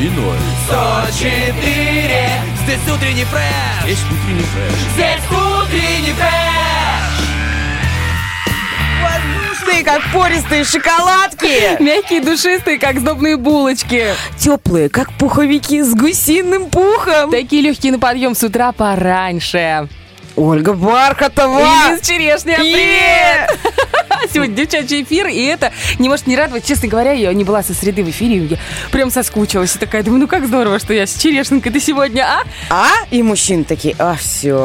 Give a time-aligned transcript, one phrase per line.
[0.00, 0.36] И ноль.
[0.66, 2.28] 104
[2.62, 4.72] Здесь утренний фреш Есть утренний фреш.
[4.94, 6.78] Здесь утренний фреш
[9.02, 11.80] Воздушные, как пористые шоколадки.
[11.82, 14.06] Мягкие, душистые, как сдобные булочки.
[14.36, 17.30] Теплые, как пуховики с гусиным пухом.
[17.30, 19.88] Такие легкие на подъем с утра пораньше.
[20.38, 21.58] Ольга Бархатова.
[21.58, 23.58] И Лиз Черешня, привет!
[24.32, 26.64] Сегодня девчачий эфир, и это не может не радовать.
[26.64, 28.56] Честно говоря, я не была со среды в эфире, я
[28.92, 29.74] прям соскучилась.
[29.74, 32.42] И такая, думаю, ну как здорово, что я с Черешенкой ты сегодня, а?
[32.70, 32.88] А?
[33.10, 34.56] И мужчины такие, а, все.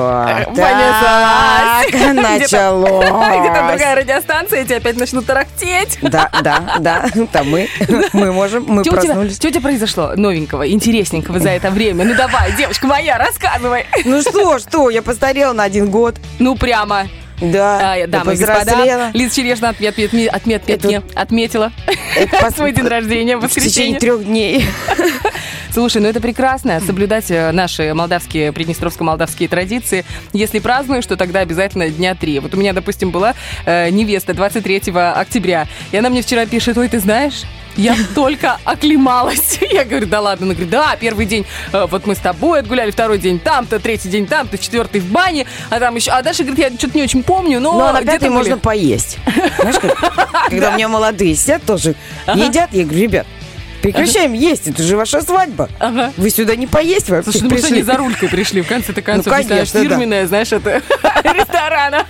[0.48, 1.88] Понеслась.
[1.90, 3.40] Где-то- началось.
[3.40, 5.98] Где-то другая радиостанция, эти опять начнут тарахтеть.
[6.02, 7.06] Да, да, да.
[7.32, 7.68] Там мы,
[8.14, 9.36] мы можем, мы проснулись.
[9.36, 12.06] что у тебя произошло новенького, интересненького за это время?
[12.06, 13.86] Ну давай, девочка моя, рассказывай.
[14.06, 16.16] Ну что, что, я постарела на один год.
[16.40, 17.08] Ну прямо.
[17.42, 21.72] Да, А, дамы и господа, Лиза Черешна отмет, отмет, отмет, Это- отметила
[22.16, 24.00] Это свой день рождения в В течение воскресенье.
[24.00, 24.66] трех дней.
[25.74, 30.06] Слушай, ну это прекрасно, соблюдать э, наши молдавские, приднестровско-молдавские традиции.
[30.32, 32.38] Если празднуешь, то тогда обязательно дня три.
[32.40, 33.34] Вот у меня, допустим, была
[33.66, 37.42] э, невеста 23 октября, и она мне вчера пишет, ой, ты знаешь,
[37.76, 39.58] я только оклемалась.
[39.72, 40.46] Я говорю, да ладно.
[40.46, 44.10] Она говорит, да, первый день э, вот мы с тобой отгуляли, второй день там-то, третий
[44.10, 46.12] день там-то, четвертый в бане, а там еще...
[46.12, 47.72] А дальше, говорит, я что-то не очень помню, но...
[47.74, 48.38] Ну, а на где-то пятый были».
[48.38, 49.18] можно поесть.
[49.60, 51.96] Знаешь, как- когда у меня молодые сидят тоже,
[52.28, 53.26] едят, я говорю, ребят,
[53.84, 55.70] прекращаем есть, это же ваша свадьба.
[55.80, 56.12] Ага.
[56.18, 57.74] Вы сюда не поесть вообще Слушай, ну, пришли.
[57.74, 59.28] они за рулькой пришли, в конце-то концов.
[59.32, 59.90] Ну, не знаю, конечно, да.
[59.90, 60.82] фирменная, знаешь, это
[61.24, 62.06] ресторана.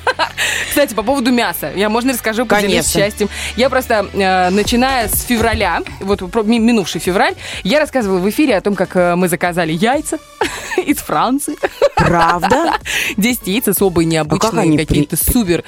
[0.70, 1.72] Кстати, по поводу мяса.
[1.76, 3.30] Я, можно расскажу, поделюсь счастьем.
[3.58, 7.34] Я просто, э, начиная с февраля, вот про- ми- минувший февраль,
[7.64, 10.18] я рассказывала в эфире о том, как э, мы заказали яйца
[10.86, 11.56] из Франции.
[11.96, 12.74] Правда?
[13.18, 15.64] 10 яиц особые, необычные, А они при- какие-то супер.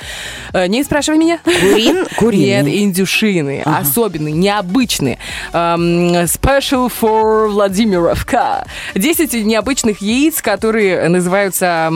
[0.53, 1.39] Э, Не спрашивай меня.
[1.43, 1.95] Курин?
[1.99, 2.83] Нет, Куриные.
[2.83, 5.17] индюшины, особенные, необычные.
[5.53, 5.94] Эм,
[6.25, 8.65] special for Владимировка.
[8.95, 11.91] 10 необычных яиц, которые называются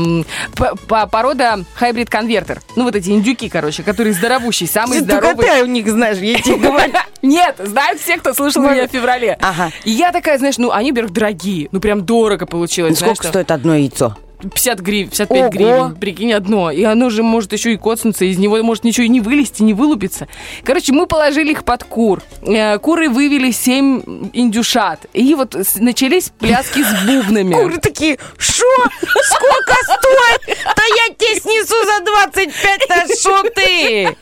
[0.88, 2.62] по- порода хайбрид конвертер.
[2.76, 5.54] Ну, вот эти индюки, короче, которые здоровущие, самые Ты только здоровые.
[5.60, 6.94] ты у них знаешь, я тебе говорю.
[7.22, 9.38] Нет, знают все, кто слушал Ну, меня в феврале.
[9.42, 9.72] Ага.
[9.84, 11.68] И я такая, знаешь, ну, они, во-первых, дорогие.
[11.72, 12.98] Ну, прям дорого получилось.
[13.00, 14.16] Сколько стоит одно яйцо?
[14.42, 15.50] 50 гривен, 55 Ого.
[15.50, 16.72] гривен, прикинь, одно.
[16.72, 19.74] И оно же может еще и коцнуться, из него может ничего и не вылезти, не
[19.74, 20.28] вылупиться.
[20.64, 22.22] Короче, мы положили их под кур.
[22.42, 25.06] Э, Куры вывели 7 индюшат.
[25.14, 27.54] И вот начались пляски с бубнами.
[27.54, 28.64] Куры такие, шо?
[29.02, 30.58] Сколько стоит?
[30.76, 34.16] Да я тебе снесу за 25, да шо ты?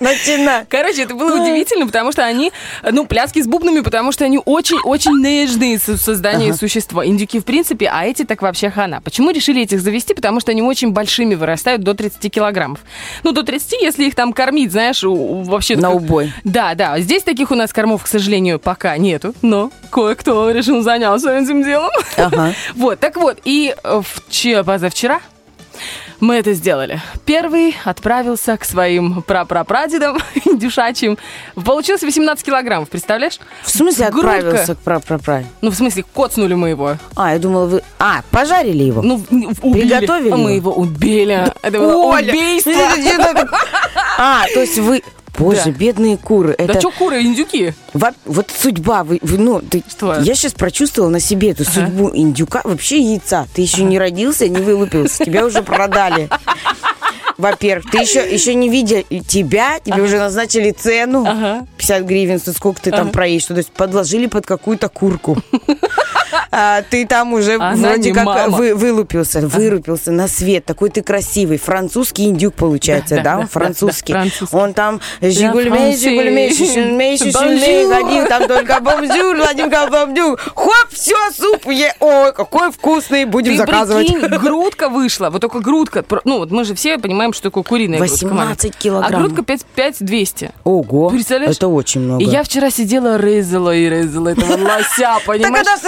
[0.00, 0.66] Начинай.
[0.68, 2.52] Короче, это было удивительно, потому что они,
[2.90, 7.06] ну, пляски с бубнами, потому что они очень-очень нежные со- создания существа.
[7.06, 9.00] Индюки, в принципе, а эти так вообще хана.
[9.02, 10.14] Почему решили этих завести?
[10.14, 12.80] Потому что они очень большими вырастают, до 30 килограммов.
[13.22, 15.76] Ну, до 30, если их там кормить, знаешь, вообще...
[15.76, 16.32] На убой.
[16.44, 16.98] Да, да.
[17.00, 21.90] Здесь таких у нас кормов, к сожалению, пока нету, но кое-кто решил заняться этим делом.
[22.16, 22.52] Ага.
[22.74, 25.20] Вот, так вот, и э, вчера, позавчера
[26.24, 27.00] мы это сделали.
[27.26, 31.18] Первый отправился к своим прапрапрадедам индюшачьим.
[31.54, 33.38] Получилось 18 килограммов, представляешь?
[33.62, 34.36] В смысле Грудка.
[34.36, 35.44] отправился к пра-пра-пра?
[35.60, 36.96] Ну, в смысле, коцнули мы его.
[37.14, 37.82] А, я думала, вы...
[37.98, 39.02] А, пожарили его?
[39.02, 39.22] Ну,
[39.62, 39.88] убили.
[39.88, 40.72] Приготовили Мы его?
[40.72, 41.52] убили.
[41.62, 42.28] Это было Оля!
[42.32, 42.72] убийство.
[44.16, 45.02] А, то есть вы...
[45.38, 45.70] Боже, Да.
[45.72, 46.54] бедные куры.
[46.58, 47.74] Да Это что куры, индюки?
[47.92, 49.02] во- вот судьба.
[49.04, 50.20] Вы, вы, ну, ты, Что?
[50.20, 53.46] Я сейчас прочувствовала на себе эту судьбу индюка, вообще яйца.
[53.54, 56.28] Ты еще не родился, не вылупился, тебя уже продали.
[57.36, 61.24] Во-первых, ты еще, еще не видя тебя, тебе уже назначили цену.
[61.26, 61.66] Ага.
[61.78, 63.46] 50 гривен, то сколько ты там проедешь.
[63.46, 65.36] То есть подложили под какую-то курку.
[66.50, 68.56] А ты там уже Она вроде как мама.
[68.56, 70.64] вы, вылупился, вырупился на свет.
[70.64, 71.58] Такой ты красивый.
[71.58, 73.30] Французский индюк получается, Да, да?
[73.30, 74.14] да, Он да, французский.
[74.52, 80.38] Он там жигульмей, жигульмей, шишульмей, шишульмей, ходил, там только бомжур, Владимир бомжур.
[80.54, 84.06] Хоп, все, суп, е, ой, какой вкусный, будем Ты заказывать.
[84.06, 86.04] прикинь, грудка вышла, вот только грудка.
[86.24, 88.12] Ну, вот мы же все понимаем, что такое куриная грудка.
[88.26, 88.34] 18
[88.64, 88.70] маленькая.
[88.80, 89.14] килограмм.
[89.14, 90.50] А грудка 5, 5200.
[90.64, 91.56] Ого, Представляешь?
[91.56, 92.22] это очень много.
[92.22, 95.54] И я вчера сидела, резала и резала этого лося, понимаешь?
[95.66, 95.80] когда ж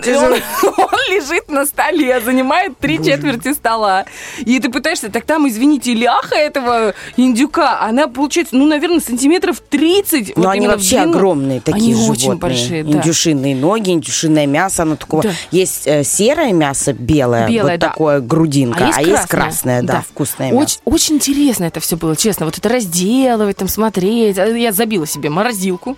[0.00, 0.32] ты Он он,
[0.78, 4.04] он лежит на столе, занимает три четверти стола.
[4.38, 10.36] И ты пытаешься, так там, извините, ляха этого индюка, она получается, ну, наверное, сантиметров 30.
[10.36, 11.10] Но вот они вообще длину.
[11.16, 12.30] огромные такие Они животные.
[12.30, 12.90] очень большие, да.
[12.98, 15.22] Индюшиные ноги, индюшиное мясо, оно такого.
[15.22, 15.30] Да.
[15.50, 17.88] Есть э, серое мясо, белое, Белое, вот да.
[17.88, 20.62] такое грудинка, а есть, красное, да, вкусное мясо.
[20.62, 22.46] Очень, очень интересно это все было, честно.
[22.46, 24.38] Вот это разделывать, там смотреть.
[24.38, 25.96] А Я забила себе морозилку.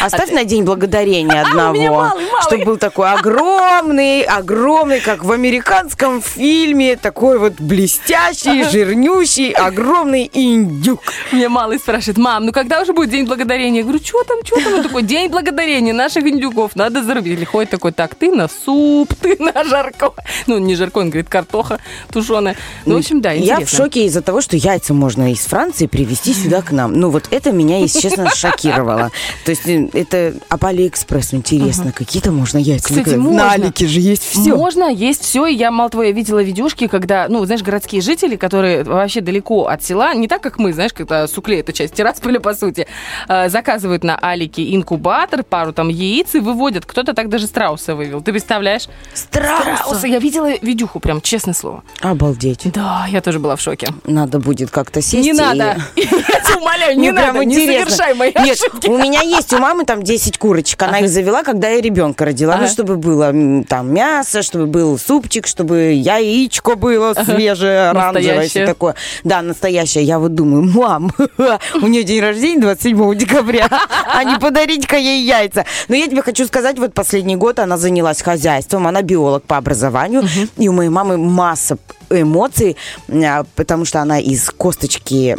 [0.00, 2.42] Оставь на день благодарения А, одного, малый, малый.
[2.42, 11.00] чтобы был такой огромный, огромный, как в американском фильме, такой вот блестящий, жирнющий, огромный индюк.
[11.32, 13.80] Мне малый спрашивает, мам, ну когда уже будет День Благодарения?
[13.80, 14.74] Я говорю, что там, что там?
[14.74, 17.38] Он такой, День Благодарения наших индюков, надо зарубить.
[17.38, 20.12] Или ходит такой, так, ты на суп, ты на жарко.
[20.46, 21.80] Ну, не жарко, он говорит, картоха
[22.12, 22.56] тушеная.
[22.84, 23.66] Ну, в общем, да, Я интересно.
[23.66, 26.92] в шоке из-за того, что яйца можно из Франции привезти сюда к нам.
[26.92, 29.10] Ну, вот это меня, если честно, шокировало.
[29.44, 32.88] То есть э, это а по Алиэкспрессу интересно, какие-то можно яйца.
[33.04, 33.44] Кстати, можно.
[33.44, 34.54] На Алике же есть все.
[34.54, 35.46] Можно, есть все.
[35.46, 39.66] И я, мало того, я видела видюшки, когда, ну, знаешь, городские жители, которые вообще далеко
[39.66, 42.86] от села, не так, как мы, знаешь, когда Сукле, это часть Тирасполя, по сути,
[43.28, 46.86] э, заказывают на Алике инкубатор, пару там яиц и выводят.
[46.86, 48.20] Кто-то так даже страуса вывел.
[48.22, 48.88] Ты представляешь?
[49.14, 50.06] Страуса.
[50.06, 51.82] Я видела видюху, прям, честное слово.
[52.00, 52.70] Обалдеть.
[52.72, 53.88] Да, я тоже была в шоке.
[54.04, 55.24] Надо будет как-то сесть.
[55.24, 55.76] Не и- надо.
[55.96, 58.88] Я тебя умоляю, не надо, не совершай мои Нет, ошибки.
[58.88, 60.82] у меня есть у мамы там 10 курочек.
[60.82, 62.56] Она их завела, когда я ребенка родила.
[62.56, 62.68] Ну, Ага.
[62.86, 68.94] Чтобы было там мясо, чтобы был супчик, чтобы яичко было свежее, оранжевое, все такое.
[69.24, 70.04] Да, настоящее.
[70.04, 71.10] Я вот думаю, мам,
[71.74, 73.68] у нее день рождения 27 декабря,
[74.14, 75.64] а не подарить-ка ей яйца.
[75.88, 80.22] Но я тебе хочу сказать, вот последний год она занялась хозяйством, она биолог по образованию,
[80.56, 81.78] и у моей мамы масса
[82.08, 82.76] эмоций,
[83.08, 85.36] а, потому что она из косточки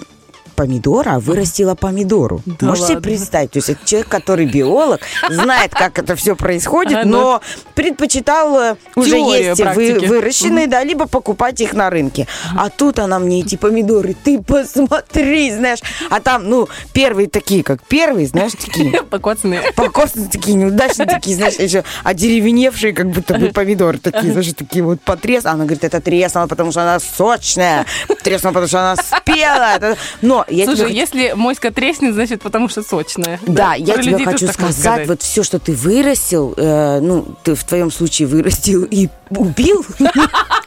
[0.58, 2.42] помидора вырастила помидору.
[2.48, 3.10] Да Можете себе ладно?
[3.10, 3.52] представить?
[3.52, 5.00] То есть это человек, который биолог,
[5.30, 7.42] знает, как это все происходит, А, но
[7.76, 12.28] предпочитал э, уже есть вы- выращенные, да, либо покупать их на рынке.
[12.58, 15.80] А тут она мне эти помидоры, ты посмотри, знаешь.
[16.10, 19.62] А там, ну, первые такие, как первые, знаешь, такие Покоцанные.
[19.76, 25.02] покосные такие, неудачные такие, знаешь, еще одеревеневшие, как будто бы помидоры такие, знаешь, такие вот
[25.02, 25.46] потрес.
[25.46, 27.86] Она говорит, это треснуло, потому что она сочная,
[28.24, 29.96] треснула, потому что она спелая.
[30.24, 33.40] Но я Слушай, хочу- если моська треснет, значит, потому что сочная.
[33.48, 37.56] да, я Про тебе хочу можно сказать, вот все, что ты вырастил, э, ну, ты
[37.56, 39.86] в твоем случае вырастил и убил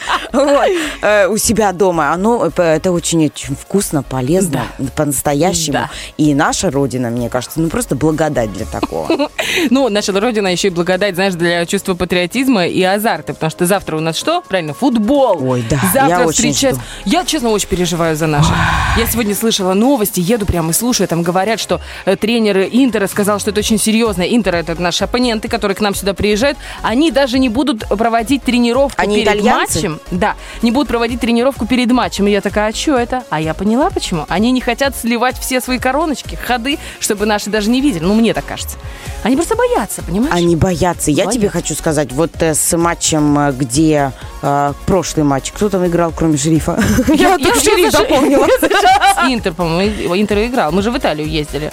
[1.30, 3.30] у себя дома, оно э, это очень,
[3.60, 4.62] вкусно, полезно,
[4.96, 5.88] по-настоящему.
[6.16, 9.08] И наша родина, мне кажется, ну просто благодать для такого.
[9.70, 13.96] Ну, наша Родина еще и благодать, знаешь, для чувства патриотизма и азарта, потому что завтра
[13.96, 14.42] у нас что?
[14.42, 15.38] Правильно, футбол.
[15.42, 16.76] Ой, да, Завтра встречать.
[17.04, 18.54] Я, честно, очень переживаю за наших.
[18.96, 23.40] Я сегодня слышала новости, еду прямо и слушаю, там говорят, что э, тренер Интера сказал,
[23.40, 24.22] что это очень серьезно.
[24.22, 26.58] Интер это наши оппоненты, которые к нам сюда приезжают.
[26.82, 29.89] Они даже не будут проводить тренировку Они перед итальянцы?
[29.90, 30.00] Матчем.
[30.10, 32.26] Да, не будут проводить тренировку перед матчем.
[32.26, 33.24] И я такая, а что это?
[33.30, 34.26] А я поняла, почему.
[34.28, 38.04] Они не хотят сливать все свои короночки, ходы, чтобы наши даже не видели.
[38.04, 38.76] Ну, мне так кажется.
[39.22, 40.34] Они просто боятся, понимаешь?
[40.34, 41.10] Они боятся.
[41.10, 41.58] Я тебе Боятся.
[41.58, 46.36] хочу сказать, вот э, с матчем, э, где э, прошлый матч, кто там играл, кроме
[46.36, 46.82] шерифа?
[47.08, 48.46] Я только шериф запомнила.
[49.28, 50.72] Интер, по-моему, Интер играл.
[50.72, 51.70] Мы же в Италию ездили.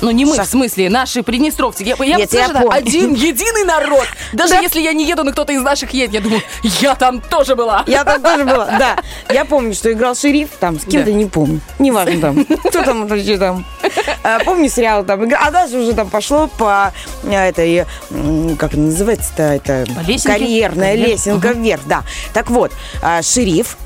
[0.00, 1.82] Ну, не мы, Шах- в смысле, наши приднестровцы.
[1.84, 2.70] Я, я, Нет, я помню.
[2.70, 4.06] один единый народ.
[4.32, 7.54] Даже если я не еду, но кто-то из наших едет, я думаю, я там тоже
[7.56, 7.84] была.
[7.86, 8.96] Я там тоже была, да.
[9.32, 11.16] Я помню, что играл шериф там, с кем-то Да.
[11.16, 11.60] не помню.
[11.78, 12.44] Неважно там.
[12.44, 13.64] Кто там вообще там.
[14.22, 15.42] А, Помню, сериал там играл.
[15.46, 16.92] А дальше уже там пошло по
[17.24, 17.84] э, этой,
[18.58, 19.86] как называется-то, это
[20.24, 22.02] карьерная Карьер- лесенка вверх, да.
[22.32, 23.76] Так вот, а, шериф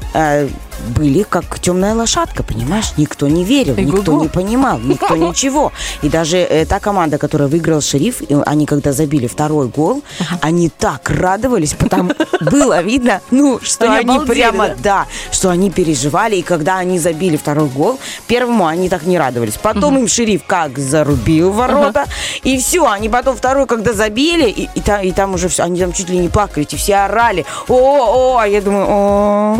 [0.96, 2.92] были как темная лошадка, понимаешь?
[2.96, 4.22] Никто не верил, Эй, никто го-го.
[4.22, 5.72] не понимал, никто ничего.
[6.02, 10.02] И даже э, та команда, которая выиграла шериф, и они когда забили второй гол,
[10.40, 14.74] они так радовались, потому было видно, ну, что Они прямо, да?
[14.82, 19.54] да, что они переживали, и когда они забили второй гол, первому они так не радовались.
[19.62, 22.04] Потом им шериф как зарубил ворота,
[22.42, 25.80] и все, они потом второй, когда забили, и, и там, и там уже все, они
[25.80, 29.56] там чуть ли не плакали, и все орали, о, о, а я думаю, о,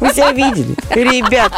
[0.04, 1.52] вы себя видели, ребят,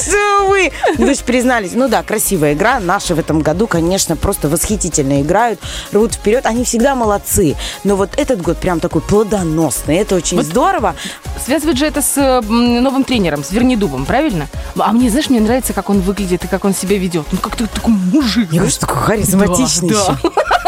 [0.00, 0.70] что вы?
[0.96, 5.60] Вы же признались, ну да, красивая игра, наши в этом году, конечно, просто восхитительно играют,
[5.92, 10.94] рвут вперед, они всегда молодцы, но вот этот год прям такой плодоносный, это очень здорово.
[11.44, 14.48] Связывает же это с новым тренером, с Вернидубом, правильно?
[14.78, 17.26] А мне, знаешь, мне нравится, как он выглядит и как он себя ведет.
[17.32, 18.50] Ну, как-то такой мужик.
[18.50, 20.18] Мне кажется, такой харизматичный Да, еще.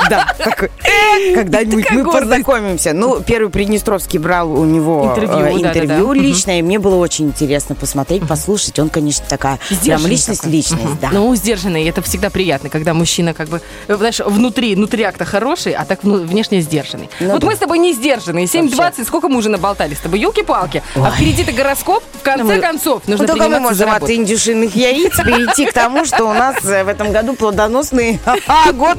[0.09, 2.93] Да, такой, «Э, когда-нибудь мы познакомимся.
[2.93, 7.75] Ну, первый Приднестровский брал у него Интервью, э, интервью личное, и мне было очень интересно
[7.75, 8.79] посмотреть, послушать.
[8.79, 11.11] Он, конечно, такая прям личность, личность, да.
[11.13, 15.73] Ну, сдержанный, это всегда приятно, когда мужчина как бы, э, знаешь, внутри, внутри акта хороший,
[15.73, 17.09] а так внешне сдержанный.
[17.21, 18.47] Ну вот мы с тобой не сдержанные.
[18.47, 20.21] 7.20, сколько мы уже наболтали с тобой?
[20.21, 20.83] Елки-палки.
[20.95, 22.03] А впереди-то гороскоп.
[22.21, 26.05] В конце Ну, концов, нужно Ну, только мы можем от индюшиных яиц перейти к тому,
[26.05, 28.19] что у нас э, в этом году плодоносный
[28.75, 28.99] год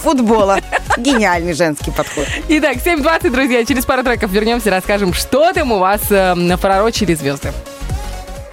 [0.00, 0.47] футбола.
[0.96, 2.26] Гениальный женский подход.
[2.48, 3.64] Итак, 7.20, друзья.
[3.64, 7.52] Через пару треков вернемся, расскажем, что там у вас э, напророчили звезды.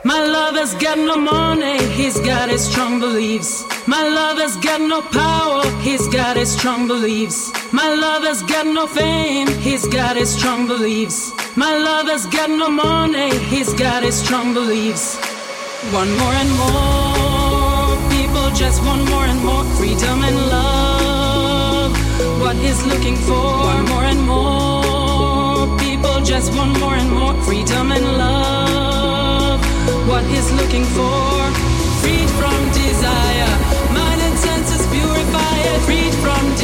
[0.05, 3.63] My love has got no money, he's got his strong beliefs.
[3.87, 7.51] My love has got no power, he's got his strong beliefs.
[7.71, 11.31] My love has got no fame, he's got his strong beliefs.
[11.55, 15.15] My love has got no money, he's got his strong beliefs.
[15.91, 20.94] One more and more people just want more and more freedom and love.
[22.45, 23.41] What he's looking for,
[23.73, 27.33] one more and more people just want more and more.
[27.41, 29.59] Freedom and love.
[30.07, 31.33] What he's looking for,
[32.01, 33.53] freed from desire,
[33.97, 36.54] mind and senses purify it, freed from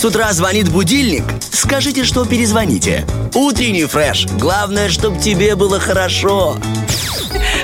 [0.00, 3.04] с утра звонит будильник, скажите, что перезвоните.
[3.34, 4.26] Утренний фреш.
[4.38, 6.56] Главное, чтобы тебе было хорошо.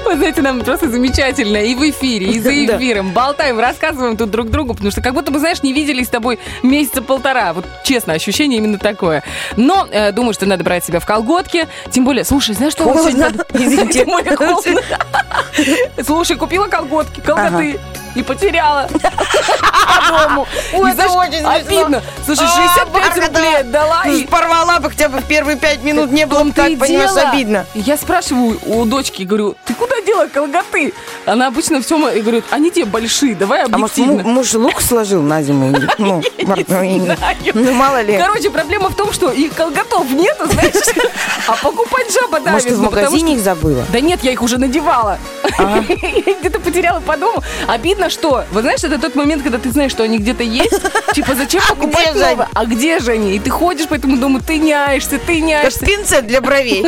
[0.05, 3.13] Вы знаете, нам просто замечательно и в эфире, и за эфиром.
[3.13, 6.39] Болтаем, рассказываем тут друг другу, потому что как будто бы, знаешь, не виделись с тобой
[6.63, 7.55] месяца полтора.
[7.55, 9.23] Вот честно, ощущение именно такое.
[9.57, 11.67] Но э, думаю, что надо брать себя в колготки.
[11.91, 13.45] Тем более, слушай, знаешь, что вот сегодня Холодно.
[13.51, 13.93] надо- Извините.
[14.01, 14.81] Тем более холодно.
[16.05, 17.81] Слушай, купила колготки, колготы.
[18.15, 18.89] И потеряла
[20.11, 20.47] по дому.
[20.75, 21.45] Ой, это очень.
[21.45, 22.03] Обидно.
[22.25, 23.27] Слушай, А, 65 Бархатова.
[23.27, 24.03] рублей отдала.
[24.07, 27.67] И- Порвала бы хотя бы в первые пять минут, не было бы так, понимаешь, обидно.
[27.75, 30.93] Я спрашиваю у дочки, говорю, ты куда дела колготы?
[31.27, 34.23] Она обычно все, и говорит, они тебе большие, давай А может, объективно.
[34.23, 35.77] му- муж лук сложил на зиму?
[35.99, 36.23] Ну,
[37.55, 38.17] ну, мало ли.
[38.17, 40.75] Короче, проблема в том, что их колготов нету, знаешь,
[41.49, 42.53] а покупать жаба давит.
[42.53, 43.85] Может, ты в ну, магазине их забыла?
[43.93, 45.19] Да нет, я их уже надевала.
[45.59, 45.81] А.
[46.41, 47.43] Где-то потеряла по дому.
[47.67, 50.81] Обидно, что, вы знаешь, это тот момент, когда ты знаешь, что они где-то есть.
[51.15, 52.37] Типа, зачем покупать же они?
[52.37, 52.49] новое?
[52.55, 53.35] А где же они?
[53.35, 55.85] И ты ходишь по этому дому, ты няешься, ты няешься.
[55.85, 56.87] пинцет для бровей.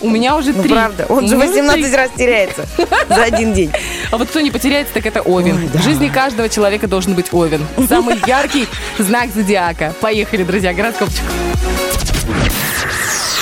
[0.00, 0.72] У меня уже Ну, три.
[0.72, 1.06] правда.
[1.08, 1.96] Он же меня уже 18 три.
[1.96, 2.66] раз теряется
[3.08, 3.70] за один день.
[4.10, 5.68] А вот кто не потеряется, так это Овен.
[5.72, 7.64] В жизни каждого человека должен быть Овен.
[7.88, 8.66] Самый яркий
[8.98, 9.94] знак зодиака.
[10.00, 11.22] Поехали, друзья, гороскопчик.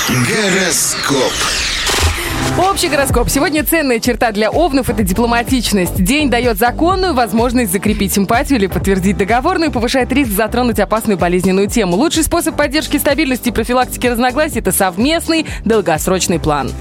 [0.09, 1.33] Гороскоп.
[2.59, 3.29] Общий гороскоп.
[3.29, 6.03] Сегодня ценная черта для овнов– это дипломатичность.
[6.03, 11.95] День дает законную возможность закрепить симпатию или подтвердить договорную повышает риск затронуть опасную болезненную тему.
[11.95, 16.73] Лучший способ поддержки стабильности и профилактики разногласий– это совместный долгосрочный план.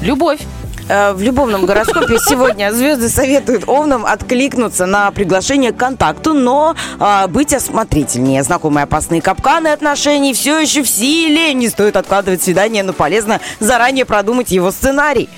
[0.00, 0.40] Любовь.
[0.88, 7.26] Э, В любовном гороскопе сегодня звезды советуют овнам откликнуться на приглашение к контакту, но а,
[7.28, 8.42] быть осмотрительнее.
[8.42, 11.52] Знакомые опасные капканы отношений все еще в силе.
[11.52, 15.28] Не стоит откладывать свидание, но полезно заранее продумать его сценарий.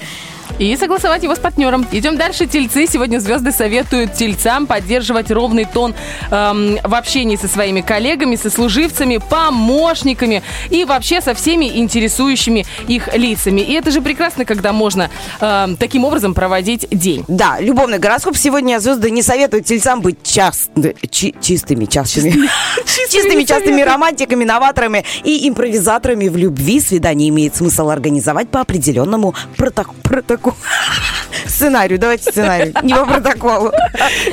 [0.59, 1.87] И согласовать его с партнером.
[1.93, 2.47] Идем дальше.
[2.47, 2.87] Тельцы.
[2.87, 5.95] Сегодня звезды советуют тельцам поддерживать ровный тон
[6.31, 13.15] эм, в общении со своими коллегами, со служивцами, помощниками и вообще со всеми интересующими их
[13.15, 13.61] лицами.
[13.61, 17.25] И это же прекрасно, когда можно эм, таким образом проводить день.
[17.29, 18.37] Да, любовный гороскоп.
[18.37, 20.71] Сегодня звезды не советуют тельцам быть част...
[21.11, 22.35] чи- чистыми, частыми.
[23.11, 26.81] Чистыми, частыми романтиками, новаторами и импровизаторами в любви.
[26.81, 29.95] Свидание имеет смысл организовать по определенному проток-
[30.41, 30.57] протоколу.
[31.47, 32.75] Сценарию, давайте сценарий.
[32.83, 33.73] Не по протоколу.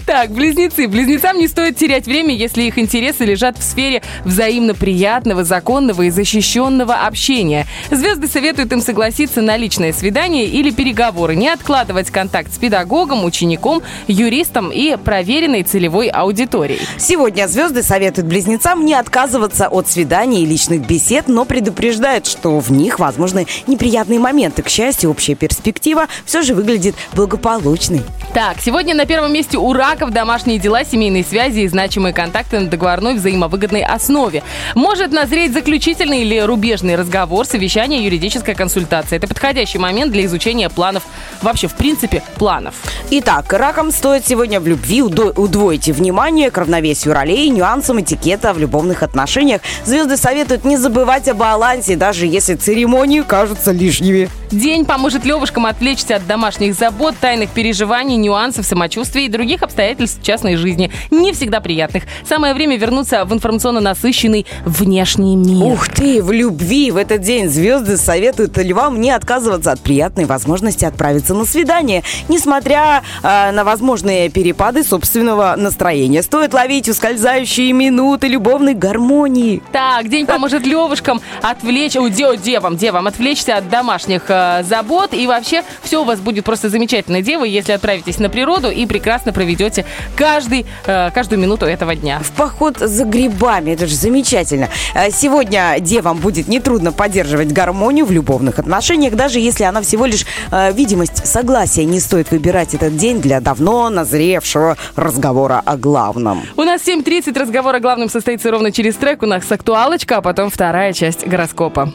[0.06, 0.88] Так, близнецы.
[0.88, 6.10] Близнецам не стоит терять время, если их интересы лежат в сфере взаимно приятного, законного и
[6.10, 7.66] защищенного общения.
[7.92, 13.82] Звезды советуют им согласиться на личное свидание или переговоры, не откладывать контакт с педагогом, учеником,
[14.08, 16.82] юристом и проверенной целевой аудиторией.
[16.98, 22.72] Сегодня звезды советуют близнецам не отказываться от свиданий и личных бесед, но предупреждают, что в
[22.72, 24.62] них возможны неприятные моменты.
[24.62, 28.04] К счастью, общая перспектива все же выглядит благополучной.
[28.34, 32.68] Так, сегодня на первом месте у раков домашние дела, семейные связи и значимые контакты на
[32.68, 34.44] договорной взаимовыгодной основе.
[34.76, 39.18] Может назреть заключительный или рубежный разговор, совещание, юридическая консультация.
[39.18, 41.04] Это подходящий момент для изучения планов,
[41.42, 42.76] вообще, в принципе, планов.
[43.10, 49.02] Итак, ракам стоит сегодня в любви удвоить внимание к равновесию ролей, нюансам этикета в любовных
[49.02, 49.62] отношениях.
[49.86, 54.30] Звезды советуют не забывать о балансе, даже если церемонии кажутся лишними.
[54.52, 60.56] День поможет левушкам отвлечься от домашних забот, тайных переживаний, нюансов самочувствия и других обстоятельств частной
[60.56, 62.04] жизни, не всегда приятных.
[62.28, 65.66] Самое время вернуться в информационно насыщенный внешний мир.
[65.66, 70.86] Ух ты, в любви в этот день звезды советуют львам не отказываться от приятной возможности
[70.86, 76.24] отправиться на свидание, несмотря э, на возможные перепады собственного настроения.
[76.24, 79.62] Стоит ловить ускользающие минуты любовной гармонии.
[79.74, 85.14] Так, день поможет левушкам отвлечь, у де- девам, девам отвлечься от домашних э, забот.
[85.14, 89.34] И вообще все у вас будет просто замечательно, девы, если отправитесь на природу и прекрасно
[89.34, 92.20] проведете каждый, э, каждую минуту этого дня.
[92.20, 94.70] В поход за грибами, это же замечательно.
[94.94, 100.26] Э, Сегодня девам будет нетрудно поддерживать гармонию в любовных отношениях, даже если она всего лишь
[100.52, 101.86] э, видимость согласия.
[101.86, 106.44] Не стоит выбирать этот день для давно назревшего разговора о главном.
[106.56, 109.24] У нас 7.30, разговор о главном состоится ровно через трек.
[109.24, 111.92] У нас актуалочка, а потом вторая часть гороскопа.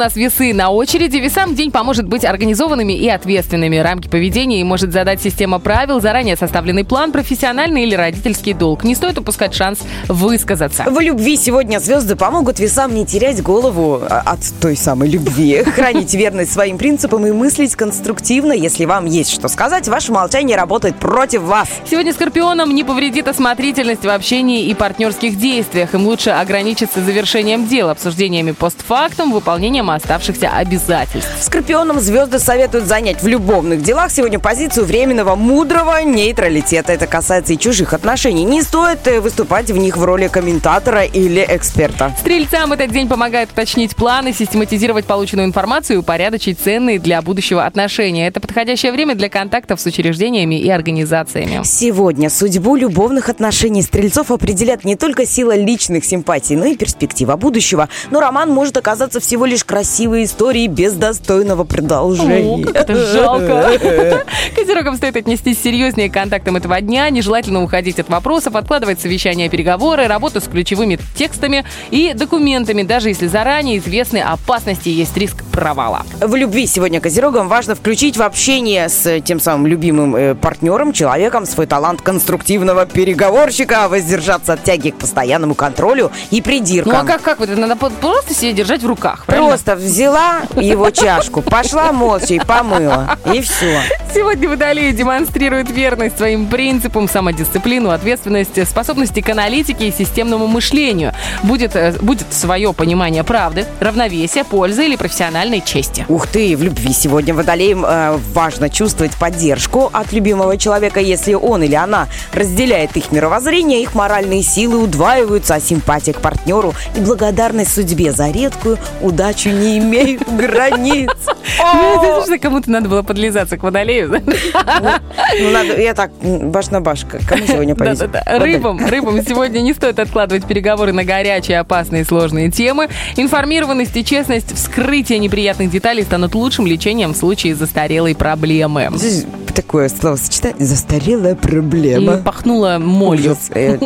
[0.00, 1.18] Нас весы на очереди.
[1.18, 3.76] Весам день поможет быть организованными и ответственными.
[3.76, 8.82] Рамки поведения может задать система правил, заранее составленный план, профессиональный или родительский долг.
[8.82, 10.84] Не стоит упускать шанс высказаться.
[10.90, 16.12] В любви сегодня звезды помогут весам не терять голову а, от той самой любви, хранить
[16.14, 18.52] верность своим принципам и мыслить конструктивно.
[18.52, 21.68] Если вам есть что сказать, ваше молчание работает против вас.
[21.88, 25.94] Сегодня скорпионам не повредит осмотрительность в общении и партнерских действиях.
[25.94, 31.30] Им лучше ограничиться завершением дел, обсуждениями постфактум, выполнением оставшихся обязательств.
[31.40, 36.92] Скорпионам звезды советуют занять в любовных делах сегодня позицию временного мудрого нейтралитета.
[36.92, 38.44] Это касается и чужих отношений.
[38.44, 42.14] Не стоит э, выступать в них в роли комментатора или эксперта.
[42.18, 48.26] Стрельцам этот день помогает уточнить планы, систематизировать полученную информацию и упорядочить ценные для будущего отношения.
[48.26, 51.60] Это подходящее время для контактов с учреждениями и организациями.
[51.64, 57.90] Сегодня судьбу любовных отношений стрельцов определят не только сила личных симпатий, но и перспектива будущего.
[58.10, 62.54] Но роман может оказаться всего лишь красивой историей без достойного продолжения.
[62.54, 64.24] О, как это жалко.
[64.56, 69.79] Козерогам стоит отнестись серьезнее к контактам этого дня, нежелательно уходить от вопросов, откладывать совещания, переговоры,
[69.80, 76.02] работу с ключевыми текстами и документами, даже если заранее известны опасности есть риск провала.
[76.20, 81.46] В любви сегодня козерогам важно включить в общение с тем самым любимым э, партнером, человеком,
[81.46, 86.92] свой талант конструктивного переговорщика, воздержаться от тяги к постоянному контролю и придиркам.
[86.92, 87.60] Ну а как, как вот это?
[87.60, 89.48] Надо просто себе держать в руках, правильно?
[89.48, 93.18] Просто взяла его чашку, пошла молча и помыла.
[93.32, 93.80] И все.
[94.12, 101.12] Сегодня Водолеи демонстрируют верность своим принципам, самодисциплину, ответственность, способности к аналитике и системному мышлению.
[101.44, 106.06] Будет, э, будет свое понимание правды, равновесия, пользы или профессиональной чести.
[106.08, 111.62] Ух ты, в любви сегодня водолеям э, важно чувствовать поддержку от любимого человека, если он
[111.62, 117.72] или она разделяет их мировоззрение, их моральные силы удваиваются, а симпатия к партнеру и благодарность
[117.72, 121.10] судьбе за редкую удачу не имеют границ.
[121.58, 123.99] Ну, кому-то надо было подлизаться к водолею.
[124.08, 128.10] Ну, надо, я так, баш на баш, кому сегодня повезет?
[128.10, 128.38] Да-да-да.
[128.44, 132.88] Рыбам, рыбам сегодня не стоит откладывать переговоры на горячие, опасные, сложные темы.
[133.16, 138.88] Информированность и честность, вскрытие неприятных деталей станут лучшим лечением в случае застарелой проблемы.
[138.94, 139.26] Здесь
[139.60, 140.66] Такое словосочетание.
[140.66, 142.16] Застарелая И проблема.
[142.16, 143.32] пахнуло молью.
[143.32, 143.50] Ужас.
[143.50, 143.78] Э,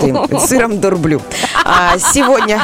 [0.47, 1.21] сыром дурблю.
[1.65, 2.61] А сегодня,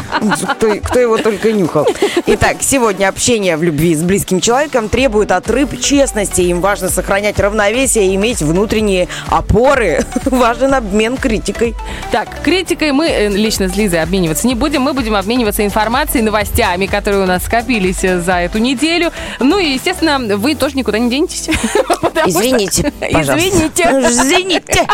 [0.56, 1.86] кто, кто его только нюхал.
[2.26, 6.42] Итак, сегодня общение в любви с близким человеком требует от рыб честности.
[6.42, 10.04] Им важно сохранять равновесие иметь внутренние опоры.
[10.24, 11.74] Важен обмен критикой.
[12.12, 14.82] Так, критикой мы э, лично с Лизой обмениваться не будем.
[14.82, 19.12] Мы будем обмениваться информацией, новостями, которые у нас скопились э, за эту неделю.
[19.38, 21.48] Ну и, естественно, вы тоже никуда не денетесь.
[22.26, 23.48] Извините, пожалуйста.
[23.48, 23.84] Извините.
[23.84, 24.86] Извините.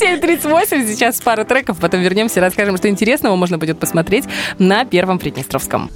[0.00, 4.24] 7.38, сейчас пара треков, потом вернемся, расскажем, что интересного можно будет посмотреть
[4.58, 5.90] на Первом Приднестровском.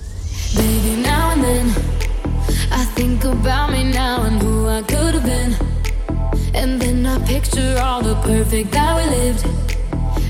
[0.54, 1.74] Baby, now and then
[2.70, 3.83] I think about me
[6.54, 9.44] And then I picture all the perfect that we lived.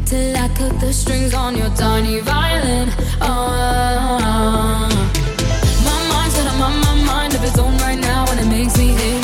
[0.07, 2.89] Till I cut the strings on your tiny violin.
[3.21, 4.89] Oh,
[5.85, 8.89] my mind's got my, my mind of its own right now, and it makes me
[8.89, 9.24] hate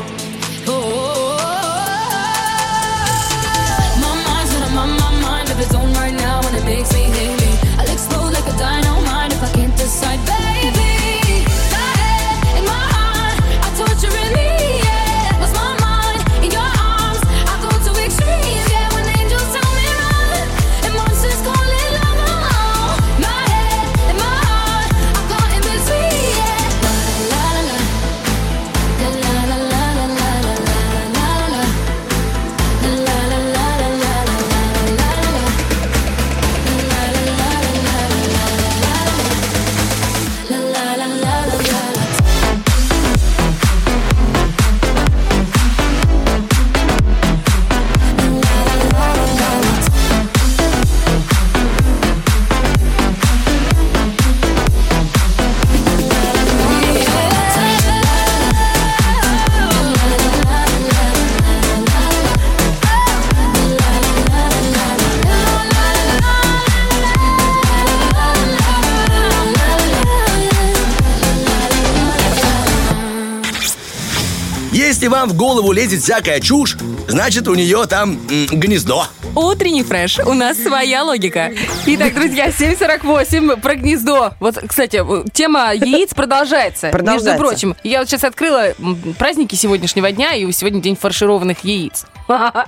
[75.21, 79.05] Вам в голову лезет всякая чушь, значит у нее там м, гнездо.
[79.35, 80.17] Утренний фреш.
[80.25, 81.51] У нас своя логика.
[81.85, 84.31] Итак, друзья, 7.48 про гнездо.
[84.39, 86.89] Вот, кстати, тема яиц продолжается.
[86.89, 87.29] Продолжается.
[87.29, 88.73] Между прочим, я вот сейчас открыла
[89.19, 92.05] праздники сегодняшнего дня, и сегодня день фаршированных яиц.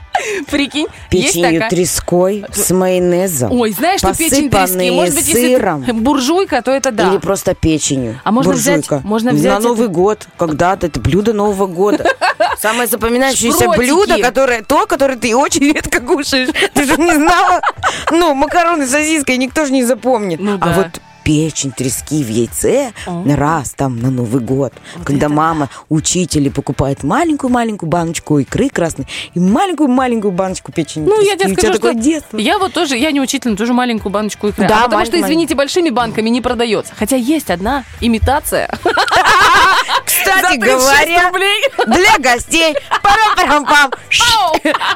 [0.50, 1.70] Прикинь, Печенью такая...
[1.70, 3.52] треской с майонезом.
[3.52, 4.92] Ой, знаешь, что печень трески?
[4.92, 5.84] Может быть, если сыром.
[5.84, 7.10] ты буржуйка, то это да.
[7.10, 8.20] Или просто печенью.
[8.24, 9.02] А можно взять- Буржуйка.
[9.08, 10.28] можно взять На это- Новый год.
[10.38, 12.06] Когда-то это блюдо Нового года.
[12.60, 13.78] Самое запоминающееся Шпротики.
[13.80, 16.50] блюдо, которое то, которое ты очень редко кушаешь.
[16.74, 17.62] Ты же не знала?
[18.12, 20.40] Ну, макароны с сосиской никто же не запомнит.
[20.40, 20.74] Ну А да.
[20.74, 20.88] вот
[21.24, 22.94] печень трески в яйце
[23.26, 24.74] раз там на Новый год,
[25.06, 31.54] когда мама учители покупает маленькую-маленькую баночку икры красной и маленькую-маленькую баночку печени Ну, я тебе
[31.54, 32.38] скажу, такое что детство.
[32.38, 34.68] я вот тоже, я не учитель, но тоже маленькую баночку икры.
[34.68, 36.94] Да, а потому что, извините, большими банками не продается.
[36.98, 38.70] Хотя есть одна имитация.
[40.06, 41.32] Кстати За 36 говоря,
[41.88, 42.76] для гостей.
[43.02, 43.92] Парам-парам-пам.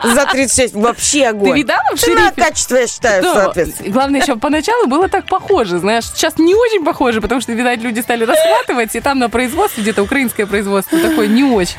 [0.04, 0.74] За 36.
[0.74, 1.52] Вообще огонь.
[1.52, 2.32] Ты видала в шерифе?
[2.36, 3.92] качество, я считаю, соответственно.
[3.92, 6.06] главное, еще поначалу было так похоже, знаешь.
[6.18, 10.02] Сейчас не очень похоже, потому что, видать, люди стали расхватывать, и там на производстве, где-то
[10.02, 11.78] украинское производство, такое не очень.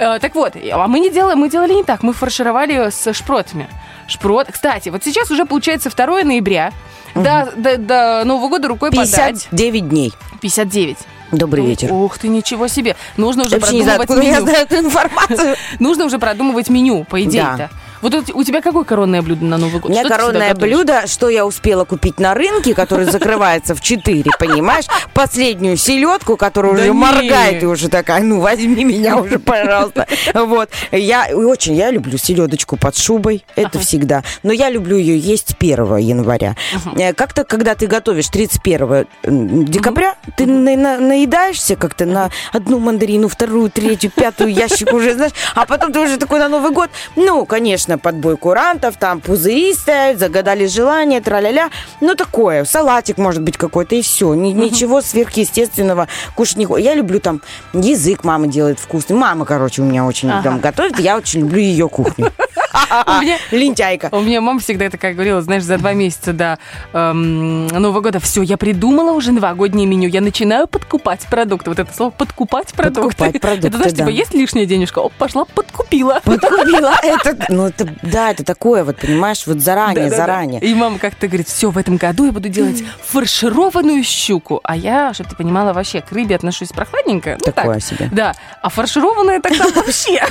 [0.00, 3.68] Э, Так вот, а мы не делаем, мы делали не так, мы фаршировали с шпротами.
[4.08, 4.48] Шпрот.
[4.50, 6.72] Кстати, вот сейчас уже получается 2 ноября.
[7.14, 9.46] До, до, до Нового года рукой подать.
[9.50, 10.12] 59 дней.
[10.40, 10.96] 59.
[11.30, 11.92] Добрый вечер.
[11.92, 12.96] Ух ты, ничего себе.
[13.16, 14.50] Нужно уже вообще не знаю, продумывать откуда я меню.
[14.50, 15.56] знаю эту информацию.
[15.78, 17.56] Нужно уже продумывать меню, по идее-то.
[17.56, 17.70] Да.
[18.06, 19.86] Вот у у тебя какое коронное блюдо на Новый год?
[19.90, 24.22] У меня Что коронное блюдо, что я успела купить на рынке, который закрывается в 4,
[24.38, 24.84] понимаешь?
[25.12, 30.06] Последнюю селедку, которая уже моргает и уже такая, ну возьми меня уже, пожалуйста.
[30.34, 30.68] Вот.
[30.92, 34.22] Я очень, я люблю селедочку под шубой, это всегда.
[34.44, 36.54] Но я люблю ее есть 1 января.
[36.96, 43.26] Э, Как-то, когда ты готовишь 31 декабря, ты на- на- наедаешься как-то на одну мандарину,
[43.28, 47.44] вторую, третью, пятую ящик уже, знаешь, а потом ты уже такой на Новый год, ну,
[47.46, 53.94] конечно, подбой курантов, там пузыри стоят, загадали желание, тра-ля-ля, ну, такое, салатик, может быть, какой-то,
[53.94, 59.82] и все, ничего сверхъестественного кушать не Я люблю там, язык мама делает вкусный, мама, короче,
[59.82, 62.32] у меня очень там готовит, я очень люблю ее кухню.
[63.50, 64.08] Лентяйка.
[64.12, 66.58] У меня мама всегда такая говорила, знаешь, за два месяца до
[66.92, 71.70] эм, Нового года, все, я придумала уже новогоднее меню, я начинаю подкупать продукты.
[71.70, 73.02] Вот это слово «подкупать продукты».
[73.02, 75.00] Подкупать продукты, Это, знаешь, типа, есть лишняя денежка?
[75.00, 76.20] Оп, пошла, подкупила.
[76.24, 76.94] Подкупила.
[77.02, 80.60] Это, ну, это, да, это такое вот, понимаешь, вот заранее, заранее.
[80.60, 84.60] И мама как-то говорит, все, в этом году я буду делать фаршированную щуку.
[84.62, 87.38] А я, чтобы ты понимала, вообще к рыбе отношусь прохладненько.
[87.44, 87.82] Ну, Такое так.
[87.82, 88.08] себе.
[88.12, 88.34] Да.
[88.62, 90.22] А фаршированная тогда вообще.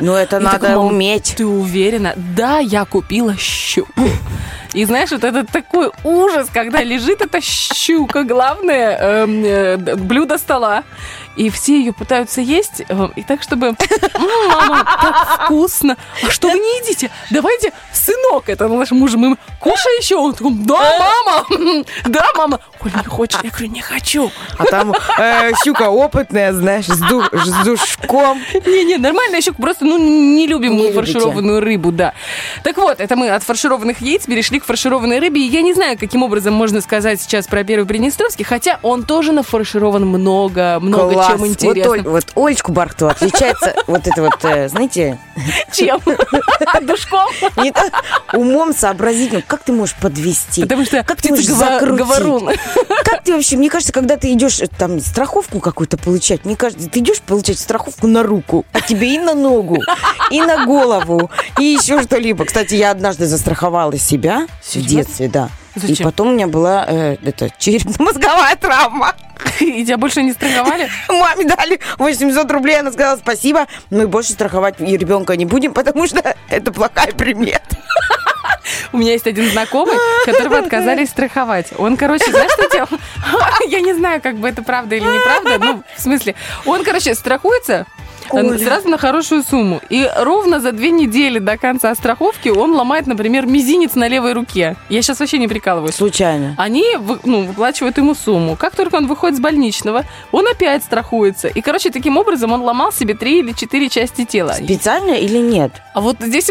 [0.00, 1.34] Ну, это так, надо уметь.
[1.36, 1.46] Ты
[1.90, 2.14] уверена?
[2.16, 3.92] Да, я купила щуку.
[4.72, 10.84] И знаешь, вот это такой ужас, когда лежит эта щука, главное э, д- блюдо стола.
[11.36, 13.68] И все ее пытаются есть, э, и так, чтобы...
[13.68, 13.76] «М,
[14.48, 15.96] Мама, так вкусно.
[16.26, 17.10] А что вы не едите?
[17.30, 20.16] Давайте, сынок, это наш муж, мы кушай еще.
[20.16, 22.60] Он такой, да, мама, да, мама.
[22.80, 23.38] Коль, не хочешь?
[23.42, 24.30] Я говорю, не хочу.
[24.58, 28.40] А там э, щука опытная, знаешь, с, ду- с душком.
[28.66, 30.98] Не-не, нормальная щука, просто ну, не любим Не мы любите.
[31.12, 32.14] фаршированную рыбу, да.
[32.62, 35.40] Так вот, это мы от фаршированных яиц перешли к фаршированной рыбе.
[35.42, 39.32] И я не знаю, каким образом можно сказать сейчас про первый Приднестровский, хотя он тоже
[39.32, 41.26] нафарширован много, много Класс.
[41.28, 41.92] чем Вот, интересным.
[41.92, 45.18] Оль- вот Олечку Барту отличается вот это вот, э, знаете,
[45.72, 46.00] Чем?
[46.82, 47.28] Душком?
[48.32, 49.42] умом сообразительным.
[49.46, 50.62] Как ты можешь подвести?
[50.62, 51.98] Потому что как ты можешь закрутить?
[52.06, 52.50] говорун.
[53.04, 56.88] Как ты вообще, мне кажется, когда ты идешь э, там страховку какую-то получать, мне кажется,
[56.88, 59.78] ты идешь получать страховку на руку, а тебе и на ногу,
[60.30, 62.44] и на голову, и еще что-либо.
[62.44, 64.96] Кстати, я однажды застраховала себя в Серьезно?
[64.96, 65.50] детстве, да.
[65.86, 69.14] И потом у меня была э, это, черепно-мозговая травма.
[69.60, 70.90] И тебя больше не страховали?
[71.08, 76.06] Маме дали 800 рублей, она сказала спасибо, мы больше страховать и ребенка не будем, потому
[76.06, 77.78] что это плохая примета.
[78.92, 81.68] У меня есть один знакомый, которого отказались страховать.
[81.78, 82.88] Он, короче, знаешь, что делал?
[83.68, 85.58] Я не знаю, как бы это правда или неправда.
[85.58, 86.34] Ну, в смысле,
[86.66, 87.86] он, короче, страхуется
[88.34, 88.58] э, Оля.
[88.58, 89.80] сразу на хорошую сумму.
[89.90, 94.76] И ровно за две недели до конца страховки он ломает, например, мизинец на левой руке.
[94.88, 95.94] Я сейчас вообще не прикалываюсь.
[95.94, 96.54] Случайно.
[96.58, 96.84] Они
[97.24, 98.56] ну, выплачивают ему сумму.
[98.56, 101.48] Как только он выходит с больничного, он опять страхуется.
[101.48, 104.52] И, короче, таким образом он ломал себе три или четыре части тела.
[104.52, 105.72] Специально или нет?
[105.94, 106.50] А вот здесь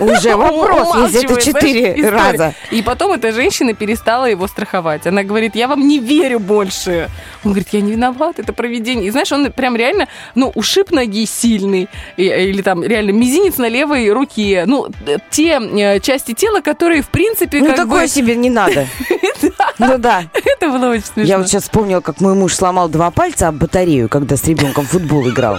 [0.00, 2.54] Уже вопрос, если это четыре раза.
[2.70, 5.06] И потом эта женщина перестала его страховать.
[5.06, 7.08] Она говорит, я вам не верю больше.
[7.44, 9.06] Он говорит, я не виноват, это проведение.
[9.06, 11.88] И знаешь, он прям реально, ну, ушиб ноги сильный.
[12.16, 14.64] И- или там реально мизинец на левой руке.
[14.66, 14.86] Ну,
[15.30, 18.08] те э, части тела, которые, в принципе, Ну, такое бы...
[18.08, 18.86] себе не надо.
[19.78, 20.24] Ну да.
[20.32, 21.22] Это было очень смешно.
[21.24, 24.84] Я вот сейчас вспомнила, как мой муж сломал два пальца об батарею, когда с ребенком
[24.84, 25.58] в футбол играл.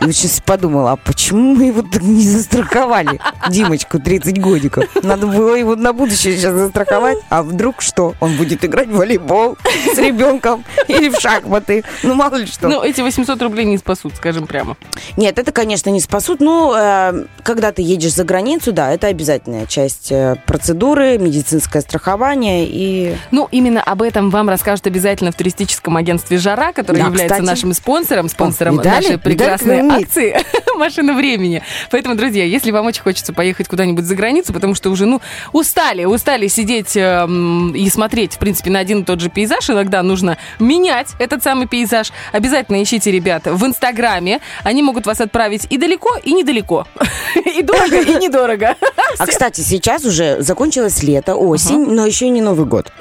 [0.00, 3.20] И вот сейчас подумала, а почему мы его так не застраховали?
[3.50, 4.84] Димочку, 30 годиков.
[5.02, 7.18] Надо было его на будущее сейчас застраховать.
[7.30, 8.14] А вдруг что?
[8.20, 9.56] Он будет играть в волейбол
[9.94, 11.84] с ребенком или в шахматы.
[12.02, 12.68] Ну, мало ли что.
[12.68, 14.76] Ну, эти 800 рублей не спасут, скажем прямо.
[15.16, 16.40] Нет, это, конечно, не спасут.
[16.40, 22.66] Но э, когда ты едешь за границу, да, это обязательная часть э, процедуры, медицинское страхование
[22.68, 23.16] и...
[23.30, 27.46] Ну, именно об этом вам расскажут обязательно в туристическом агентстве «Жара», которое Да, является кстати.
[27.48, 28.94] нашим спонсором, спонсором видали?
[29.04, 30.36] нашей прекрасной акции
[30.76, 31.62] «Машина времени».
[31.90, 35.20] Поэтому, друзья, если вам очень хочется поехать куда-нибудь за границу, потому что уже, ну,
[35.52, 40.02] устали, устали сидеть эм, и смотреть, в принципе, на один и тот же пейзаж, иногда
[40.02, 44.40] нужно менять этот самый пейзаж, обязательно ищите ребят в Инстаграме.
[44.64, 46.86] Они могут вас отправить и далеко, и недалеко.
[47.44, 48.76] И дорого, и недорого.
[49.18, 52.92] А, кстати, сейчас уже закончилось лето, осень, но еще не Новый год.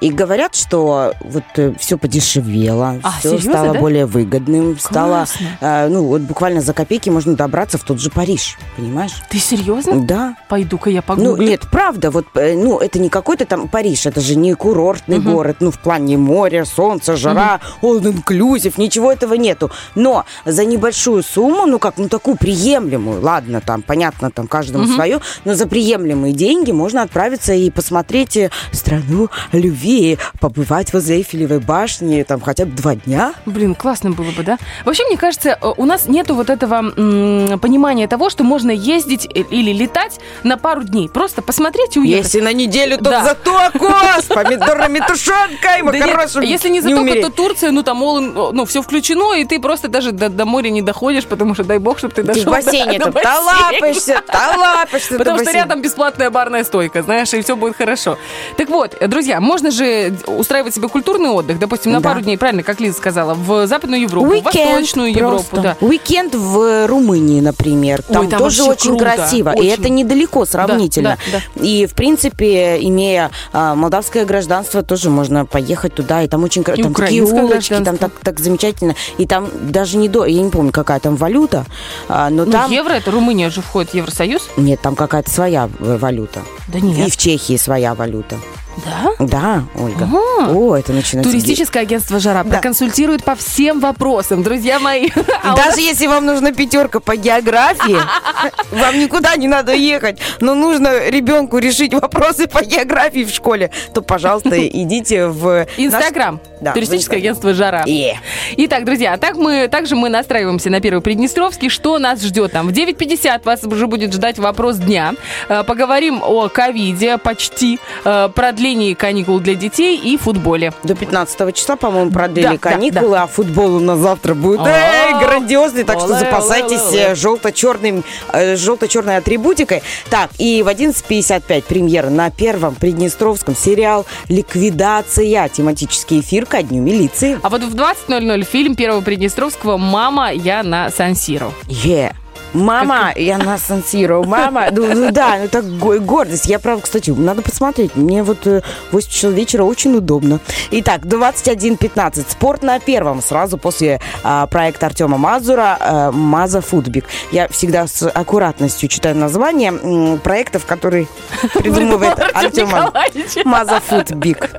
[0.00, 1.44] И говорят, что вот
[1.78, 5.26] все подешевело, А, все стало более выгодным, стало,
[5.60, 9.10] э, ну, вот буквально за копейки можно добраться в тот же Париж, понимаешь?
[9.28, 10.00] Ты серьезно?
[10.00, 10.36] Да.
[10.48, 11.48] Пойду-ка я Ну, погуглю.
[11.48, 15.56] нет, правда, вот, э, ну, это не какой-то там Париж, это же не курортный город,
[15.58, 19.72] ну, в плане моря, солнца, жара, он инклюзив, ничего этого нету.
[19.96, 25.18] Но за небольшую сумму, ну, как, ну, такую приемлемую, ладно, там, понятно, там, каждому свое,
[25.44, 32.22] но за приемлемые деньги можно отправиться и посмотреть э, страну любви, побывать возле Эйфелевой башни,
[32.22, 33.34] там, хотя бы два дня.
[33.46, 34.58] Блин, классно было бы, да?
[34.84, 39.26] Вообще, мне кажется, э, у нас нету вот этого м, понимания того, что можно ездить
[39.34, 41.08] или летать на пару дней.
[41.08, 42.24] Просто посмотреть и уехать.
[42.26, 43.24] Если на неделю, то Да.
[43.24, 46.46] за тако с помидорами тушенкой, Да макарошами.
[46.46, 47.24] если не за умереть.
[47.24, 50.68] то Турция, ну там all ну, все включено, и ты просто даже до, до моря
[50.70, 55.16] не доходишь, потому что дай бог, чтобы ты Ты дошел в бассейне до, талапаешься, талапаешься.
[55.18, 58.18] Потому что рядом бесплатная барная стойка, знаешь, и все будет хорошо.
[58.58, 62.10] Так вот, друзья, можно же устраивать себе культурный отдых, допустим, на Да.
[62.10, 65.60] пару дней, правильно, как Лиза сказала, в Западную Европу, Уикенд Восточную Европу, просто.
[65.60, 65.76] да.
[66.10, 68.02] Уикенд в Румынии, например.
[68.02, 69.50] Там, Ой, там тоже очень круто, красиво.
[69.50, 69.70] И очень.
[69.70, 71.16] это недалеко сравнительно.
[71.32, 76.22] да, И, в принципе, имея а, молдавское гражданство, тоже можно поехать туда.
[76.22, 78.94] И там очень кра- И там такие улочки, там так, так замечательно.
[79.18, 80.24] И там даже не до...
[80.24, 81.64] Я не помню, какая там валюта,
[82.08, 82.70] а, но Ну, там...
[82.70, 84.48] евро, это Румыния же входит в Евросоюз.
[84.56, 86.40] Нет, там какая-то своя э, валюта.
[86.68, 87.12] Да И нет.
[87.12, 88.36] в Чехии своя валюта.
[88.84, 89.10] Да?
[89.18, 90.04] Да, Ольга.
[90.04, 90.52] Ага.
[90.52, 91.30] О, это начинается...
[91.30, 92.50] Туристическое агентство «Жара» Да.
[92.50, 95.08] проконсультирует по всем вопросам, друзья мои.
[95.42, 97.96] А Даже если вам нужна пятерка по географии,
[98.70, 104.02] вам никуда не надо ехать, но нужно ребенку решить вопросы по географии в школе, то,
[104.02, 105.66] пожалуйста, идите в...
[105.76, 106.40] Инстаграм.
[106.60, 107.84] Да, Туристическое агентство «Жара».
[107.86, 108.18] Е.
[108.58, 111.70] Итак, друзья, так мы, также мы настраиваемся на Первый Приднестровский.
[111.70, 112.68] Что нас ждет там?
[112.68, 115.14] В 9.50 вас уже будет ждать вопрос дня.
[115.48, 118.28] Э, Поговорим о ковиде почти, э,
[118.70, 120.72] продлении каникул для детей и футболе.
[120.84, 125.12] До 15 числа, по-моему, продлили Да, да, каникулы, а футбол у нас завтра будет эй,
[125.18, 129.82] грандиозный, так что запасайтесь э, желто-черным, э, желто-черной атрибутикой.
[130.08, 137.40] Так, и в 11.55 премьера на Первом Приднестровском сериал «Ликвидация», тематический эфир ко дню милиции.
[137.42, 141.52] А вот в 20.00 фильм Первого Приднестровского «Мама, я на Сан-Сиро».
[141.66, 142.14] Е.
[142.52, 144.22] Мама, я на Сан-Сиро.
[144.24, 146.46] Мама, ну, ну да, ну так го- гордость.
[146.46, 147.96] Я, правда, кстати, надо посмотреть.
[147.96, 150.40] Мне вот э, 8 часов вечера очень удобно.
[150.70, 152.24] Итак, 21.15.
[152.30, 153.22] Спорт на первом.
[153.22, 157.04] Сразу после а, проекта Артема Мазура а, «Маза Футбик».
[157.32, 161.06] Я всегда с аккуратностью читаю название м, проектов, которые
[161.54, 163.44] придумывает Артем Николаевич.
[163.44, 164.50] Маза Футбик.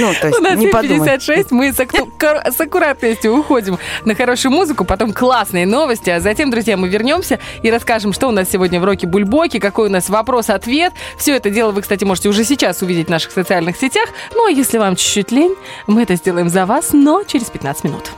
[0.00, 0.98] Ну, то есть, У нас не подумай.
[1.08, 1.76] 56, мы с,
[2.18, 7.38] кор- с аккуратностью уходим на хорошую музыку, потом классные новости, а затем, друзья, мы вернемся
[7.62, 10.94] и расскажем, что у нас сегодня в Роке Бульбоке, какой у нас вопрос-ответ.
[11.18, 14.08] Все это дело вы, кстати, можете уже сейчас увидеть в наших социальных сетях.
[14.34, 15.54] Ну, а если вам чуть-чуть лень,
[15.86, 18.10] мы это сделаем за вас, но через 15 минут.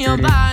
[0.00, 0.49] Your body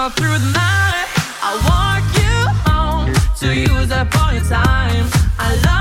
[0.00, 1.08] walk all through the night.
[1.42, 2.36] I want you
[2.70, 5.06] home to use up all your time.
[5.38, 5.79] I love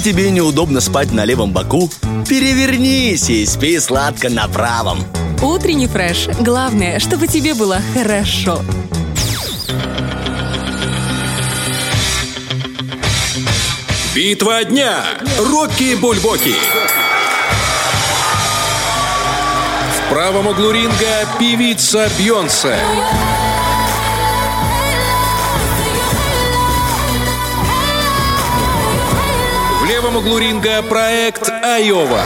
[0.00, 1.90] Если тебе неудобно спать на левом боку,
[2.26, 5.04] перевернись и спи сладко на правом.
[5.42, 6.26] Утренний фреш.
[6.40, 8.62] Главное, чтобы тебе было хорошо.
[14.14, 15.04] Битва дня.
[15.38, 16.54] Рокки Бульбоки.
[19.98, 22.78] В правом углу ринга певица Бьонсе.
[22.78, 23.29] В
[30.00, 32.22] левом углу ринга проект Айова.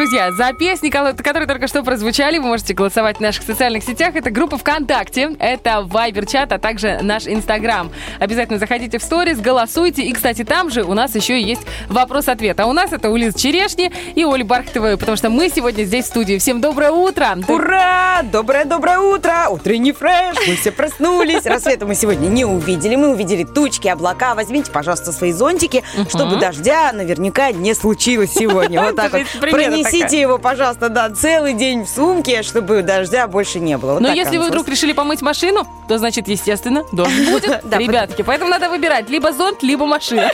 [0.00, 4.16] Друзья, за песни, ко- которые только что прозвучали, вы можете голосовать в наших социальных сетях.
[4.16, 7.92] Это группа ВКонтакте, это Вайбер-чат, а также наш Инстаграм.
[8.18, 10.00] Обязательно заходите в сторис, голосуйте.
[10.00, 12.58] И, кстати, там же у нас еще есть вопрос-ответ.
[12.60, 16.06] А у нас это у Лизы Черешни и Оли Бархатовой, потому что мы сегодня здесь
[16.06, 16.38] в студии.
[16.38, 17.36] Всем доброе утро!
[17.46, 18.22] Ура!
[18.22, 19.48] Доброе-доброе утро!
[19.50, 20.34] Утренний фреш!
[20.48, 21.44] Мы все проснулись.
[21.44, 22.96] Рассвета мы сегодня не увидели.
[22.96, 24.34] Мы увидели тучки, облака.
[24.34, 28.80] Возьмите, пожалуйста, свои зонтики, чтобы дождя наверняка не случилось сегодня.
[28.80, 29.26] Вот так вот.
[29.42, 30.20] Примерно Пронесите такая.
[30.20, 33.94] его, пожалуйста, да, целый день в сумке, чтобы дождя больше не было.
[33.94, 38.22] Вот Но если вы вдруг решили помыть машину, то значит, естественно, дождь будет, ребятки.
[38.22, 40.30] Поэтому надо выбирать либо зонт, либо машина.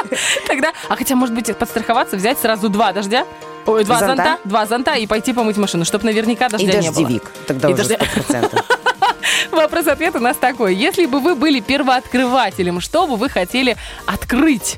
[0.46, 3.24] Тогда, а хотя, может быть, подстраховаться, взять сразу два дождя,
[3.66, 4.16] ой, два Зонта?
[4.16, 7.00] зонта, два зонта и пойти помыть машину, чтобы наверняка И дождя не было.
[7.02, 7.32] дождевик.
[7.46, 7.98] Тогда И уже дождя-
[8.28, 8.62] 100%.
[9.52, 10.74] Вопрос-ответ у нас такой.
[10.74, 13.76] Если бы вы были первооткрывателем, что бы вы хотели
[14.06, 14.76] открыть?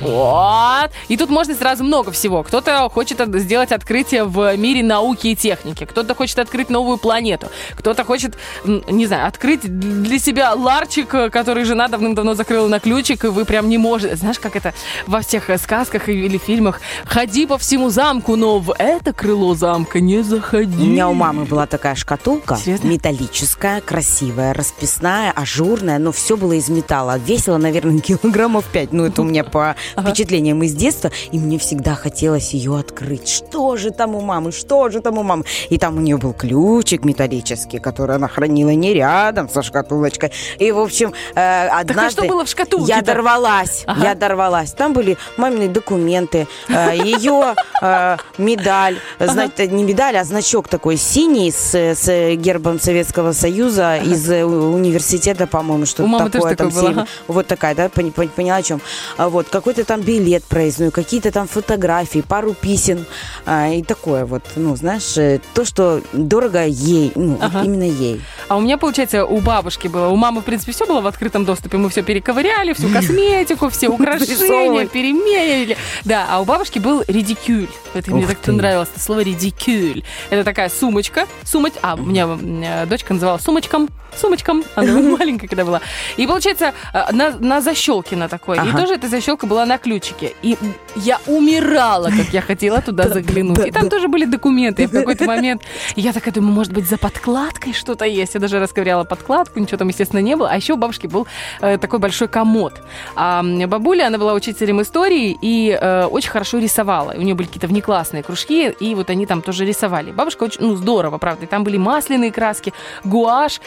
[0.00, 0.90] Вот.
[1.08, 2.42] И тут можно сразу много всего.
[2.42, 8.04] Кто-то хочет сделать открытие в мире науки и техники, кто-то хочет открыть новую планету, кто-то
[8.04, 13.28] хочет, не знаю, открыть для себя ларчик, э, который жена давным-давно закрыла на ключик, и
[13.28, 14.16] вы прям не можете.
[14.16, 14.74] Знаешь, как это
[15.06, 16.80] во всех э, сказках или фильмах?
[17.04, 20.82] Ходи по всему замку, но в это крыло замка не заходи.
[20.82, 22.88] У меня у мамы была такая шкатулка, Серьезно?
[22.88, 27.18] металлическая, красивая, расписная, ажурная, но все было из металла.
[27.18, 28.92] Весила, наверное, килограммов 5.
[28.92, 33.26] Ну, это у меня по впечатлением из детства, и мне всегда хотелось ее открыть.
[33.26, 35.44] Что же там у мамы, что же там у мамы?
[35.70, 40.32] И там у нее был ключик металлический, который она хранила не рядом со шкатулочкой.
[40.58, 42.20] И, в общем, э, однажды...
[42.20, 42.96] что было в шкатулке-то?
[42.96, 44.04] Я дорвалась, Ага.
[44.04, 44.72] я дорвалась.
[44.72, 51.50] Там были мамины документы, э, ее э, медаль, знаете, не медаль, а значок такой синий
[51.50, 57.06] с, с гербом Советского Союза из э, университета, по-моему, что-то такое там такое было, ага.
[57.26, 58.82] Вот такая, да, поняла о чем.
[59.16, 63.04] А Вот, какой-то там билет проездной, какие-то там фотографии, пару писем
[63.44, 67.62] а, и такое вот, ну, знаешь, э, то, что дорого ей, ну, вот Ага.
[67.64, 68.20] именно ей.
[68.48, 70.08] А у меня, получается, у бабушки было.
[70.08, 71.76] У мамы, в принципе, все было в открытом доступе.
[71.76, 75.76] Мы все перековыряли, всю косметику, все украшения перемерили.
[76.04, 77.68] Да, а у бабушки был редикюль.
[77.94, 78.52] Это мне так ты.
[78.52, 80.02] нравилось, это слово редикюль.
[80.30, 81.26] Это такая сумочка.
[81.44, 81.72] Сумоч...
[81.82, 83.88] А, у меня э, дочка называла сумочком.
[84.16, 84.64] Сумочком.
[84.74, 85.80] Она маленькая когда была.
[86.16, 88.56] И, получается, э, на, на защелке на такой.
[88.56, 90.34] И тоже эта защелка была на ключике.
[90.42, 90.56] И
[90.96, 93.66] я умирала, как я хотела туда заглянуть.
[93.66, 94.84] И там тоже были документы.
[94.84, 95.62] И в какой-то момент
[95.96, 98.34] я такая думаю, может быть, за подкладкой что-то есть.
[98.34, 100.48] Я даже расковыряла подкладку, ничего там, естественно, не было.
[100.50, 101.26] А еще у бабушки был
[101.60, 102.80] э, такой большой комод.
[103.14, 107.14] А бабуля, она была учителем истории и э, очень хорошо рисовала.
[107.16, 110.12] У нее были какие-то внеклассные кружки, и вот они там тоже рисовали.
[110.12, 111.44] Бабушка очень, ну, здорово, правда.
[111.44, 112.72] И там были масляные краски,
[113.04, 113.60] гуашь.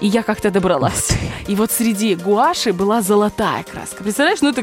[0.00, 1.10] И я как-то добралась.
[1.46, 4.02] И вот среди гуаши была золотая краска.
[4.02, 4.62] Представляешь, ну это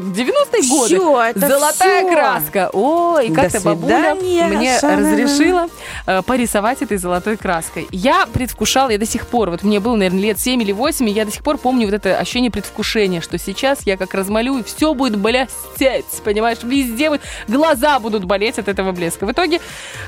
[0.51, 0.95] 90-е годы.
[0.95, 2.11] Всё, это Золотая всё.
[2.13, 2.69] краска.
[2.73, 5.11] О, и До как-то бабуля мне Шанана.
[5.11, 5.67] разрешила
[6.05, 7.87] э, порисовать этой золотой краской.
[7.91, 11.11] Я предвкушала, я до сих пор, вот мне было, наверное, лет 7 или 8, и
[11.11, 14.93] я до сих пор помню вот это ощущение предвкушения, что сейчас я как размалюю, все
[14.93, 19.25] будет блестеть, понимаешь, везде вот глаза будут болеть от этого блеска.
[19.25, 19.59] В итоге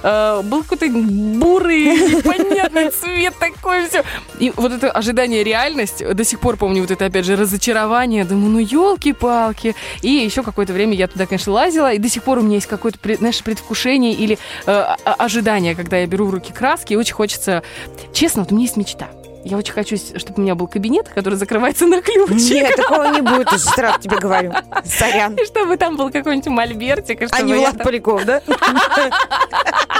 [0.03, 4.03] э, был какой-то бурый, непонятный цвет такой, все.
[4.39, 8.51] И вот это ожидание реальность, до сих пор помню вот это, опять же, разочарование, думаю,
[8.51, 9.75] ну елки-палки.
[10.01, 12.67] И еще какое-то время я туда, конечно, лазила, и до сих пор у меня есть
[12.67, 17.13] какое-то, знаешь, предвкушение или э, о- ожидание, когда я беру в руки краски, и очень
[17.13, 17.63] хочется...
[18.13, 19.07] Честно, вот у меня есть мечта.
[19.45, 22.29] Я очень хочу, чтобы у меня был кабинет, который закрывается на ключ.
[22.51, 24.53] Нет, такого не будет, сразу тебе говорю.
[24.83, 25.35] Сорян.
[25.35, 27.21] И чтобы там был какой-нибудь мольбертик.
[27.31, 28.41] А не Влад Поляков, да?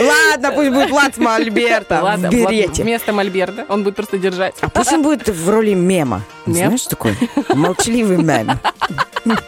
[0.00, 2.82] Ладно, пусть будет с Мольберта Ладно, в берете.
[2.82, 3.66] вместо мольберта.
[3.68, 4.54] Он будет просто держать.
[4.60, 6.22] А пусть он будет в роли мема.
[6.46, 6.54] Мем?
[6.56, 7.16] Знаешь, такой
[7.54, 8.58] молчаливый мем.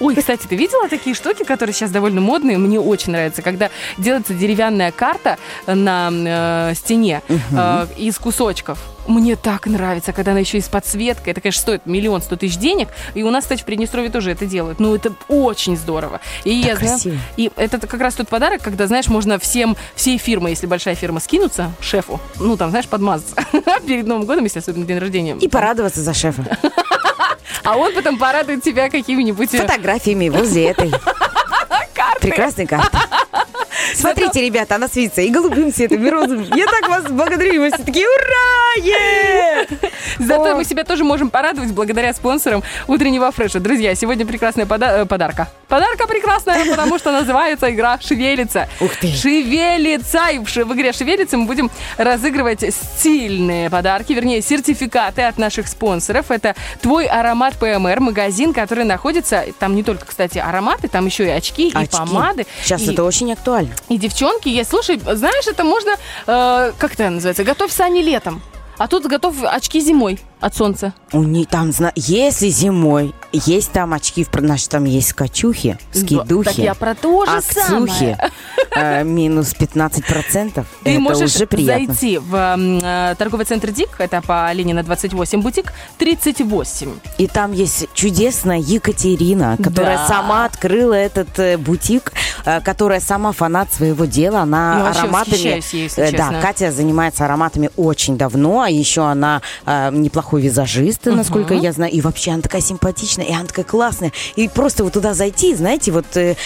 [0.00, 2.58] Ой, кстати, ты видела такие штуки, которые сейчас довольно модные?
[2.58, 6.10] Мне очень нравится, когда делается деревянная карта на
[6.70, 8.78] э, стене э, из кусочков.
[9.06, 11.32] Мне так нравится, когда она еще и с подсветкой.
[11.32, 12.88] Это, конечно, стоит миллион сто тысяч денег.
[13.14, 14.78] И у нас, кстати, в Приднестровье тоже это делают.
[14.80, 16.20] Ну, это очень здорово.
[16.44, 17.16] И я знаю, красиво.
[17.36, 21.20] и это как раз тот подарок, когда, знаешь, можно всем, всей фирмы, если большая фирма,
[21.20, 23.34] скинуться шефу, ну, там, знаешь, подмазаться
[23.86, 25.36] перед Новым годом, если особенно день рождения.
[25.40, 26.58] И порадоваться за шефа.
[27.64, 29.54] А он потом порадует тебя какими-нибудь...
[29.54, 30.90] э, Фотографиями возле этой
[32.20, 32.98] прекрасной карты.
[33.94, 36.46] Смотрите, ребята, она светится и голубым цветом, и розовым.
[36.54, 37.60] Я так вас благодарю.
[37.62, 38.84] Вы все такие, ура!
[38.84, 39.66] е!»
[40.18, 40.56] Зато О.
[40.56, 43.60] мы себя тоже можем порадовать благодаря спонсорам утреннего фреша.
[43.60, 45.48] Друзья, сегодня прекрасная пода- э, подарка.
[45.68, 48.68] Подарка прекрасная, потому что называется игра «Шевелится».
[48.80, 49.08] Ух ты.
[49.08, 50.28] Шевелится.
[50.32, 56.30] И в в игре «Шевелится» мы будем разыгрывать стильные подарки, вернее, сертификаты от наших спонсоров.
[56.30, 59.44] Это «Твой аромат ПМР», магазин, который находится...
[59.58, 62.46] Там не только, кстати, ароматы, там еще и очки, и помады.
[62.62, 63.71] Сейчас и- это очень актуально.
[63.88, 64.70] И девчонки есть.
[64.70, 65.92] Слушай, знаешь, это можно,
[66.26, 68.42] э, как это называется, готовь сани летом.
[68.78, 70.92] А тут готов очки зимой от солнца.
[71.12, 76.58] У них там, зна- если зимой, есть там очки, значит, там есть скачухи, скидухи, Так
[76.58, 78.18] я про то же акцухи, самое.
[78.76, 80.64] э, минус 15%.
[80.84, 81.86] Ты это можешь уже приятно.
[81.94, 86.90] зайти в э, торговый центр ДИК, это по Ленина 28, бутик 38.
[87.18, 90.06] И там есть чудесная Екатерина, которая Да.
[90.08, 92.12] сама открыла этот э, бутик,
[92.44, 94.40] э, которая сама фанат своего дела.
[94.40, 95.30] Она Я вообще ароматами.
[95.34, 96.30] восхищаюсь ей, если Э, честно.
[96.32, 101.92] Да, Катя занимается ароматами очень давно, а еще она э, неплохой визажист, насколько я знаю.
[101.92, 104.12] И вообще она такая симпатичная, и она такая классная.
[104.36, 106.36] И просто вот туда зайти, знаете, вот э,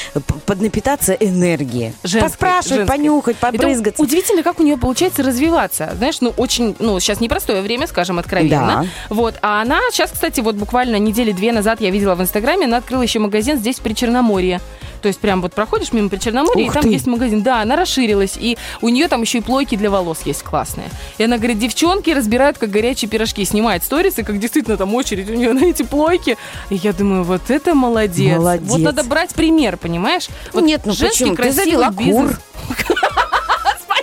[0.45, 1.93] поднапитаться энергией.
[2.03, 2.97] Женской, Поспрашивать, женской.
[2.97, 4.03] понюхать, Это побрызгаться.
[4.03, 5.93] удивительно, как у нее получается развиваться.
[5.97, 8.87] Знаешь, ну очень, ну сейчас непростое время, скажем откровенно.
[9.09, 9.15] Да.
[9.15, 12.79] Вот, а она сейчас, кстати, вот буквально недели две назад я видела в Инстаграме, она
[12.79, 14.61] открыла еще магазин здесь при Черноморье.
[15.03, 16.89] То есть прям вот проходишь мимо при Черноморье, Ух и там ты.
[16.89, 17.43] есть магазин.
[17.43, 20.89] Да, она расширилась, и у нее там еще и плойки для волос есть классные.
[21.19, 23.45] И она говорит, девчонки разбирают как горячие пирожки,
[23.77, 26.37] снимает сторисы, как действительно там очередь у нее на эти плойки.
[26.71, 28.37] И я думаю, вот это молодец.
[28.37, 28.69] Молодец.
[28.69, 30.29] Вот надо брать пример, понимаешь?
[30.53, 31.37] Вот Нет, ну женский почему?
[31.37, 32.17] Ты завела бизнес.
[32.17, 32.39] кур.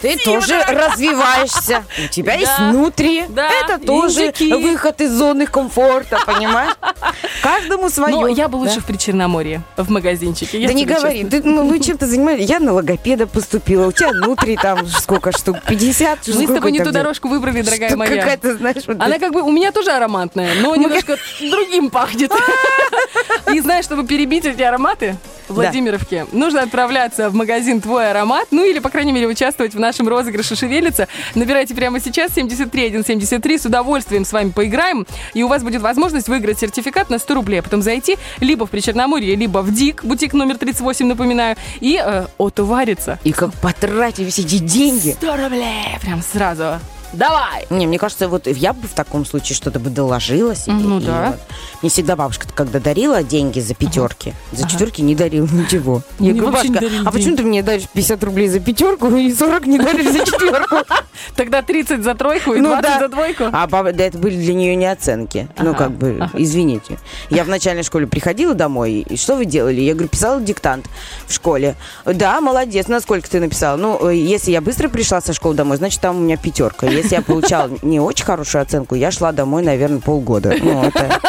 [0.03, 1.85] Ты тоже развиваешься.
[2.03, 3.21] У тебя есть внутри.
[3.21, 6.73] Это тоже выход из зоны комфорта, понимаешь?
[7.41, 8.13] Каждому свое.
[8.13, 10.67] Но я бы лучше в Причерноморье, в магазинчике.
[10.67, 12.45] Да не говори, ты, ну, ну чем ты занимаешься?
[12.45, 15.57] Я на логопеда поступила, у тебя внутри там сколько штук?
[15.67, 16.27] 50?
[16.27, 18.17] Мы с тобой не ту дорожку выбрали, дорогая моя.
[18.17, 22.31] Какая-то, знаешь, Она как бы у меня тоже ароматная, но немножко другим пахнет.
[23.53, 25.15] И знаешь, чтобы перебить эти ароматы
[25.47, 30.07] Владимировке, нужно отправляться в магазин «Твой аромат», ну или, по крайней мере, участвовать в нашем
[30.07, 31.07] розыгрыше «Шевелится».
[31.35, 36.59] Набирайте прямо сейчас 73173, с удовольствием с вами поиграем, и у вас будет возможность выиграть
[36.59, 40.57] сертификат на 100 рублей, а потом зайти либо в Причерноморье, либо в ДИК, бутик номер
[40.57, 43.19] 38, напоминаю, и э, отовариться.
[43.23, 45.11] И как потратили все эти деньги.
[45.11, 46.79] 100 рублей прям сразу.
[47.13, 47.65] Давай!
[47.69, 50.73] Не, мне кажется, вот я бы в таком случае что-то бы доложила себе.
[50.73, 51.31] Ну И да.
[51.31, 51.39] вот
[51.81, 56.01] Мне всегда бабушка, когда дарила деньги за пятерки, за четверки не дарила ничего.
[56.19, 59.65] Я Мне говорю, бабушка, а почему ты мне даришь 50 рублей за пятерку и 40
[59.67, 60.77] не даришь за четверку?
[61.35, 62.99] Тогда 30 за тройку и Ну 20 да.
[62.99, 63.43] за двойку.
[63.51, 65.47] А баба, да, это были для нее не оценки.
[65.57, 66.31] Ну, Ага, как бы, ага.
[66.37, 66.99] извините.
[67.29, 69.81] Я в начальной школе приходила домой, и что вы делали?
[69.81, 70.85] Я говорю, писала диктант
[71.27, 71.75] в школе.
[72.05, 73.77] Да, молодец, насколько ты написала?
[73.77, 76.87] Ну, если я быстро пришла со школы домой, значит, там у меня пятерка.
[76.87, 80.53] Если я получала не очень хорошую оценку, я шла домой, наверное, полгода.
[80.61, 81.19] Ну, это...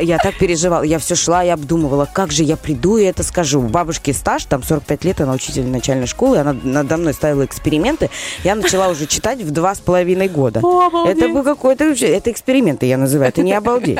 [0.00, 0.82] Я так переживала.
[0.82, 3.60] Я все шла и обдумывала, как же я приду и это скажу.
[3.60, 8.10] У бабушки стаж, там 45 лет, она учитель начальной школы, она надо мной ставила эксперименты.
[8.44, 10.60] Я начала уже читать в два с половиной года.
[11.08, 11.86] Это был какой-то...
[11.88, 13.28] вообще- Это эксперименты, я называю.
[13.30, 13.98] Это не обалдеть.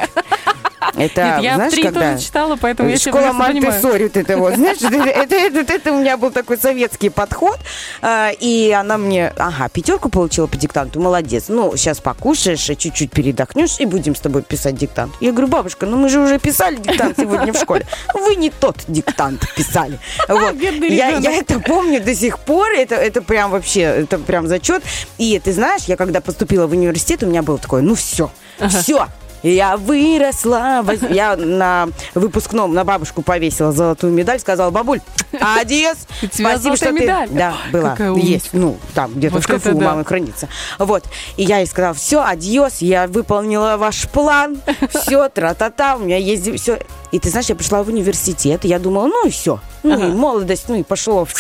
[0.97, 2.13] Это, Нет, я знаешь, в три когда...
[2.13, 3.33] тоже читала, поэтому я Школа.
[3.33, 7.59] Монтессори, вот это вот, знаешь, это, это, это- у меня был такой советский подход,
[8.03, 13.81] а, и она мне, ага, пятерку получила по диктанту, молодец, ну, сейчас покушаешь, чуть-чуть передохнешь,
[13.81, 15.13] и будем с тобой писать диктант.
[15.21, 17.87] Я говорю, бабушка, ну мы же уже писали диктант сегодня в школе.
[18.15, 19.99] Вы не тот диктант писали.
[20.29, 20.55] Вот.
[20.55, 24.83] Бедный Я, я это помню до сих пор, это, это прям вообще, это прям зачет.
[25.19, 28.31] И ты знаешь, я когда поступила в университет, у меня было такое, ну все,
[28.69, 29.09] все,
[29.43, 30.85] я выросла.
[31.11, 35.01] Я на выпускном на бабушку повесила золотую медаль, сказала, бабуль.
[35.33, 35.37] У
[36.29, 37.29] тебя золотая медаль?
[37.31, 37.97] Да, была.
[38.17, 38.51] Есть.
[38.53, 39.87] Ну, там где-то Вот в шкафу у да.
[39.87, 40.49] мамы хранится.
[40.79, 41.05] Вот.
[41.37, 44.61] И я ей сказала, все, адиос, я выполнила ваш план.
[44.91, 46.79] Все, тра-та-та, у меня есть все.
[47.13, 49.61] И ты знаешь, я пришла в университет, я думала, ну и все.
[49.83, 51.27] Ну и молодость, ну и пошло.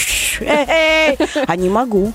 [1.46, 2.12] А не могу.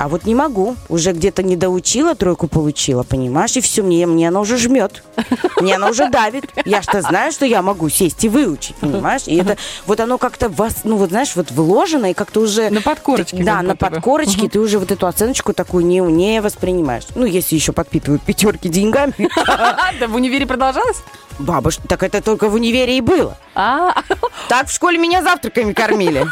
[0.00, 0.76] А вот не могу.
[0.88, 3.54] Уже где-то не доучила, тройку получила, понимаешь?
[3.58, 5.02] И все, мне, мне она уже жмет.
[5.60, 6.46] Мне она уже давит.
[6.64, 9.24] Я что знаю, что я могу сесть и выучить, понимаешь?
[9.26, 12.70] И это вот оно как-то вас, ну вот знаешь, вот вложено и как-то уже...
[12.70, 17.04] На подкорочке Ты- Да, на подкорочке ты уже вот эту оценочку такую не, не воспринимаешь.
[17.14, 19.28] Ну, если еще подпитывают пятерки деньгами.
[20.00, 21.02] Да в универе продолжалось?
[21.38, 23.36] Бабушка, так это только в универе и было.
[23.54, 24.02] А,
[24.48, 26.26] Так в школе меня завтраками кормили.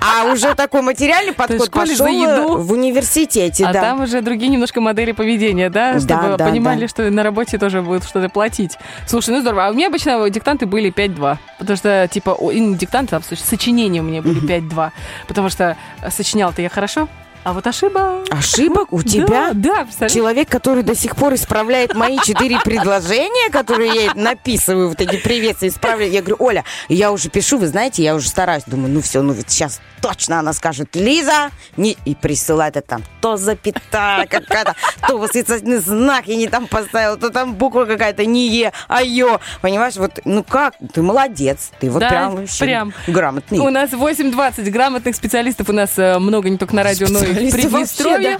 [0.00, 2.58] А уже такой материальный подход пошел еду.
[2.58, 3.80] в университете, а да.
[3.80, 5.94] там уже другие немножко модели поведения, да?
[5.94, 6.88] Да, Чтобы да, понимали, да.
[6.88, 8.78] что на работе тоже будут что-то платить.
[9.06, 9.66] Слушай, ну здорово.
[9.66, 11.38] А у меня обычно диктанты были 5-2.
[11.58, 12.36] Потому что, типа,
[12.76, 14.90] диктанты, случае сочинения у меня были 5-2.
[15.28, 17.08] Потому что э, сочинял-то я хорошо,
[17.46, 18.26] а вот ошибок...
[18.30, 19.26] Ошибок у тебя?
[19.26, 20.12] Да, да, представляешь?
[20.12, 25.68] Человек, который до сих пор исправляет мои четыре предложения, которые я написываю, вот эти приветствия,
[25.68, 26.10] исправляю.
[26.10, 28.64] Я говорю, Оля, я уже пишу, вы знаете, я уже стараюсь.
[28.66, 31.96] Думаю, ну все, ну ведь сейчас точно она скажет, Лиза, не...
[32.04, 34.74] и присылает это там, то запятая какая-то,
[35.06, 39.40] то восклицательный знак я не там поставила, то там буква какая-то не Е, а Ё.
[39.62, 42.92] Понимаешь, вот, ну как, ты молодец, ты вот Да, прям прям.
[43.06, 43.58] грамотный.
[43.58, 45.68] У нас 8.20 грамотных специалистов.
[45.68, 48.38] У нас э, много не только на радио, но и Приднестровье.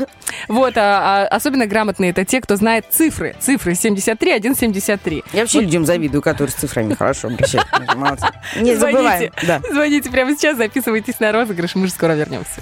[0.49, 3.34] Вот, а, а особенно грамотные это те, кто знает цифры.
[3.40, 5.24] Цифры 73, 173.
[5.32, 7.68] Я вообще людям завидую, которые с цифрами хорошо обращаются.
[7.97, 8.26] Молодцы.
[8.57, 9.30] Не забываем.
[9.32, 9.61] Звоните, Да.
[9.72, 12.61] звоните прямо сейчас, записывайтесь на розыгрыш, мы же скоро вернемся.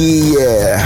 [0.00, 0.80] Какие!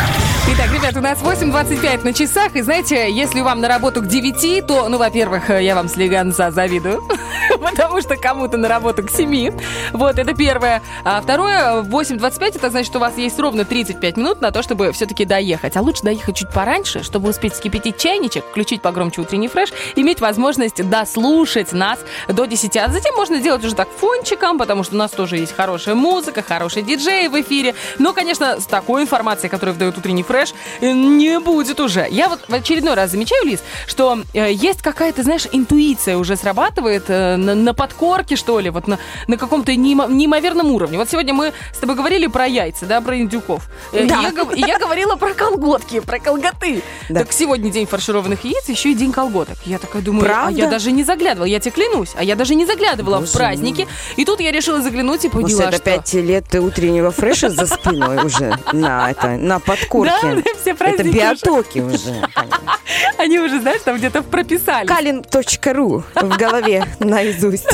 [0.48, 4.66] Итак, ребят, у нас 8.25 на часах, и знаете, если вам на работу к 9,
[4.66, 7.00] то, ну, во-первых, я вам слегонца завидую,
[7.60, 9.56] потому что кому-то на работу к 7.
[9.94, 10.82] Вот, это первое.
[11.04, 14.90] А второе, 8.25, это значит, что у вас есть ровно 35 минут на то, чтобы
[14.90, 15.76] все-таки доехать.
[15.76, 20.84] А лучше доехать чуть пораньше, чтобы успеть вскипятить чайничек, включить погромче утренний фреш, иметь возможность
[20.90, 22.76] дослушать нас до 10.
[22.76, 26.42] А затем можно делать уже так фончиком, потому что у нас тоже есть хорошая музыка,
[26.42, 27.76] хороший диджей в эфире.
[28.00, 32.08] Но, конечно, с такой информацией, которую выдает утренний фреш, не будет уже.
[32.10, 37.04] Я вот в очередной раз замечаю, Лиз, что э, есть какая-то, знаешь, интуиция уже срабатывает
[37.06, 40.98] э, на, на подкорке, что ли, вот на, на каком-то неимо- неимоверном уровне.
[40.98, 43.68] Вот сегодня мы с тобой говорили про яйца, да, про индюков.
[43.92, 44.20] Э, Да.
[44.20, 46.82] И я, и я говорила про колготки, про колготы.
[47.08, 47.20] Да.
[47.20, 49.56] Так сегодня день фаршированных яиц, еще и день колготок.
[49.64, 50.58] Я такая думаю, а Правда?
[50.58, 53.86] я даже не заглядывала, я тебе клянусь, а я даже не заглядывала в Боже праздники.
[54.16, 55.84] И тут я решила заглянуть и Может, поняла, это что...
[55.84, 60.12] пять лет утреннего фреша за спиной уже на, это, на подкорке.
[60.22, 61.18] Да, все это праздники уже.
[61.18, 62.28] биотоки уже.
[63.18, 64.88] Они уже, знаешь, там где-то прописали.
[64.88, 67.68] Kalin.ru в голове наизусть.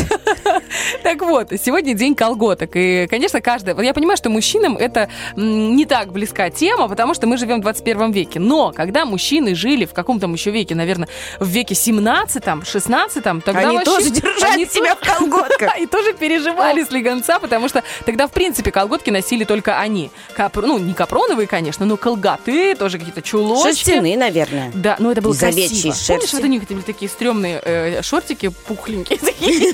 [1.02, 2.70] Так вот, сегодня день колготок.
[2.74, 3.74] И, конечно, каждый...
[3.74, 7.62] Вот я понимаю, что мужчинам это не так близка тема, потому что мы живем в
[7.62, 8.40] 21 веке.
[8.40, 13.76] Но когда мужчины жили в каком-то еще веке, наверное, в веке 17-м, 16-м, тогда Они
[13.76, 15.78] вообще- тоже держали они себя в колготках.
[15.80, 20.10] И тоже переживали слегонца, потому что тогда, в принципе, колготки носили только они.
[20.54, 23.68] Ну, не капроновые, конечно, но колготы, тоже какие-то чулочки.
[23.68, 24.72] Шерстяные, наверное.
[24.74, 25.94] Да, но это было красиво.
[26.08, 29.72] Помнишь, вот у них были такие стрёмные э, шортики пухленькие такие?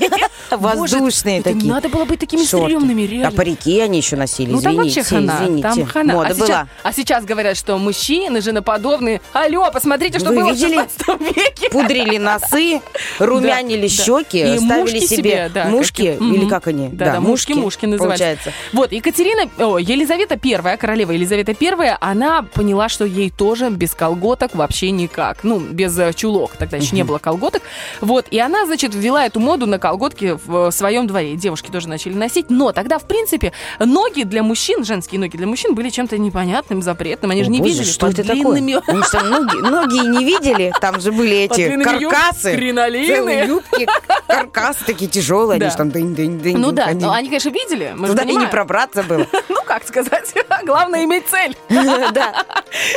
[0.50, 1.72] Воздушные такие.
[1.72, 2.66] Надо было быть такими Шорты.
[2.66, 3.30] стрёмными, А реально.
[3.32, 5.62] парики они еще носили, Ну там извините, вообще хана, извините.
[5.62, 6.14] там хана.
[6.14, 6.68] Мода а, сейчас, была.
[6.82, 9.20] а сейчас говорят, что мужчины женоподобные.
[9.32, 10.76] Алло, посмотрите, что Вы было видели?
[10.76, 11.70] в 16 веке.
[11.70, 12.80] Пудрили носы,
[13.18, 16.88] румянили щеки, ставили себе, мушки, или как они?
[16.88, 18.18] Да, да, мушки, мушки назывались.
[18.18, 18.52] Получается.
[18.72, 19.42] Вот, Екатерина,
[19.78, 25.44] Елизавета Первая, королева Елизавета Первая, она поняла, что ей тоже без колготок вообще никак.
[25.44, 27.62] Ну, без э, чулок, тогда еще не было колготок.
[28.00, 31.36] Вот, и она, значит, ввела эту моду на колготки в э, своем дворе.
[31.36, 32.46] Девушки тоже начали носить.
[32.50, 37.30] Но тогда, в принципе, ноги для мужчин, женские ноги для мужчин были чем-то непонятным, запретным.
[37.30, 38.74] Они же О, не боже, видели что под это длинными...
[38.74, 38.94] такое?
[38.94, 40.72] Они что, ноги, ноги не видели?
[40.80, 42.54] Там же были эти длинными юб- каркасы.
[42.56, 43.46] кринолины.
[43.46, 43.86] Юбки,
[44.26, 45.58] каркасы такие тяжелые.
[45.58, 45.66] Да.
[45.66, 46.56] Они же там дынь-дынь-дынь.
[46.56, 47.94] Ну да, они- но они, конечно, видели.
[47.98, 49.26] Же Туда и не пробраться было.
[49.76, 50.32] Как сказать,
[50.64, 51.54] главное иметь цель.
[52.12, 52.46] Да.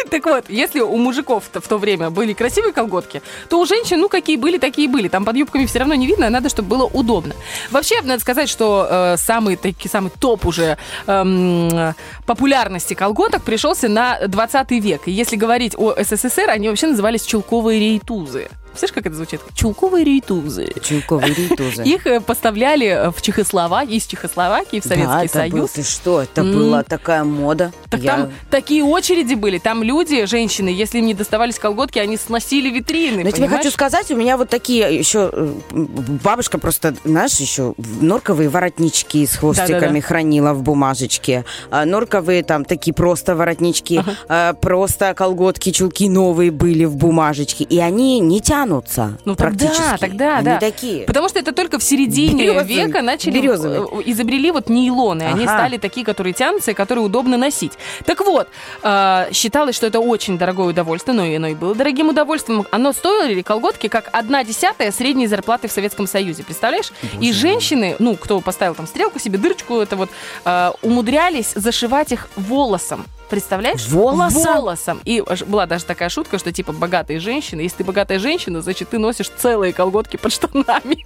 [0.09, 4.07] Так вот, если у мужиков в то время были красивые колготки, то у женщин, ну,
[4.07, 5.09] какие были, такие были.
[5.09, 7.35] Там под юбками все равно не видно, а надо, чтобы было удобно.
[7.69, 11.93] Вообще, надо сказать, что э, самый, таки, самый топ уже эм, э,
[12.25, 15.01] популярности колготок пришелся на 20 век.
[15.05, 18.49] И если говорить о СССР, они вообще назывались чулковые рейтузы.
[18.75, 19.41] Слышишь, как это звучит?
[19.53, 20.71] Чулковые рейтузы.
[20.81, 21.83] Чулковые рейтузы.
[21.83, 25.71] Их э, поставляли э, в Чехословакии, из Чехословакии в Советский да, это был, Союз.
[25.71, 26.53] ты что, это М.
[26.53, 27.71] была такая мода.
[27.89, 29.57] Так Я- там такие очереди были.
[29.57, 33.23] Там люди, женщины, если им не доставались колготки, они сносили витрины.
[33.23, 37.73] Но я тебе хочу сказать, у меня вот такие еще э, бабушка просто, знаешь, еще
[38.01, 40.01] норковые воротнички с хвостиками Да-да-да.
[40.01, 41.45] хранила в бумажечке.
[41.71, 47.63] А, Норковые там такие просто воротнички, а, просто колготки, чулки новые были в бумажечке.
[47.63, 49.77] И они не тянутся Ну практически.
[49.77, 50.59] тогда, тогда, они да.
[50.59, 51.05] такие.
[51.05, 52.85] Потому что это только в середине Березовые.
[52.87, 53.81] века начали Березовые.
[54.11, 55.23] изобрели вот нейлоны.
[55.23, 55.53] Они Ага.
[55.57, 57.73] стали такие, которые тянутся и которые удобно носить.
[58.05, 58.47] Так вот,
[58.83, 62.65] э, считалось, что это очень дорогое удовольствие, но и оно и было дорогим удовольствием.
[62.71, 66.91] Оно стоило колготки как одна десятая средней зарплаты в Советском Союзе, представляешь?
[67.19, 70.09] И женщины, ну, кто поставил там стрелку себе, дырочку, это вот,
[70.45, 73.05] э, умудрялись зашивать их волосом.
[73.29, 73.87] Представляешь?
[73.87, 74.43] Волосом?
[74.43, 75.01] Волосом.
[75.05, 78.97] И была даже такая шутка, что типа богатые женщины, если ты богатая женщина, значит, ты
[78.97, 81.03] носишь целые колготки под штанами.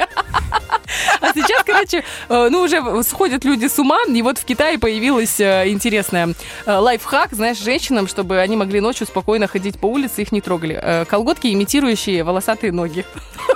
[1.22, 5.40] А сейчас, короче, э, ну уже сходят люди с ума, и вот в Китае появилась
[5.40, 6.34] э, интересная
[6.66, 11.06] э, лайфхак, знаешь, женщинам, чтобы они могли ночью спокойно ходить по улице, их не трогали.
[11.10, 13.06] Колготки, имитирующие волосатые ноги.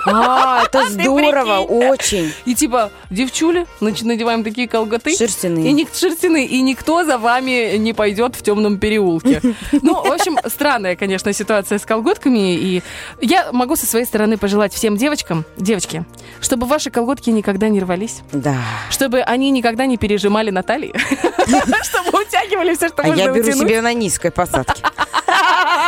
[0.06, 1.88] А, это здорово, прикинь.
[1.88, 2.32] очень.
[2.44, 5.16] И типа, девчули, значит, надеваем такие колготы.
[5.16, 5.70] Шерстяные.
[5.70, 9.40] И шерстяные, и никто за вами не пойдет в темном переулке.
[9.82, 12.54] Ну, в общем, странная, конечно, ситуация с колготками.
[12.56, 12.82] И
[13.20, 16.04] я могу со своей стороны пожелать всем девочкам, девочки,
[16.40, 18.56] чтобы ваши колготки никогда не рвались, Да.
[18.90, 20.92] чтобы они никогда не пережимали на талии,
[21.84, 24.82] чтобы утягивали все, что А можно я беру себе на низкой посадке.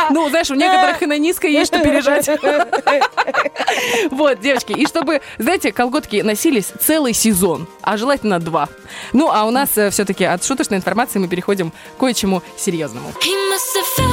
[0.09, 2.29] Ну, знаешь, у некоторых и на низкой есть что пережать.
[4.11, 4.73] Вот, девочки.
[4.73, 8.67] И чтобы, знаете, колготки носились целый сезон, а желательно два.
[9.13, 13.09] Ну, а у нас все-таки от шуточной информации мы переходим к кое-чему серьезному.
[13.21, 14.10] He must have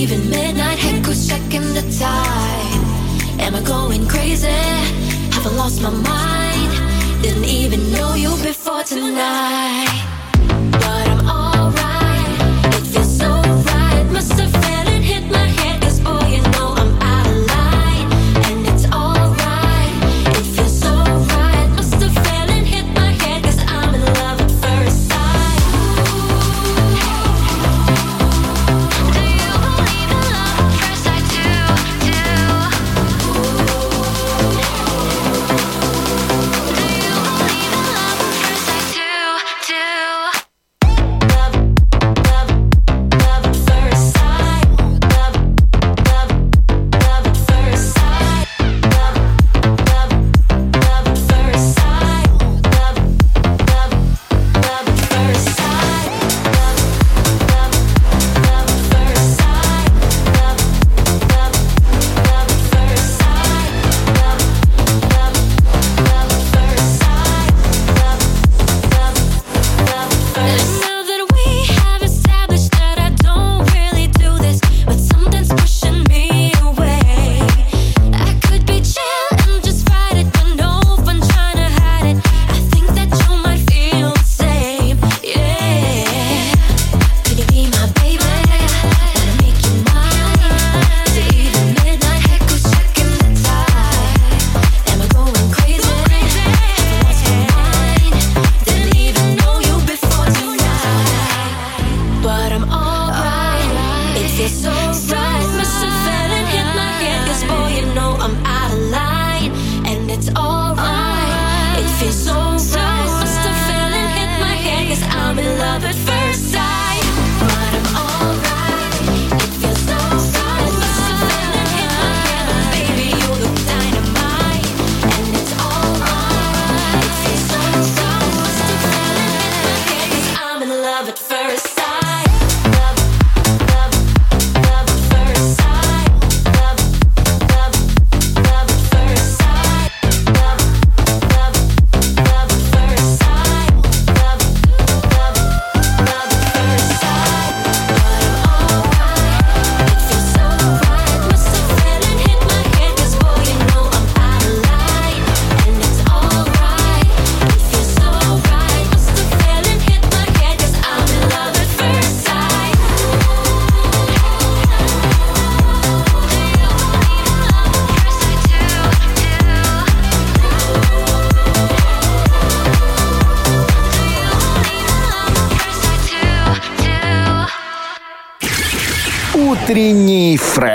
[0.00, 2.82] even midnight, head goes checking the time.
[3.38, 4.48] Am I going crazy?
[5.34, 7.22] Have I lost my mind?
[7.22, 10.19] Didn't even know you before tonight.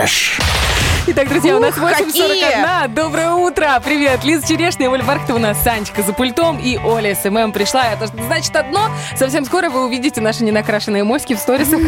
[0.05, 0.37] Фреш.
[1.07, 2.87] Итак, друзья, у нас Ух, 8.41.
[2.89, 3.79] Доброе утро.
[3.83, 4.23] Привет.
[4.23, 7.85] Лиза Черешня, Оля Бархтова у нас, Санечка за пультом и Оля СММ пришла.
[7.91, 8.89] Это значит одно.
[9.15, 11.79] Совсем скоро вы увидите наши ненакрашенные моськи в сторисах.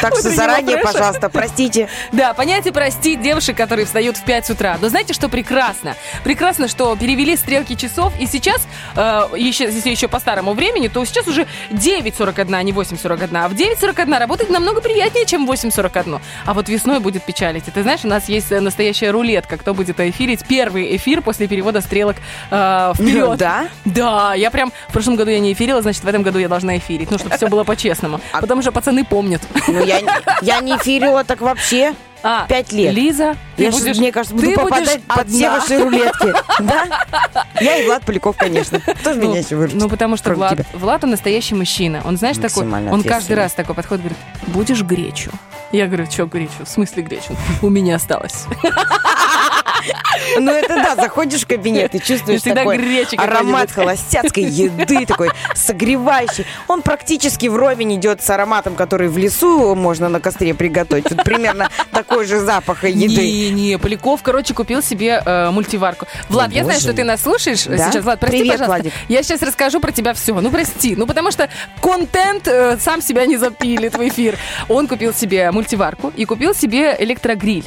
[0.00, 1.88] Так что заранее, пожалуйста, простите.
[2.12, 4.76] Да, понятие простить девушек, которые встают в 5 утра.
[4.80, 5.94] Но знаете, что прекрасно?
[6.24, 11.04] Прекрасно, что перевели стрелки часов, и сейчас, э, еще, если еще по старому времени, то
[11.04, 13.30] сейчас уже 9.41, а не 8.41.
[13.36, 16.20] А в 9.41 работать намного приятнее, чем в 8.41.
[16.46, 17.68] А вот весной будет печалить.
[17.68, 21.46] И ты знаешь, у нас есть э, настоящая рулетка, кто будет эфирить первый эфир после
[21.48, 22.16] перевода стрелок
[22.50, 23.28] э, вперед.
[23.28, 23.68] Ну да?
[23.84, 26.76] Да, я прям в прошлом году я не эфирила, значит, в этом году я должна
[26.78, 27.10] эфирить.
[27.10, 28.20] Ну, чтобы все было по-честному.
[28.32, 29.42] Потому что пацаны помнят.
[29.68, 30.00] Ну, я,
[30.42, 31.94] я не эфирила так вообще.
[32.24, 32.94] А, Пять лет.
[32.94, 35.58] Лиза, ты Я будешь, мне кажется, буду ты попадать под все одна.
[35.60, 36.32] ваши рулетки.
[36.60, 36.86] Да?
[37.60, 38.80] Я и Влад Поляков, конечно.
[38.80, 39.78] Кто же Ну, меня еще выручит?
[39.78, 40.66] ну, потому что Влад?
[40.72, 42.02] Влад, он настоящий мужчина.
[42.04, 45.30] Он, знаешь, такой, он каждый раз такой подходит, говорит, будешь гречу?
[45.70, 46.64] Я говорю, что гречу?
[46.64, 47.34] В смысле гречу?
[47.62, 48.46] У меня осталось.
[50.38, 56.46] Ну это да, заходишь в кабинет и чувствуешь такой гречи аромат холостяцкой еды, такой согревающий.
[56.68, 61.10] Он практически вровень идет с ароматом, который в лесу можно на костре приготовить.
[61.10, 63.00] Вот примерно такой же запах еды.
[63.00, 66.06] Не, не, Поляков, короче, купил себе э, мультиварку.
[66.28, 67.90] Влад, О, я знаю, боже что ты нас слушаешь Да?
[67.90, 68.04] сейчас.
[68.04, 68.82] Влад, прости, Привет, пожалуйста.
[68.82, 68.92] Владик.
[69.08, 70.34] Я сейчас расскажу про тебя все.
[70.40, 70.96] Ну, прости.
[70.96, 71.48] Ну, потому что
[71.80, 74.38] контент э, сам себя не запилит в эфир.
[74.68, 77.64] Он купил себе мультиварку и купил себе электрогриль.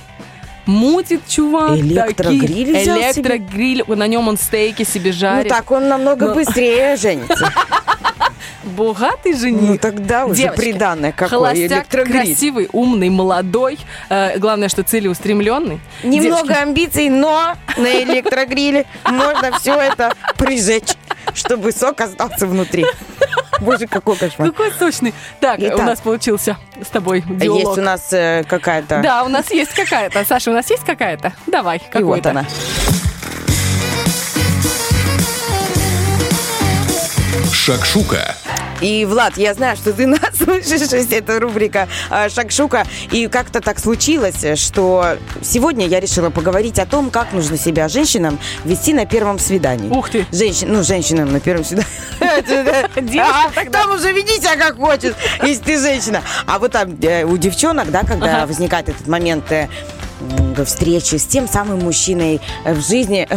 [0.66, 1.78] Мутит чувак.
[1.78, 3.36] Электрогриль такие- взял себе?
[3.36, 3.84] Электрогриль.
[3.88, 5.50] На нем он стейки себе Ну жарит.
[5.50, 6.34] так он намного Ну.
[6.36, 7.52] быстрее женится.
[8.64, 9.62] Богатый жених.
[9.62, 11.30] Ну тогда уже Девочка, приданное какое.
[11.30, 13.78] Холостяк, красивый, умный, молодой.
[14.10, 15.80] Э, главное, что целеустремленный.
[16.04, 20.94] Немного Девочки, амбиций, но на электрогриле можно все это прижечь.
[21.34, 22.86] Чтобы сок остался внутри.
[23.62, 24.52] Боже, какой кошмар.
[24.52, 25.14] Какой сочный.
[25.40, 25.80] Так, Итак.
[25.80, 27.60] у нас получился с тобой диалог.
[27.60, 29.02] Есть у нас э, какая-то...
[29.02, 30.26] Да, у нас есть какая-то.
[30.26, 31.34] Саша, у нас есть какая-то?
[31.48, 32.46] Давай, И вот она.
[37.52, 38.36] Шакшука.
[38.82, 42.86] И, Влад, я знаю, что ты нас слышишь, это рубрика э, «Шакшука».
[43.12, 48.40] И как-то так случилось, что сегодня я решила поговорить о том, как нужно себя женщинам
[48.64, 49.90] вести на первом свидании.
[49.90, 50.26] Ух ты.
[50.32, 51.88] Женщин, ну, женщинам на первом свидании.
[53.72, 55.14] Там уже веди себя как хочешь,
[55.44, 56.22] если ты женщина.
[56.46, 59.68] А вот там э, у девчонок, да, когда возникает этот момент э,
[60.66, 63.28] встречи с тем самым мужчиной в жизни,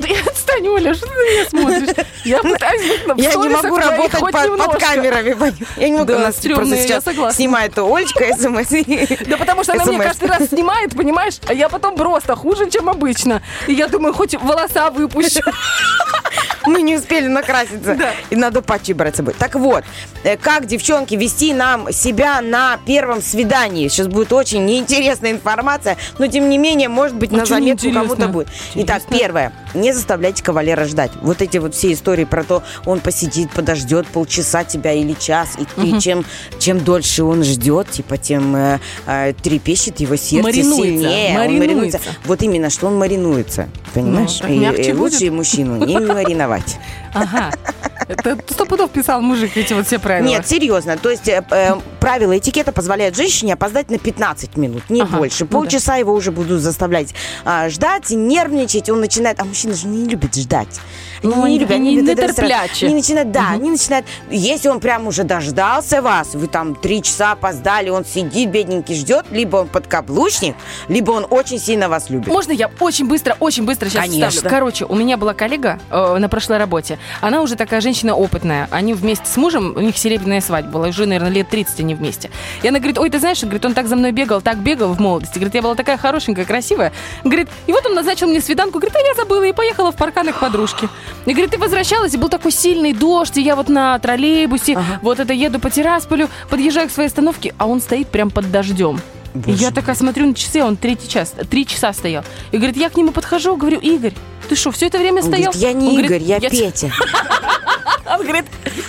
[0.00, 2.06] Да я отстань, Оля, что ты на меня смотришь?
[2.24, 5.54] Я пытаюсь быть на- в Я не могу работать под, камерами.
[5.76, 6.04] Я не могу.
[6.06, 7.36] Да, У нас стрёмно, просто я сейчас согласна.
[7.36, 9.26] снимает Олечка СМС.
[9.26, 12.88] Да потому что она мне каждый раз снимает, понимаешь, а я потом просто хуже, чем
[12.88, 13.42] обычно.
[13.66, 15.40] И я думаю, хоть волоса выпущу.
[16.66, 17.94] Мы не успели накраситься.
[17.94, 18.12] Да.
[18.30, 19.34] И надо патчи брать с собой.
[19.38, 19.82] Так вот,
[20.24, 23.88] э, как, девчонки, вести нам себя на первом свидании?
[23.88, 28.28] Сейчас будет очень неинтересная информация, но тем не менее, может быть, А на заметку кому-то
[28.28, 28.48] будет.
[28.74, 29.52] Итак, первое.
[29.74, 31.12] Не заставляйте кавалера ждать.
[31.20, 35.86] Вот эти вот все истории про то, он посидит, подождет полчаса тебя или час, и,
[35.86, 36.24] и чем,
[36.58, 41.40] чем дольше он ждет, типа, тем э, э, трепещет его сердце Маринуется, сильнее.
[41.40, 42.00] Он маринуется.
[42.24, 43.68] Вот именно, что он маринуется.
[43.94, 44.38] Понимаешь?
[44.38, 45.32] так и, и лучше будет?
[45.32, 46.78] мужчину не мариновать.
[47.14, 47.52] Ага.
[48.08, 50.26] Это сто пудов писал мужик эти вот все правила.
[50.26, 50.96] Нет, серьезно.
[50.96, 55.44] То есть э, э, правила этикета позволяют женщине опоздать на 15 минут, не Ага, больше.
[55.44, 55.52] ну да.
[55.58, 58.90] Полчаса его уже будут заставлять а, ждать, нервничать.
[58.90, 59.40] Он начинает...
[59.40, 60.80] А мужчина же не любит ждать.
[61.22, 62.68] Они Ну, любят, они любят это нетерплячие.
[62.68, 62.86] сразу.
[62.86, 64.06] Они начинают, да, они начинают...
[64.30, 69.26] Если он прям уже дождался вас, вы там три часа опоздали, он сидит, бедненький, ждет,
[69.30, 70.56] либо он подкаблучник,
[70.88, 72.28] либо он очень сильно вас любит.
[72.28, 74.30] Можно я очень быстро, очень быстро сейчас Конечно.
[74.30, 74.50] вставлю?
[74.50, 76.98] Короче, у меня была коллега э, на прошлой работе.
[77.20, 78.68] Она уже такая женщина опытная.
[78.70, 80.88] Они вместе с мужем, у них серебряная свадьба была.
[80.88, 82.30] Уже, наверное, лет 30 они вместе.
[82.62, 85.00] И она говорит, ой, ты знаешь, говорит, он так за мной бегал, так бегал в
[85.00, 85.34] молодости.
[85.34, 86.92] Говорит, я была такая хорошенькая, красивая.
[87.24, 88.78] Говорит, и вот он назначил мне свиданку.
[88.78, 90.88] Говорит, а я забыла и поехала в парканы к подружке.
[91.26, 95.20] И говорит, ты возвращалась, и был такой сильный дождь, и я вот на троллейбусе, вот
[95.20, 99.00] это еду по Тирасполю, подъезжаю к своей остановке, а он стоит прям под дождем.
[99.46, 102.24] И я такая смотрю на часы, он третий час, три часа стоял.
[102.50, 104.12] И говорит, я к нему подхожу, говорю, Игорь,
[104.48, 105.52] ты что, все это время Он стоял?
[105.52, 106.90] говорит, я не Он Игорь, говорит, я те- Петя.
[108.06, 108.44] Он говорит,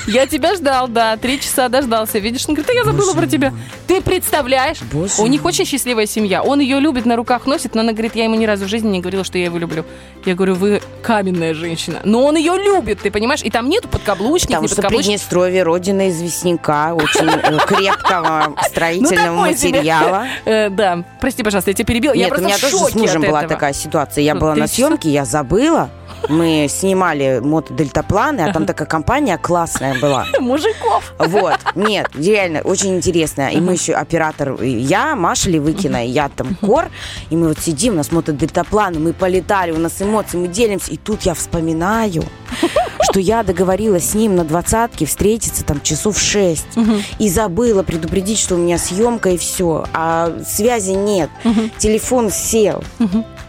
[0.07, 2.19] я тебя ждал, да, три часа дождался.
[2.19, 3.53] Видишь, он говорит, а я забыла про тебя.
[3.87, 4.77] Ты представляешь?
[4.91, 6.41] Боже У них очень счастливая семья.
[6.41, 8.89] Он ее любит, на руках носит, но она говорит, я ему ни разу в жизни
[8.89, 9.85] не говорила, что я его люблю.
[10.25, 11.99] Я говорю, вы каменная женщина.
[12.03, 13.41] Но он ее любит, ты понимаешь?
[13.43, 15.05] И там нету подкаблучник, Потому не что подкаблучник.
[15.13, 20.27] Приднестровье родина известняка, очень э, крепкого Ну, строительного материала.
[20.45, 22.13] Э, да, прости, пожалуйста, я тебя перебила.
[22.13, 24.23] я Нет, у просто меня в тоже с мужем была такая ситуация.
[24.23, 25.89] Я Ну, была на съемке, я забыла.
[26.29, 30.25] Мы снимали мотодельтапланы, а там такая компания классная была.
[30.39, 31.13] Мужиков.
[31.17, 33.49] Вот, нет, реально, очень интересно.
[33.49, 36.85] И мы еще оператор, я, Маша Левыкина, я там Кор,
[37.29, 40.97] и мы вот сидим, у нас мотодельтапланы, мы полетали, у нас эмоции, мы делимся, и
[40.97, 42.23] тут я вспоминаю,
[43.01, 46.67] что я договорилась с ним на двадцатке встретиться там часов в шесть,
[47.19, 51.29] и забыла предупредить, что у меня съемка и все, а связи нет,
[51.77, 52.83] телефон сел.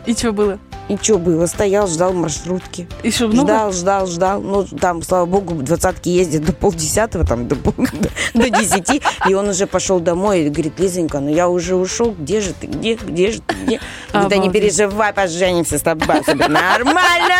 [0.06, 0.58] И что было?
[0.88, 1.46] И что было?
[1.46, 2.88] Стоял, ждал маршрутки.
[3.02, 3.42] И что, много?
[3.42, 4.40] Ждал, ждал, ждал.
[4.40, 7.56] Ну, там, слава богу, двадцатки ездят до полдесятого, там, до,
[8.34, 9.00] до десяти.
[9.28, 12.14] И он уже пошел домой и говорит, Лизонька, ну я уже ушел.
[12.18, 12.66] Где же ты?
[12.66, 12.94] Где?
[12.94, 13.54] Где же ты?
[13.54, 13.80] Где?
[14.12, 16.22] Да не переживай, поженимся с тобой.
[16.26, 17.34] Нормально!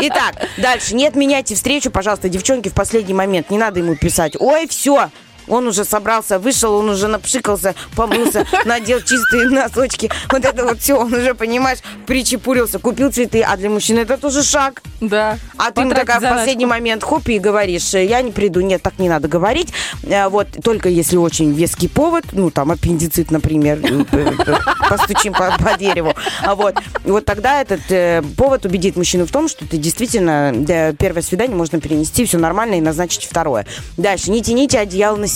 [0.00, 0.94] Итак, дальше.
[0.94, 3.50] Не отменяйте встречу, пожалуйста, девчонки, в последний момент.
[3.50, 4.34] Не надо ему писать.
[4.38, 5.10] Ой, все,
[5.48, 10.10] он уже собрался, вышел, он уже напшикался, помылся, надел чистые носочки.
[10.30, 13.42] Вот это вот все, он уже, понимаешь, причепурился, купил цветы.
[13.42, 14.82] А для мужчины это тоже шаг.
[15.00, 15.38] Да.
[15.56, 18.60] А ты ему такая в последний момент хоп и говоришь, я не приду.
[18.60, 19.72] Нет, так не надо говорить.
[20.02, 24.56] Э, Вот только если очень веский повод, ну там аппендицит, например, э, э,
[24.88, 26.14] постучим по, по дереву.
[26.42, 26.74] А вот,
[27.04, 31.56] вот тогда этот э, повод убедит мужчину в том, что ты действительно да, первое свидание
[31.56, 33.66] можно перенести, все нормально и назначить второе.
[33.96, 35.35] Дальше, не тяните одеяло на себя.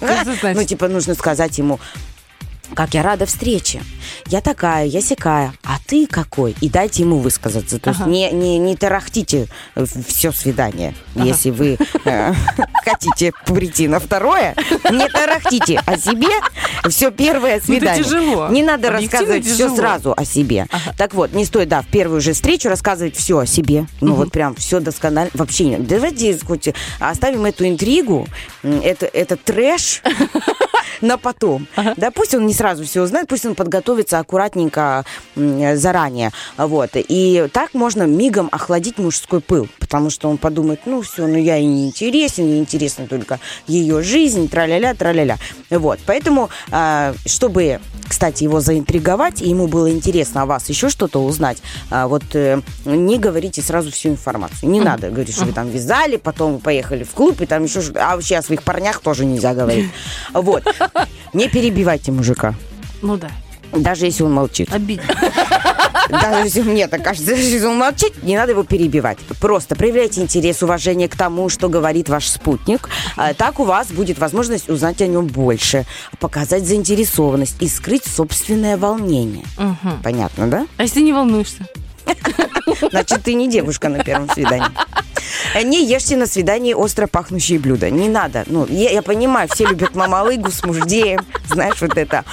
[0.00, 0.56] Значит?
[0.56, 1.80] Ну, типа, нужно сказать ему,
[2.74, 3.82] как я рада встрече.
[4.26, 5.52] Я такая, я сякая.
[5.62, 6.54] А ты какой?
[6.60, 7.78] И дайте ему высказаться.
[7.78, 8.10] То есть Ага.
[8.10, 9.48] не, не, не тарахтите
[10.06, 10.94] все свидание.
[11.14, 12.34] Если вы э,
[12.84, 14.54] хотите прийти на второе,
[14.90, 16.28] не тарахтите о себе
[16.88, 18.02] все первое свидание.
[18.02, 18.48] Ну, тяжело.
[18.48, 20.66] Не надо Объективно рассказывать все сразу о себе.
[20.96, 23.86] Так вот, не стоит, да, в первую же встречу рассказывать все о себе.
[24.00, 25.30] Ну вот прям все досконально.
[25.34, 25.86] Вообще нет.
[25.86, 28.26] Давайте хоть оставим эту интригу,
[28.62, 30.02] это, это трэш
[31.00, 31.66] на потом.
[31.96, 35.04] Да, пусть он не сразу все узнает, пусть он подготовится аккуратненько
[35.34, 36.30] заранее.
[36.56, 36.90] Вот.
[36.94, 39.68] И так можно мигом охладить мужской пыл.
[39.80, 44.00] Потому что он подумает, ну все, ну я и не интересен, мне интересна только ее
[44.04, 45.38] жизнь, тра-ля-ля, тра-ля-ля.
[45.70, 51.18] Вот, поэтому, а, чтобы, кстати, его заинтриговать, и ему было интересно о вас еще что-то
[51.18, 51.58] узнать,
[51.90, 54.70] а, вот э, не говорите сразу всю информацию.
[54.70, 58.14] Не надо говорить, что вы там вязали, потом поехали в клуб, и там еще А
[58.14, 59.90] вообще о своих парнях тоже нельзя говорить.
[60.32, 60.62] Вот.
[61.32, 62.51] Не перебивайте мужика.
[63.02, 63.30] Ну да,
[63.72, 64.72] Даже если он молчит.
[64.72, 65.04] обидно.
[66.08, 69.18] Даже если мне так кажется, даже если он молчит, не надо его перебивать.
[69.40, 72.88] Просто проявляйте интерес, уважение к тому, что говорит ваш спутник.
[73.16, 75.86] А, Так у вас будет возможность узнать о нем больше,
[76.18, 79.44] показать заинтересованность и скрыть собственное волнение.
[80.02, 80.66] Понятно, да?
[80.76, 81.66] А если не волнуешься?
[82.90, 84.68] Значит, ты не девушка на первом свидании.
[85.64, 87.90] Не ешьте на свидании остро пахнущие блюда.
[87.90, 88.44] Не надо.
[88.46, 91.20] Ну, я, я понимаю, все любят мамалыгу с муждеем.
[91.48, 92.24] Знаешь, вот это.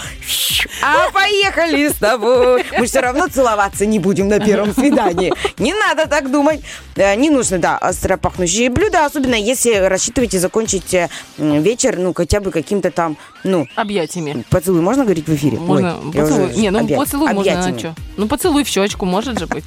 [0.84, 2.64] А поехали с тобой.
[2.78, 5.34] Мы все равно целоваться не будем на первом свидании.
[5.58, 6.62] Не надо так думать.
[6.96, 12.40] Э, Не нужно, да, остро пахнущие блюда, особенно если рассчитываете закончить э, вечер, ну, хотя
[12.40, 14.44] бы каким-то там, ну, Объятиями.
[14.50, 15.58] поцелуй можно говорить в эфире?
[15.58, 16.54] Можно Ой, поцелуй.
[16.56, 17.80] Не, ну объять- поцелуй можно, а объятиями.
[17.80, 17.96] что?
[18.18, 19.59] Ну поцелуй в щечку, может же быть.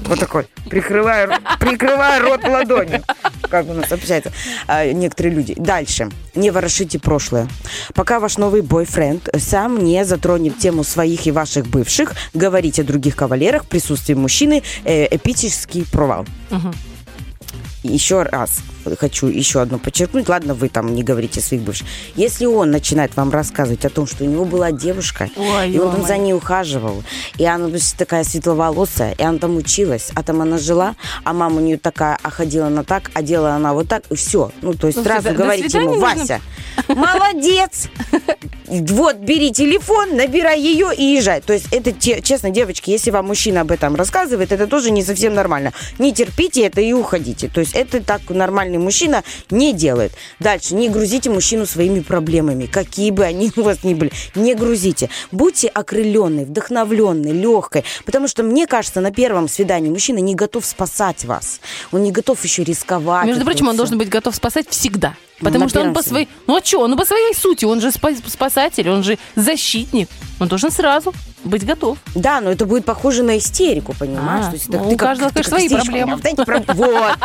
[0.00, 3.02] Вот такой, прикрывая, прикрывая рот ладонью.
[3.48, 4.32] Как у нас общаются
[4.66, 5.54] а, некоторые люди.
[5.56, 6.08] Дальше.
[6.34, 7.48] Не ворошите прошлое.
[7.94, 13.16] Пока ваш новый бойфренд сам не затронет тему своих и ваших бывших, говорить о других
[13.16, 16.26] кавалерах в присутствии мужчины э, эпический провал.
[17.82, 18.60] Еще раз
[18.98, 20.28] хочу еще одно подчеркнуть.
[20.28, 21.86] Ладно, вы там не говорите о своих бывших.
[22.16, 25.92] Если он начинает вам рассказывать о том, что у него была девушка, Ой, и он
[25.92, 27.02] там за ней ухаживал,
[27.38, 30.94] и она ну, такая светловолосая, и она там училась, а там она жила,
[31.24, 34.14] а мама у нее такая, а ходила она так, а делала она вот так, и
[34.14, 34.52] все.
[34.62, 36.00] Ну, то есть Ну, сразу говорите ему, нужно.
[36.00, 36.40] Вася,
[36.88, 37.88] молодец,
[38.66, 41.40] вот, бери телефон, набирай ее и езжай.
[41.40, 45.34] То есть это, честно, девочки, если вам мужчина об этом рассказывает, это тоже не совсем
[45.34, 45.72] нормально.
[45.98, 47.48] Не терпите это и уходите.
[47.48, 50.12] То есть это так нормальный мужчина не делает.
[50.38, 54.12] Дальше, не грузите мужчину своими проблемами, какие бы они у вас ни были.
[54.34, 55.10] Не грузите.
[55.30, 57.84] Будьте окрыленной, вдохновленной, легкой.
[58.04, 61.60] Потому что, мне кажется, на первом свидании мужчина не готов спасать вас.
[61.92, 63.26] Он не готов еще рисковать.
[63.26, 65.14] Между прочим, он должен быть готов спасать всегда.
[65.42, 66.28] Ну, Потому на что он по своей...
[66.46, 66.80] Ну а что?
[66.80, 70.08] Он по своей сути, он же спа- спасатель, он же защитник.
[70.40, 71.12] Он должен сразу
[71.44, 71.98] быть готов.
[72.14, 74.46] Да, но это будет похоже на истерику, понимаешь?
[74.46, 76.14] А, То есть ну, это у ты как- каждого, ты конечно, как свои проблемы.
[76.14, 77.18] У меня вот.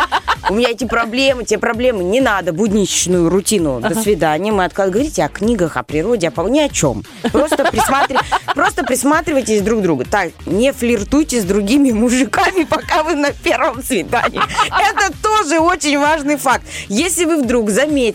[0.50, 2.04] У меня эти проблемы, те проблемы.
[2.04, 3.80] Не надо будничную рутину.
[3.82, 4.52] До свидания.
[4.52, 7.04] Мы отказ- говорите о книгах, о природе, о ни о чем.
[7.32, 8.18] Просто, присматри-
[8.56, 10.06] Просто присматривайтесь друг к другу.
[10.06, 14.40] Так, не флиртуйте с другими мужиками, пока вы на первом свидании.
[14.70, 16.64] Это тоже очень важный факт.
[16.88, 18.07] Если вы вдруг заметили,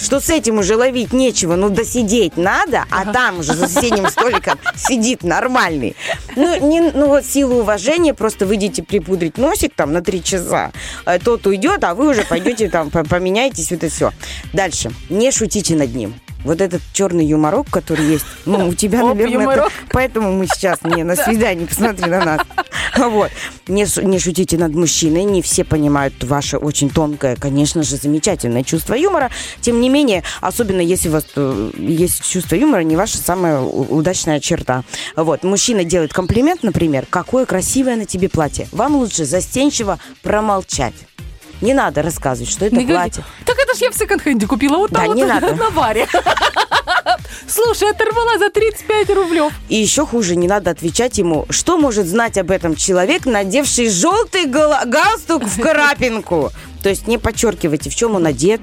[0.00, 4.58] что с этим уже ловить нечего, ну досидеть надо, а там уже за соседним столиком
[4.76, 5.96] сидит нормальный.
[6.36, 10.72] Ну, не, ну вот силу уважения просто выйдете припудрить носик там на три часа.
[11.06, 14.12] Э, Тот уйдет, а вы уже пойдете там, по- поменяетесь, вот это все.
[14.52, 14.90] Дальше.
[15.10, 16.14] Не шутите над ним.
[16.44, 21.02] Вот этот черный юморок, который есть, ну, у тебя, наверное, это- поэтому мы сейчас не
[21.02, 22.40] на свидании, посмотри на нас.
[22.96, 23.30] Вот.
[23.66, 28.94] Не, не шутите над мужчиной, не все понимают ваше очень тонкое, конечно же, замечательное чувство
[28.94, 29.30] юмора.
[29.60, 34.40] Тем не менее, особенно если у вас э, есть чувство юмора, не ваша самая удачная
[34.40, 34.84] черта.
[35.16, 35.42] Вот.
[35.44, 38.68] Мужчина делает комплимент, например, какое красивое на тебе платье.
[38.72, 40.94] Вам лучше застенчиво промолчать.
[41.60, 43.24] Не надо рассказывать, что это Не платье.
[43.44, 45.54] Так это ж я в секонд-хенде купила вот Да, там не вот надо.
[45.56, 46.06] на баре.
[47.48, 49.52] Слушай, оторвала за 35 рублев.
[49.68, 54.44] И еще хуже, не надо отвечать ему, что может знать об этом человек, надевший желтый
[54.46, 56.50] гала- галстук в карапинку.
[56.82, 58.60] То есть не подчеркивайте, в чем он одет,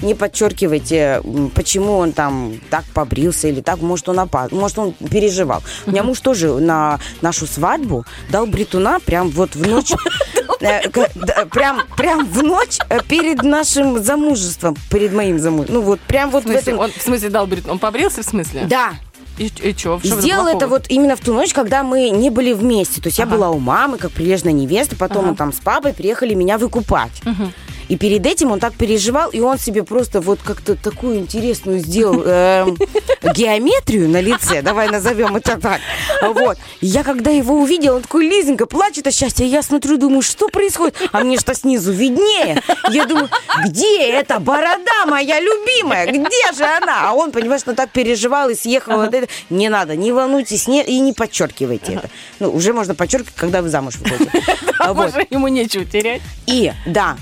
[0.00, 1.22] не подчеркивайте,
[1.54, 5.62] почему он там так побрился или так, может, он опас, может, он переживал.
[5.86, 9.92] У меня муж тоже на нашу свадьбу дал бритуна прям вот в ночь,
[10.60, 10.88] э,
[11.50, 15.76] прям, прям в ночь э, перед нашим замужеством, перед моим замужеством.
[15.76, 16.84] Ну вот прям вот В в смысле, этом...
[16.84, 17.68] он в смысле дал брит?
[17.68, 18.66] Он побрился в смысле?
[18.68, 18.92] Да,
[19.38, 20.00] И, и что?
[20.02, 23.00] сделал это вот именно в ту ночь, когда мы не были вместе.
[23.00, 23.36] То есть я Ага.
[23.36, 25.30] была у мамы, как прилежная невеста, потом Ага.
[25.30, 27.12] мы там с папой приехали меня выкупать.
[27.88, 32.22] И перед этим он так переживал, и он себе просто вот как-то такую интересную сделал
[32.24, 32.76] эм,
[33.34, 35.80] геометрию на лице, давай назовем это так.
[36.22, 36.58] Вот.
[36.80, 39.44] Я когда его увидела, он такой, Лизонька, плачет от счастья.
[39.44, 40.96] Я смотрю, думаю, что происходит?
[41.12, 42.62] А мне что снизу виднее.
[42.90, 43.28] Я думаю,
[43.64, 46.06] где эта борода моя любимая?
[46.06, 47.08] Где же она?
[47.10, 49.00] А он, понимаешь, ну так переживал и съехал.
[49.00, 49.28] Это.
[49.50, 52.10] Не надо, не волнуйтесь не, и не подчеркивайте это.
[52.38, 54.30] Ну, уже можно подчеркивать, когда вы замуж выходите.
[54.94, 56.22] Боже, ему нечего терять.
[56.46, 57.16] И, да,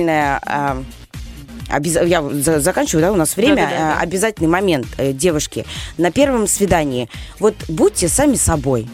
[0.00, 0.40] обязательная...
[0.46, 0.82] э,
[1.76, 3.56] обяз- Я за- заканчиваю, да, у нас время.
[3.70, 3.94] Да-да-да.
[3.98, 5.64] Э, Обязательный момент, э, девушки.
[5.98, 7.08] На первом свидании,
[7.38, 8.88] вот будьте сами собой.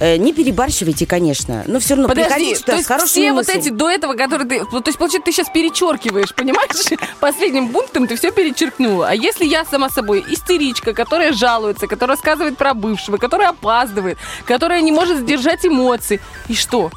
[0.00, 3.38] э, не перебарщивайте, конечно, но все равно Подожди, приходите то с есть хорошими все вот
[3.46, 3.60] мыслями.
[3.60, 4.58] эти до этого, которые ты...
[4.64, 6.98] То есть, получается, ты сейчас перечеркиваешь, понимаешь?
[7.20, 9.08] Последним пунктом ты все перечеркнула.
[9.08, 14.82] А если я сама собой истеричка, которая жалуется, которая рассказывает про бывшего, которая опаздывает, которая
[14.82, 16.90] не может сдержать эмоции, и что?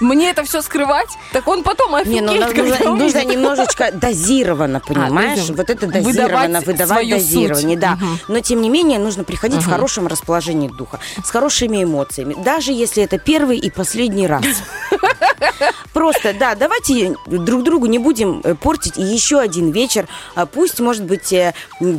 [0.00, 1.08] Мне это все скрывать?
[1.32, 5.38] Так он потом Не, офигеет, ну, нужно, нужно немножечко дозированно, понимаешь?
[5.38, 5.56] дозированно.
[5.56, 7.80] вот это Выдавать дозированно, выдавать свою дозирование, суть.
[7.80, 7.94] да.
[7.96, 8.18] Мгм.
[8.28, 13.02] Но тем не менее нужно приходить в хорошем расположении духа, с хорошими эмоциями, даже если
[13.02, 14.44] это первый и последний раз.
[15.92, 20.06] Просто, да, давайте друг другу не будем э, портить и еще один вечер.
[20.34, 21.54] А Пусть, может быть, э,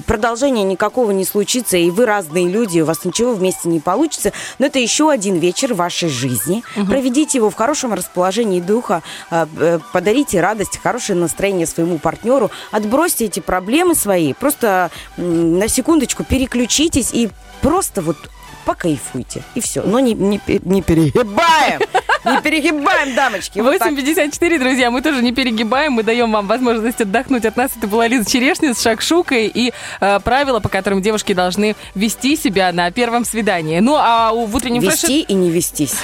[0.08, 4.68] продолжения никакого не случится, и вы разные люди, у вас ничего вместе не получится, но
[4.68, 6.64] это еще один вечер вашей жизни.
[6.88, 13.26] Проведите его в хорошем расположении духа, а, э, подарите радость, хорошее настроение своему партнеру, отбросьте
[13.26, 17.30] эти проблемы свои, просто на секундочку переключитесь и
[17.62, 18.18] просто вот
[18.66, 19.44] покайфуйте.
[19.56, 19.82] И все.
[19.82, 21.82] Но не, не, не перегибаем.
[22.26, 23.60] Не перегибаем, дамочки.
[23.60, 23.94] Вот так.
[23.94, 27.72] 8.54, друзья, мы тоже не перегибаем, мы даем вам возможность отдохнуть от нас.
[27.78, 29.72] Это была Лиза Черешня с шакшукой и
[30.02, 33.80] э, правила, по которым девушки должны вести себя на первом свидании.
[33.80, 35.08] Ну, а в утреннем фреше...
[35.08, 35.96] Вести и не вестись.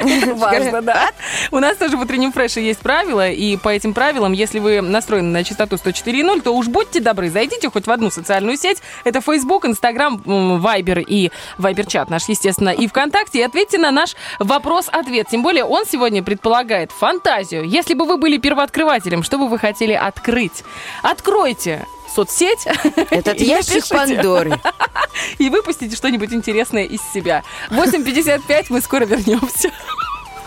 [0.36, 1.10] Важно, да.
[1.50, 5.28] У нас тоже в утреннем фреше есть правила, и по этим правилам, если вы настроены
[5.28, 8.78] на частоту 104.0, то уж будьте добры, зайдите хоть в одну социальную сеть.
[9.04, 11.30] Это Facebook, Instagram, Viber и
[11.60, 15.28] Viber-чат наш, естественно, и ВКонтакте, и ответьте на наш вопрос-ответ.
[15.30, 17.64] Тем более он сегодня предполагает фантазию.
[17.64, 20.64] Если бы вы были первооткрывателем, что бы вы хотели открыть?
[21.02, 22.66] Откройте соцсеть
[23.10, 23.86] Этот ящик.
[23.88, 24.58] Пандоры.
[25.38, 27.42] и выпустите что-нибудь интересное из себя.
[27.70, 29.70] 8.55, мы скоро вернемся.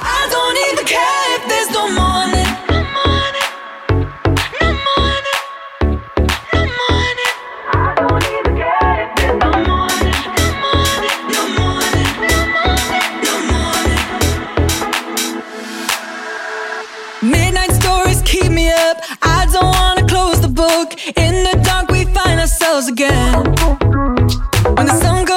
[0.02, 1.70] I don't even care if there's.
[1.74, 2.73] No morning.
[20.86, 21.08] Close.
[21.16, 23.44] In the dark, we find ourselves again.
[24.76, 25.33] When the sun comes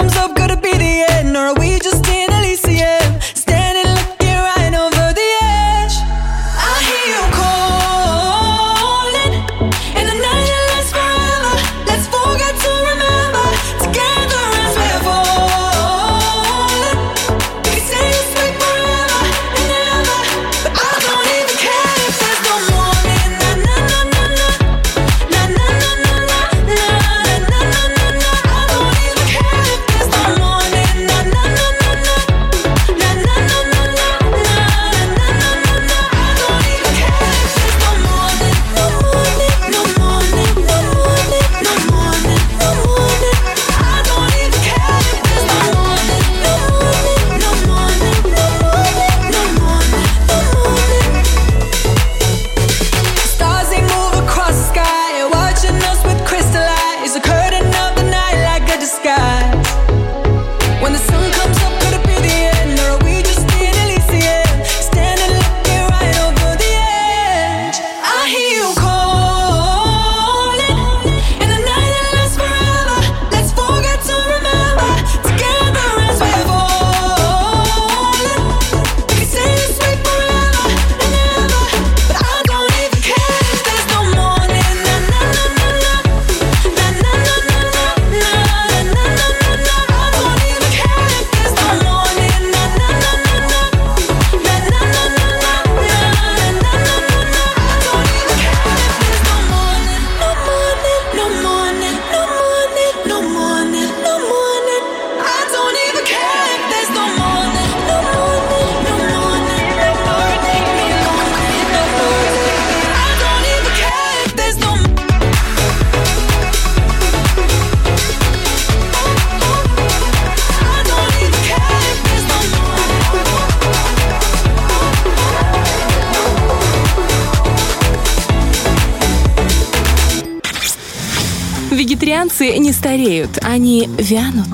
[132.47, 134.47] Вегетарианцы не стареют, они вянут.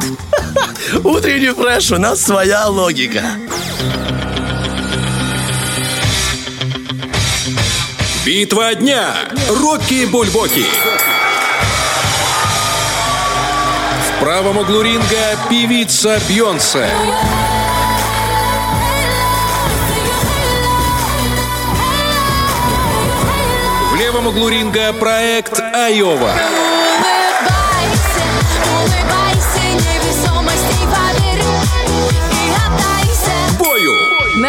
[1.04, 3.22] Утренний фреш, у нас своя логика.
[8.24, 9.14] Битва дня.
[9.48, 10.64] Рокки Бульбоки.
[14.08, 16.88] В правом углу ринга певица Бьонсе.
[23.90, 26.32] В левом углу ринга проект Айова.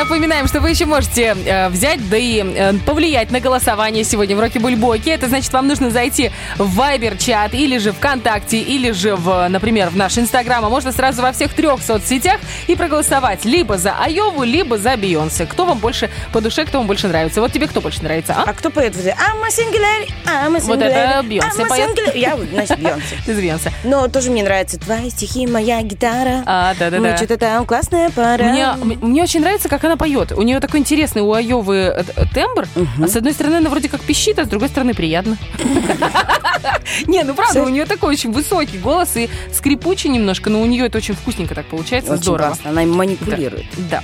[0.03, 4.39] Напоминаем, что вы еще можете э, взять, да и э, повлиять на голосование сегодня в
[4.41, 5.11] Роке Бульбоке.
[5.11, 9.95] Это значит, вам нужно зайти в Viber-чат или же ВКонтакте, или же, в, например, в
[9.95, 14.77] наш Инстаграм, а можно сразу во всех трех соцсетях и проголосовать либо за Айову, либо
[14.77, 15.45] за Бейонсе.
[15.45, 17.39] Кто вам больше по душе, кто вам больше нравится?
[17.39, 18.43] Вот тебе кто больше нравится, а?
[18.49, 18.95] А кто поет?
[18.95, 21.89] I'm a single lady, I'm a single Вот это Бейонсе поет.
[21.89, 22.19] single lady».
[22.19, 23.15] Я, значит, Бейонсе.
[23.25, 23.71] Ты Бейонсе.
[23.85, 26.43] Но тоже мне нравятся твои стихи, моя гитара.
[26.45, 26.99] А, да-да-да.
[26.99, 28.75] Мы что-то там классная пара.
[28.83, 30.31] Мне очень нравится, как она поет.
[30.31, 32.67] У нее такой интересный у Айовы э, э, тембр.
[33.01, 35.37] А с одной стороны, она вроде как пищит, а с другой стороны, приятно.
[37.07, 40.85] Не, ну правда, у нее такой очень высокий голос и скрипучий немножко, но у нее
[40.85, 42.57] это очень вкусненько так получается, здорово.
[42.63, 43.65] она им манипулирует.
[43.89, 44.03] Да.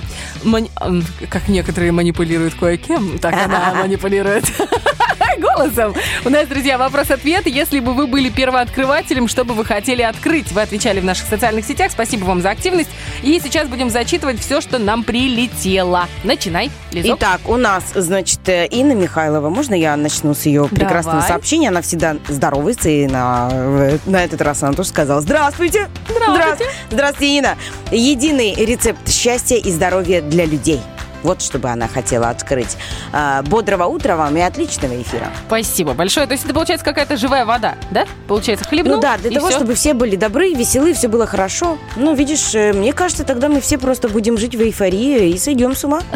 [1.28, 4.44] Как некоторые манипулируют кое-кем, так она манипулирует
[5.40, 5.94] голосом.
[6.24, 7.46] У нас, друзья, вопрос-ответ.
[7.46, 10.52] Если бы вы были первооткрывателем, что бы вы хотели открыть?
[10.52, 11.90] Вы отвечали в наших социальных сетях.
[11.92, 12.90] Спасибо вам за активность.
[13.22, 16.06] И сейчас будем зачитывать все, что нам прилетело.
[16.24, 17.18] Начинай, Лизок.
[17.18, 19.48] Итак, у нас, значит, э, Инна Михайлова.
[19.50, 21.28] Можно я начну с ее прекрасного Давай.
[21.28, 21.68] сообщения?
[21.68, 26.64] Она всегда здоровается, и на, в- на этот раз она тоже сказала «Здравствуйте!» Здравствуйте.
[26.64, 27.56] Здра- Здравствуйте, Инна!
[27.90, 30.80] Единый рецепт счастья и здоровья для людей.
[31.22, 32.76] Вот что бы она хотела открыть.
[33.12, 35.28] А, Бодрого утра вам и отличного эфира.
[35.46, 36.26] Спасибо большое.
[36.26, 38.06] То есть это получается какая-то живая вода, да?
[38.28, 39.56] Получается, хлебнул, Ну да, для того, всё?
[39.56, 41.78] чтобы все были добры, веселы, все было хорошо.
[41.96, 45.74] Ну, видишь, э, мне кажется, тогда мы все просто будем жить в эйфории и сойдем
[45.74, 46.00] с ума.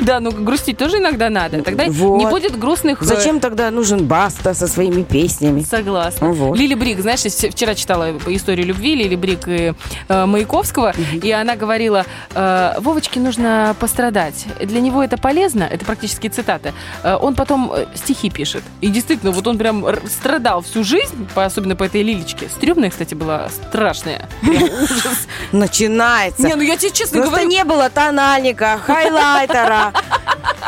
[0.00, 1.62] Да, ну грустить тоже иногда надо.
[1.62, 2.18] Тогда Вот.
[2.18, 3.02] не будет грустных...
[3.02, 5.62] э, Зачем тогда нужен Баста со своими песнями?
[5.62, 6.32] Согласна.
[6.54, 9.74] Лили Брик, знаешь, вчера читала историю любви Лили Брик и
[10.08, 12.04] э, Маяковского, и она говорила,
[12.34, 12.74] э,
[13.22, 14.46] Нужно пострадать.
[14.60, 16.72] Для него это полезно, это практически цитата.
[17.04, 18.64] Э, он потом э, стихи пишет.
[18.80, 22.48] И действительно, вот он прям страдал всю жизнь, особенно по этой Лилечке.
[22.48, 24.28] Стрёмная, кстати, была страшная.
[25.52, 26.42] Начинается.
[26.42, 27.48] Не, ну я тебе честно Просто говорю.
[27.48, 29.92] не было тональника, хайлайтера,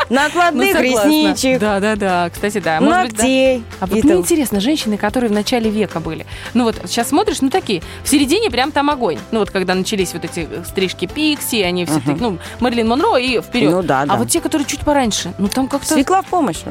[0.09, 1.07] ну, накладных согласна.
[1.09, 2.29] ресничек, Да, да, да.
[2.31, 2.79] Кстати, да.
[2.79, 3.63] Ногтей.
[3.79, 6.25] А вот мне интересно, женщины, которые в начале века были.
[6.53, 9.17] Ну вот сейчас смотришь, ну такие, в середине прям там огонь.
[9.31, 13.17] Ну вот когда начались вот эти э, стрижки Пикси, они все таки, ну, Марлин Монро
[13.17, 13.71] и вперед.
[13.71, 14.15] Ну да, А да.
[14.15, 15.93] вот те, которые чуть пораньше, ну там как-то...
[15.93, 16.59] Свекла в помощь.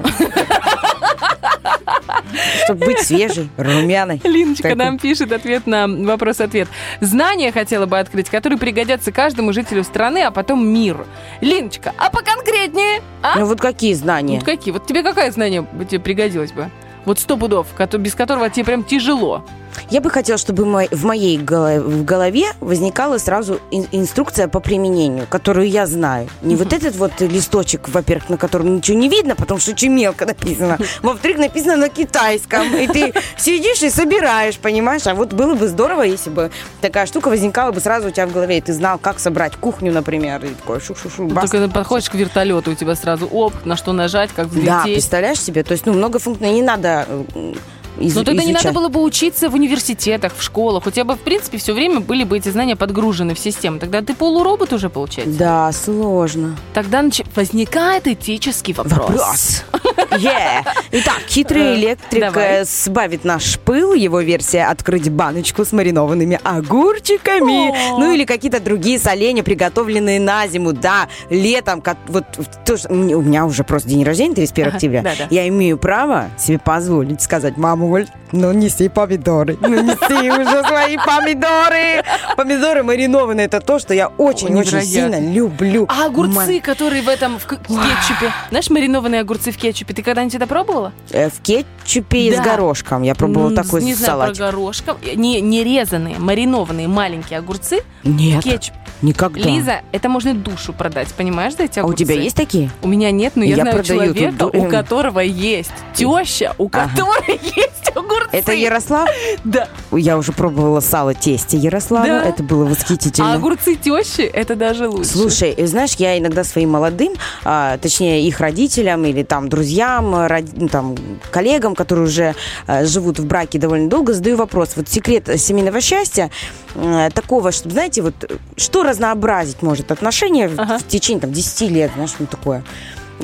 [2.64, 4.20] Чтобы быть свежей, румяной.
[4.24, 6.68] Линочка нам пишет ответ на вопрос-ответ.
[7.01, 11.06] Знания хотела бы открыть, которые пригодятся каждому жителю страны, а потом миру.
[11.40, 13.02] Линочка, а поконкретнее?
[13.22, 13.38] А?
[13.38, 14.36] Ну вот какие знания?
[14.36, 14.72] Вот какие?
[14.72, 16.70] Вот тебе какое знание тебе пригодилось бы?
[17.05, 17.66] Вот сто пудов,
[17.98, 19.44] без которого тебе прям тяжело.
[19.90, 25.68] Я бы хотела, чтобы в моей в голове возникала сразу ин- инструкция по применению, которую
[25.68, 26.28] я знаю.
[26.42, 30.26] Не вот этот вот листочек, во-первых, на котором ничего не видно, потому что очень мелко
[30.26, 30.78] написано.
[31.02, 32.74] Во-вторых, написано на китайском.
[32.76, 35.06] И ты сидишь и собираешь, понимаешь?
[35.06, 38.32] А вот было бы здорово, если бы такая штука возникала бы сразу у тебя в
[38.32, 41.51] голове, и ты знал, как собрать кухню, например, и такой шу-шу-шу, бас.
[41.51, 44.52] Только подходишь к вертолету, у тебя сразу оп, на что нажать, как Да,
[44.82, 44.94] взлететь.
[44.94, 45.62] представляешь себе?
[45.62, 47.55] То есть, ну, много функций не надо э,
[47.98, 48.74] из- Но тогда не надо изучать.
[48.74, 50.86] было бы учиться в университетах, в школах.
[50.86, 53.78] У тебя бы, в принципе, все время были бы эти знания подгружены в систему.
[53.78, 55.38] Тогда ты полуробот уже получается.
[55.38, 56.56] Да, сложно.
[56.72, 58.98] Тогда нач- возникает этический вопрос.
[59.08, 59.64] Вопрос.
[60.14, 60.62] Yeah.
[60.92, 62.62] Итак, хитрый электрик Давай.
[62.62, 63.94] э, сбавит наш пыл.
[63.94, 67.98] Его версия открыть баночку с маринованными огурчиками.
[67.98, 70.72] Ну или какие-то другие соленья, приготовленные на зиму.
[70.72, 71.80] Да, летом.
[71.80, 72.24] как- вот
[72.64, 75.02] тоже, у меня- уже просто день рождения, 31 Ага, октября.
[75.02, 75.26] да-да.
[75.30, 79.56] Я имею право себе позволить сказать, мамуль, ну неси помидоры.
[79.61, 82.02] Ну неси уже свои помидоры.
[82.36, 83.47] Помидоры маринованные.
[83.47, 85.86] Это то, что я очень-очень сильно люблю.
[85.89, 88.32] А огурцы, которые в этом, в, кетчупе.
[88.51, 89.94] Знаешь, маринованные огурцы в кетчупе.
[89.94, 90.93] Ты когда-нибудь это пробовала?
[91.11, 93.02] Э, В кетчупе с горошком.
[93.02, 94.97] Я пробовала такой Не знаю, про горошком.
[95.15, 98.78] Не, не резанные, маринованные маленькие огурцы Нет, в кетчупе.
[99.05, 99.40] Никогда.
[99.48, 102.05] Лиза, это можно душу продать, понимаешь, за эти а у огурцы?
[102.05, 102.70] тебя есть такие?
[102.82, 106.55] У меня нет, но я, Я знаю продаю тут человека, ду- у которого есть теща,
[106.59, 106.89] у Ага.
[106.90, 108.28] которой есть огурцы.
[108.32, 109.09] Это Ярослав?
[109.44, 109.68] Да.
[109.93, 112.06] Я уже пробовала сало тесте Ярослава.
[112.06, 112.22] Да?
[112.24, 113.32] Это было восхитительно.
[113.32, 115.10] А огурцы тещи это даже лучше.
[115.10, 117.12] Слушай, э, знаешь, я иногда своим молодым,
[117.44, 120.97] а, точнее их родителям или там друзьям, э, роди- ну, там
[121.31, 122.35] коллегам, которые уже
[122.66, 124.70] э, живут в браке довольно долго, задаю вопрос.
[124.76, 126.31] Вот секрет семейного счастья
[126.74, 128.14] э, такого, чтобы, знаете, вот
[128.56, 130.78] что разнообразить может отношения в- Ага.
[130.78, 132.64] в течение там 10 лет, знаешь, ну такое.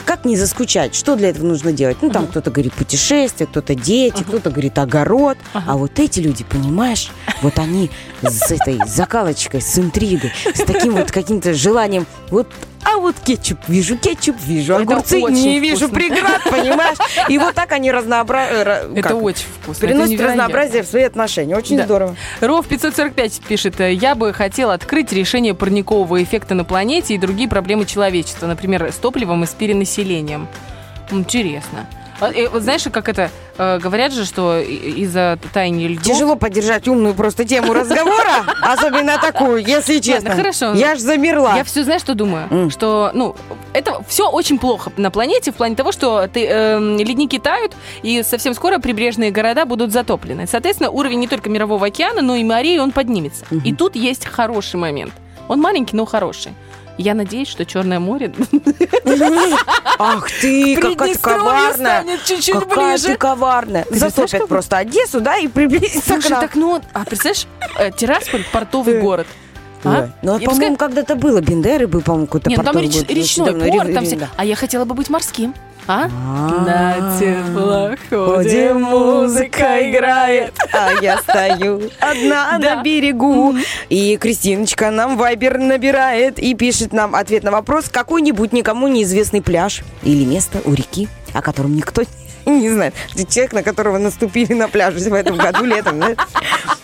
[0.04, 0.94] Как не заскучать?
[0.94, 1.96] Что для этого нужно делать?
[2.00, 5.36] Ну, там кто-то говорит путешествие, кто-то дети, кто-то говорит огород.
[5.52, 7.10] А вот эти люди, понимаешь,
[7.42, 7.90] вот они
[8.22, 12.46] с этой закалочкой, с интригой, с таким вот каким-то желанием вот
[12.84, 15.94] а вот кетчуп вижу, кетчуп вижу, Это огурцы не вижу вкусно.
[15.94, 16.96] преград, понимаешь?
[17.28, 18.90] И вот так они разнообразие...
[18.96, 19.86] Это очень вкусно.
[19.86, 21.56] Приносят разнообразие в свои отношения.
[21.56, 21.84] Очень Да.
[21.84, 22.16] здорово.
[22.40, 27.48] Ров 545 пишет, «Э, я бы хотел открыть решение парникового эффекта на планете и другие
[27.48, 30.48] проблемы человечества, например, с топливом и с перенаселением.
[31.10, 31.86] Интересно.
[32.20, 36.04] А, вот знаешь, как это, э, говорят же, что из-за таяния льдов...
[36.04, 40.34] Тяжело поддержать умную просто тему разговора, особенно такую, если честно.
[40.36, 40.72] хорошо.
[40.74, 41.56] Я ж замерла.
[41.56, 42.70] Я все, знаешь, что думаю?
[42.70, 43.34] Что, ну,
[43.72, 47.72] это все очень плохо на планете в плане того, что ты, эм, ледники тают,
[48.02, 50.46] и совсем скоро прибрежные города будут затоплены.
[50.46, 53.44] Соответственно, уровень не только Мирового океана, но и морей, он поднимется.
[53.64, 55.12] И тут есть хороший момент.
[55.48, 56.52] Он маленький, но хороший.
[57.00, 58.30] Я надеюсь, что Черное море
[59.98, 62.04] Ах ты, какая ты коварная.
[62.26, 63.08] чуть-чуть Какая ближе.
[63.08, 63.86] ты коварная.
[63.90, 66.40] Затопят просто Одессу, да, и приблизится к нам.
[66.40, 67.46] так ну, а представляешь,
[67.78, 69.26] э, Тирасполь портовый город.
[69.82, 70.10] А?
[70.20, 71.40] Ну, а, по-моему, пускай- когда-то было.
[71.40, 73.10] Бендеры был, по-моему, какой-то Нет, ну там портовый реч- город.
[73.10, 74.28] речной порт, там все.
[74.36, 75.54] А я хотела бы быть морским.
[75.92, 76.06] А?
[76.06, 80.54] На теплоходе музыка играет.
[80.72, 83.56] А я стою одна на берегу.
[83.88, 87.88] И Кристиночка нам вайбер набирает и пишет нам ответ на вопрос.
[87.88, 92.02] Какой-нибудь никому неизвестный пляж или место у реки, о котором никто
[92.46, 92.92] не.
[93.14, 95.96] Ты человек, на которого наступили на пляже в этом году летом.
[95.96, 96.16] знаешь.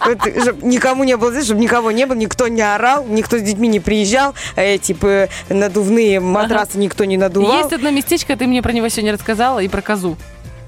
[0.07, 3.67] Вот, чтоб никому не было, чтобы никого не было, никто не орал, никто с детьми
[3.69, 7.59] не приезжал, э, типа надувные матрасы никто не надувал.
[7.59, 10.17] Есть одно местечко, ты мне про него сегодня рассказала, и про козу.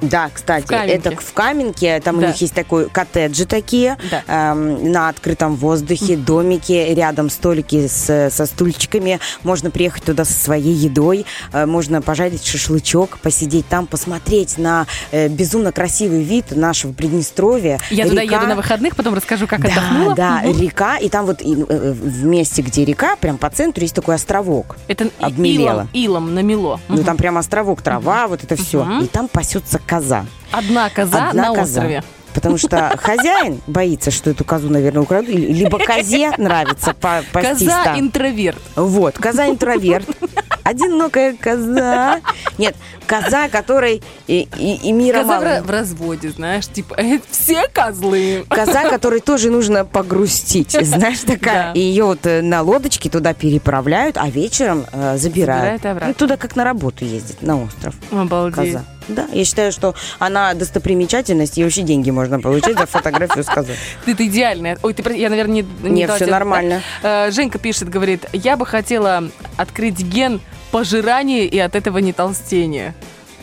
[0.00, 0.94] Да, кстати, В Каменке.
[0.94, 2.26] это в Каменке, там Да.
[2.26, 4.22] у них есть такой коттеджи такие, Да.
[4.52, 10.72] эм, на открытом воздухе, домики, рядом столики с, со стульчиками, можно приехать туда со своей
[10.74, 17.78] едой, э, можно пожарить шашлычок, посидеть там, посмотреть на э, безумно красивый вид нашего Приднестровья.
[17.90, 18.36] Я туда Река.
[18.36, 20.14] еду на выходных, потом расскажу, как Да, отдохнула.
[20.14, 20.60] да, Мгм.
[20.60, 24.14] река, и там вот и, э, в месте, где река, прям по центру есть такой
[24.14, 24.76] островок.
[24.88, 25.88] Это обмелела.
[25.92, 26.80] илом, илом намело.
[26.88, 28.84] Ну, там прям островок, трава, вот это все.
[28.84, 29.04] Мгм.
[29.04, 30.26] И там пасется коза.
[30.52, 31.62] Одна коза Одна на коза.
[31.80, 32.02] острове.
[32.34, 35.30] Потому что хозяин боится, что эту козу, наверное, украдут.
[35.34, 37.98] Либо козе нравится по пастись Коза там.
[37.98, 38.58] интроверт.
[38.76, 40.06] Вот, коза интроверт.
[40.62, 42.20] Одинокая коза.
[42.58, 45.62] Нет, коза, которой и, и, и мира Коза в, мало.
[45.62, 48.44] в разводе, знаешь, типа, «Э, все козлы.
[48.48, 51.72] Коза, которой тоже нужно погрустить, знаешь, такая.
[51.72, 51.72] Да.
[51.72, 55.80] И ее вот э, на лодочке туда переправляют, а вечером э, забирают.
[55.82, 56.08] Забирают обратно.
[56.08, 57.94] Ну, туда как на работу ездит, на остров.
[58.12, 58.54] Обалдеть.
[58.74, 58.84] Коза.
[59.08, 63.76] Да, я считаю, что она достопримечательность, и вообще деньги можно получать за фотографию с козой.
[64.04, 64.78] Ты, идеальная.
[64.82, 65.88] Ой, ты, я, наверное, не...
[65.88, 66.82] Не, дала всё тебе- нормально.
[67.02, 69.24] Э, Женька пишет, говорит, я бы хотела
[69.56, 70.40] открыть ген
[70.70, 72.94] пожирания и от этого не толстения.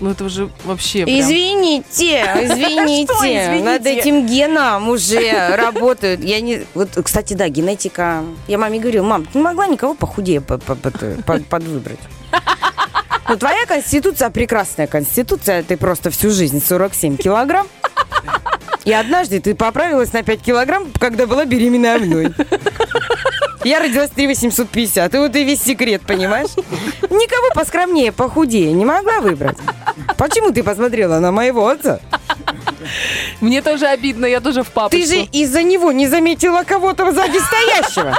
[0.02, 1.20] Ну, это уже вообще прям...
[1.22, 3.64] Извините, извините, Что извините?
[3.64, 6.22] над этим геном уже работают.
[6.24, 8.24] Я не, вот, кстати, да, генетика.
[8.48, 12.00] Я маме говорила, мам, ты не могла никого похудее по- по- по- по- подвыбрать.
[13.28, 17.68] Ну, твоя конституция прекрасная конституция, ты просто всю жизнь 47 килограмм.
[18.84, 22.34] И однажды ты поправилась на 5 килограмм, когда была беременна мной.
[23.64, 25.16] Я родилась 3 850.
[25.16, 26.52] И вот и весь секрет, понимаешь?
[27.10, 29.58] Никого поскромнее, похудее не могла выбрать.
[30.18, 32.00] Почему ты посмотрела на моего отца?
[33.42, 35.04] Мне тоже обидно, я тоже в папочку.
[35.04, 38.16] Ты же из-за него не заметила кого-то сзади стоящего.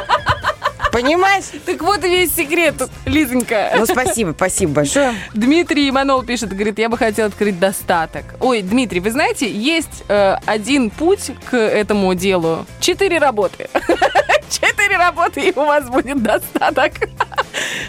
[0.97, 1.45] Понимаешь?
[1.67, 2.75] Так вот и весь секрет,
[3.05, 3.73] Лизонька.
[3.77, 5.15] Ну, спасибо, спасибо большое.
[5.35, 8.25] Дмитрий Иманол пишет, говорит, я бы хотел открыть достаток.
[8.41, 12.65] Ой, Дмитрий, вы знаете, есть э, один путь к этому делу.
[12.81, 13.69] Четыре работы.
[14.49, 16.93] Четыре работы, и у вас будет достаток.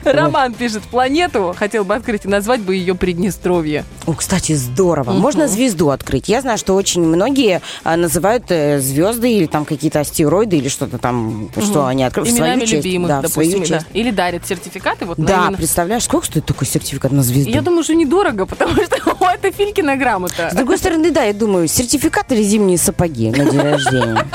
[0.03, 3.83] Роман пишет, планету хотел бы открыть и назвать бы ее Приднестровье.
[4.05, 5.11] О, кстати, здорово.
[5.11, 6.29] Можно звезду открыть.
[6.29, 10.97] Я знаю, что очень многие а, называют э, звезды или там какие-то астероиды или что-то
[10.97, 12.73] там, что они открыли в свою Именами честь.
[12.85, 13.79] любимых, да, в свою допустим, да.
[13.81, 13.91] честь.
[13.93, 17.51] Или дарят сертификаты вот Да, именно- представляешь, сколько стоит такой сертификат на звезду?
[17.51, 18.95] Я думаю, что недорого, потому что
[19.33, 20.49] это Филькина грамота.
[20.51, 24.25] С другой стороны, да, я думаю, сертификат или зимние сапоги на день рождения.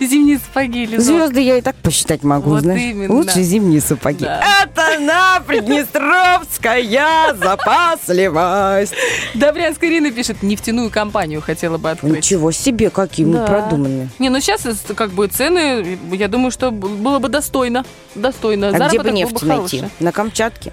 [0.00, 2.80] Зимние сапоги или Звезды я и так посчитать могу, Вот знаешь.
[2.80, 3.14] именно.
[3.14, 4.24] Лучше зимние сапоги.
[4.24, 4.42] Да.
[4.62, 8.94] Это на Приднестровская запасливость.
[9.34, 12.16] Добрянская Ирина пишет, нефтяную компанию хотела бы открыть.
[12.16, 14.08] Ничего себе, какие мы продуманные.
[14.18, 14.62] Не, ну сейчас
[14.94, 17.84] как бы цены, я думаю, что было бы достойно.
[18.14, 18.68] Достойно.
[18.68, 19.84] А где бы нефть бы найти?
[20.00, 20.72] На Камчатке?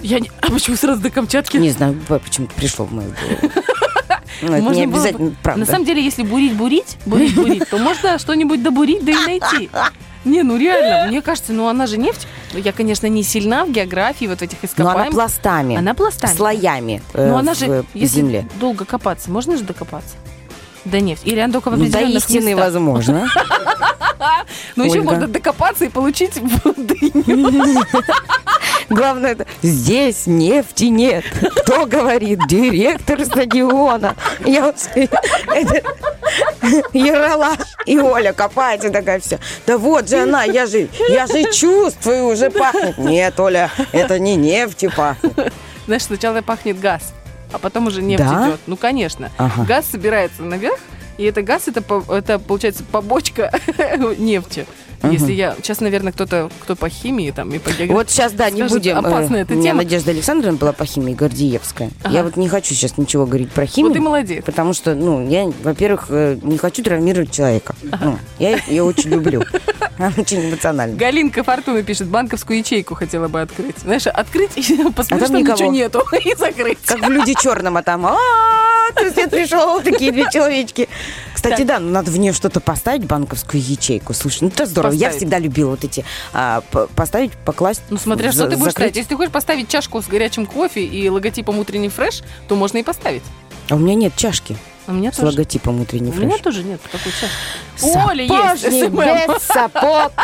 [0.00, 0.30] Я не...
[0.40, 1.56] А почему сразу до Камчатки?
[1.58, 3.52] Не знаю, почему-то пришло в мою голову.
[4.42, 5.60] Ну, это не было бы- обязательно, правда.
[5.60, 9.70] На самом деле, если бурить-бурить, бурить-бурить, то можно что-нибудь добурить, да и найти.
[10.24, 12.26] Не, ну реально, мне кажется, ну она же нефть.
[12.52, 15.02] Ну, Я, конечно, не сильна в географии вот этих Но ископаемых.
[15.06, 15.76] она пластами.
[15.76, 16.36] Она пластами.
[16.36, 18.48] Слоями э, Но она в же, если земле.
[18.60, 20.14] долго копаться, можно же докопаться?
[20.84, 21.26] До нефти.
[21.26, 22.64] Или она только в Ну, до определенных истины местах?
[22.66, 23.28] возможно.
[24.76, 27.80] Ну, еще можно докопаться и получить дыню.
[28.92, 31.24] Главное, это здесь нефти нет.
[31.62, 32.40] Кто говорит?
[32.46, 34.14] Директор стадиона.
[34.44, 35.82] Я вот это,
[36.92, 37.56] Ерала
[37.86, 39.38] и Оля копается такая вся.
[39.66, 42.98] Да вот же она, я же, я же чувствую, уже пахнет.
[42.98, 45.52] Нет, Оля, это не нефть пахнет.
[45.86, 47.12] Знаешь, сначала пахнет газ,
[47.52, 48.48] а потом уже нефть Да?
[48.48, 48.60] идет.
[48.66, 49.30] Ну, конечно.
[49.38, 49.64] Ага.
[49.64, 50.78] Газ собирается наверх,
[51.18, 51.82] и это газ, это,
[52.12, 53.50] это получается побочка
[54.18, 54.66] нефти.
[55.10, 55.54] Если я...
[55.56, 57.92] Сейчас, наверное, кто-то, кто по химии там и по географии.
[57.92, 58.96] Вот сейчас, да, не скажет, будем.
[58.96, 59.82] э, Опасная эта У меня тема.
[59.82, 61.90] Надежда Александровна была по химии Гордиевская.
[62.02, 62.14] Ага.
[62.14, 63.90] Я вот не хочу сейчас ничего говорить про химию.
[63.90, 64.44] Вот ты молодец.
[64.44, 67.74] Потому что, ну, я, во-первых, э, не хочу травмировать человека.
[67.82, 69.42] Ну, я ее очень люблю.
[69.98, 70.96] Она очень эмоциональна.
[70.96, 73.78] Галинка Фортуна пишет, банковскую ячейку хотела бы открыть.
[73.78, 76.78] Знаешь, открыть и посмотреть, там что ничего нету, и закрыть.
[76.84, 78.16] Как в «Люди черном», а там, а
[78.94, 80.88] ты свет пришел, такие две человечки.
[81.42, 84.14] Кстати, да, ну надо в нее что-то поставить, банковскую ячейку.
[84.14, 84.92] Слушай, ну это здорово.
[84.92, 86.62] Я всегда любила вот эти а,
[86.94, 87.82] поставить, покласть.
[87.90, 88.96] Ну, смотря что ты будешь ставить.
[88.96, 92.82] Если ты хочешь поставить чашку с горячим кофе и логотипом «Утренний фреш», то можно и
[92.82, 93.22] поставить.
[93.68, 94.56] А у меня нет чашки
[94.86, 95.28] у меня с тоже.
[95.28, 96.40] логотипом утренний У меня фреш.
[96.40, 97.36] тоже нет такой чашки.
[97.82, 100.12] У Оли есть без сапог.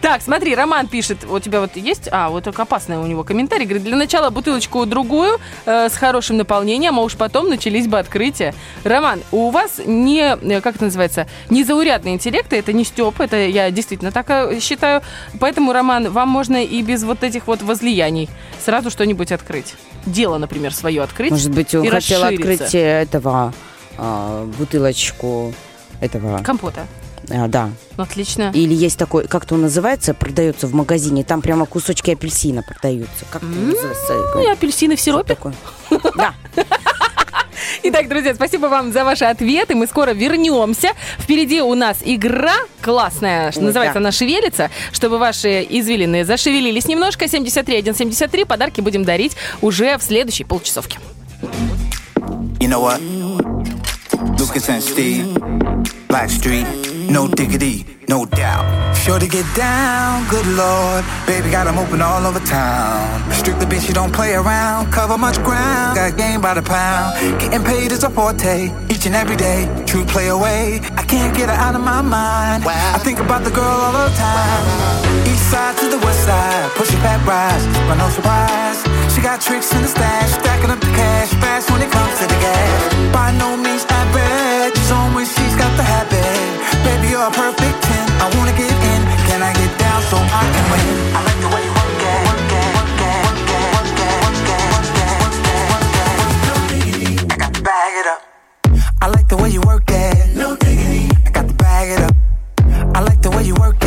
[0.00, 3.66] Так, смотри, Роман пишет, у тебя вот есть, а, вот только опасный у него комментарий,
[3.66, 8.54] говорит, для начала бутылочку другую э, с хорошим наполнением, а уж потом начались бы открытия.
[8.82, 13.70] Роман, у вас не, э, как это называется, незаурядный интеллект, это не Степ, это я
[13.70, 15.02] действительно так э, считаю,
[15.38, 18.30] поэтому, Роман, вам можно и без вот этих вот возлияний
[18.64, 19.74] сразу что-нибудь открыть.
[20.06, 21.30] Дело, например, свое открыть.
[21.30, 22.64] Может быть, он хотел расшириться.
[22.64, 23.52] открыть этого
[24.02, 25.52] а, бутылочку
[26.00, 26.42] этого.
[26.42, 26.86] Компота.
[27.30, 27.70] а, да.
[27.98, 28.50] Ну, Отлично.
[28.54, 31.22] Или есть такой, как-то он называется, продается в магазине.
[31.22, 33.26] Там прямо кусочки апельсина продаются.
[33.30, 34.14] Как это называется?
[34.34, 35.34] Ну, и апельсины в сиропе.
[35.34, 35.54] Такое.
[36.16, 36.34] Да.
[37.82, 39.74] Итак, друзья, спасибо вам за ваши ответы.
[39.74, 40.92] Мы скоро вернемся.
[41.18, 44.00] Впереди у нас игра классная, что называется да.
[44.00, 44.70] она «Шевелится».
[44.92, 50.98] Чтобы ваши извилины зашевелились немножко, 73 173 подарки будем дарить уже в следующей полчасовке.
[52.60, 53.00] You know what?
[54.20, 55.34] Lucas and Steve,
[56.08, 56.66] Black Street,
[57.08, 58.94] no diggity, no doubt.
[58.96, 61.04] Sure to get down, good lord.
[61.26, 63.00] Baby got 'em open all over town.
[63.32, 64.92] Strictly bitch, you don't play around.
[64.92, 67.40] Cover much ground, got game by the pound.
[67.40, 69.68] Getting paid is a forte, each and every day.
[69.86, 72.64] True play away, I can't get her out of my mind.
[72.96, 74.64] I think about the girl all the time.
[75.24, 78.80] East side to the west side, pushing back rise, but no surprise.
[79.12, 82.26] She got tricks in the stash, stacking up the cash fast when it comes to
[82.32, 82.80] the gas.
[83.12, 83.79] By no means
[85.24, 86.50] she's got the habit.
[86.84, 88.08] Baby, you're a perfect 10.
[88.24, 89.02] I wanna get in.
[89.28, 90.86] Can I get down so I can win?
[91.16, 92.40] I like the way you work it.
[99.02, 100.36] I like the way you work it.
[100.36, 101.08] No diggity.
[101.26, 102.14] I got to bag it up.
[102.94, 103.79] I like the way you work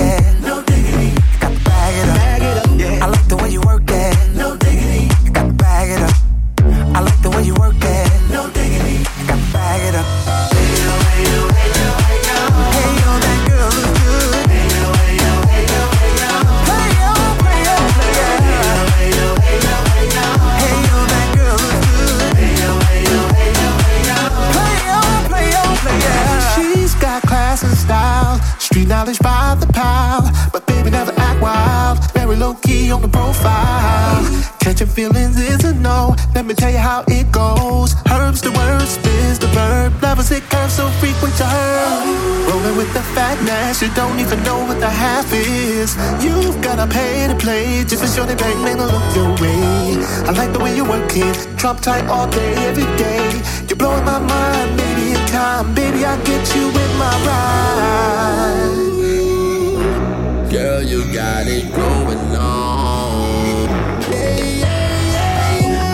[28.73, 30.25] street knowledge by the pound.
[30.51, 34.25] But baby, never act wild, very low key on the profile.
[34.59, 36.15] Catching feelings is a no.
[36.33, 37.93] Let me tell you how it goes.
[38.09, 39.93] Herbs the word, spins the verb.
[40.01, 41.83] Levels it curves so frequent to her.
[42.49, 45.95] Rolling with the fatness, you don't even know what the half is.
[46.23, 50.01] You've gotta pay to play just for sure they bang, man, look your way.
[50.27, 53.21] I like the way you work it, drop tight all day, every day.
[53.67, 55.73] You're blowing my mind, baby, time.
[55.73, 58.77] Baby, I get you in my ride.
[60.51, 63.67] Girl, you got it going on.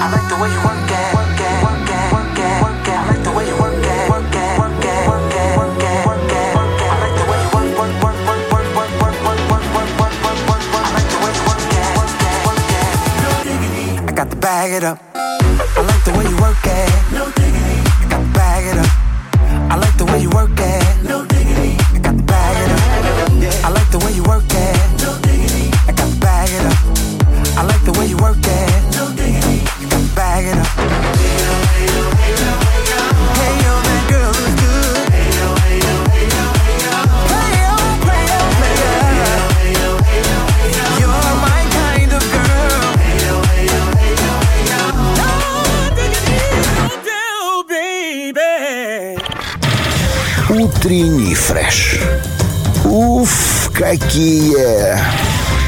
[0.02, 3.00] I like the way you work it, work it, work it, work it, work it.
[3.00, 6.00] I like the way you work it, work it, work it, work it, work it,
[6.08, 6.90] work it.
[6.92, 9.88] I like the way you work, work, work, work, work, work, work, work, work, work,
[9.88, 10.84] work, work, work, work.
[10.84, 14.04] I like the way you work it, work it, work it.
[14.04, 15.00] I got to bag it up.
[15.16, 16.59] I like the way you work
[20.20, 20.59] you work
[50.90, 52.00] Утренний фреш.
[52.84, 54.98] Уф, какие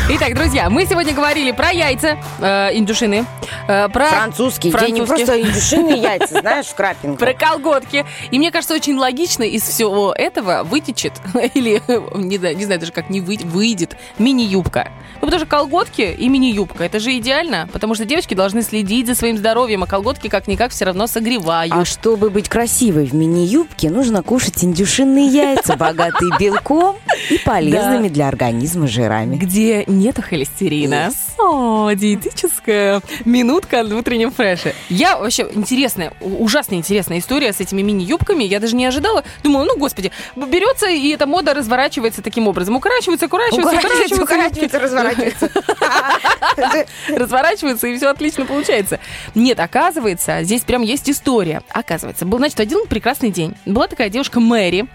[0.09, 3.27] Итак, друзья, мы сегодня говорили про яйца э, индюшины,
[3.67, 5.25] э, про Французский, где не французские.
[5.27, 7.19] просто индюшиные яйца, знаешь, в крапинку.
[7.19, 8.03] Про колготки.
[8.31, 11.13] И мне кажется, очень логично из всего этого вытечет,
[11.53, 11.83] или
[12.17, 14.91] не знаю, не знаю даже как не вы- выйдет, мини-юбка.
[15.21, 19.15] Ну, потому что колготки и мини-юбка, это же идеально, потому что девочки должны следить за
[19.15, 21.73] своим здоровьем, а колготки как-никак все равно согревают.
[21.73, 26.95] А чтобы быть красивой в мини-юбке, нужно кушать индюшиные яйца, богатые белком
[27.29, 29.35] и полезными для организма жирами.
[29.37, 31.11] где нету холестерина.
[31.37, 34.73] О, диетическая минутка в утреннем фреше.
[34.89, 38.43] Я вообще интересная, ужасно интересная история с этими мини-юбками.
[38.43, 39.23] Я даже не ожидала.
[39.43, 42.75] Думала, ну, господи, берется, и эта мода разворачивается таким образом.
[42.75, 44.77] Укорачивается, укорачивается, Укорачивается, укорачивается.
[44.77, 45.49] укорачивается, разворачивается.
[47.15, 48.99] разворачивается, и все отлично получается.
[49.35, 51.61] Нет, оказывается, здесь прям есть история.
[51.69, 53.55] Оказывается, был, значит, один прекрасный день.
[53.65, 54.87] Была такая девушка Мэри,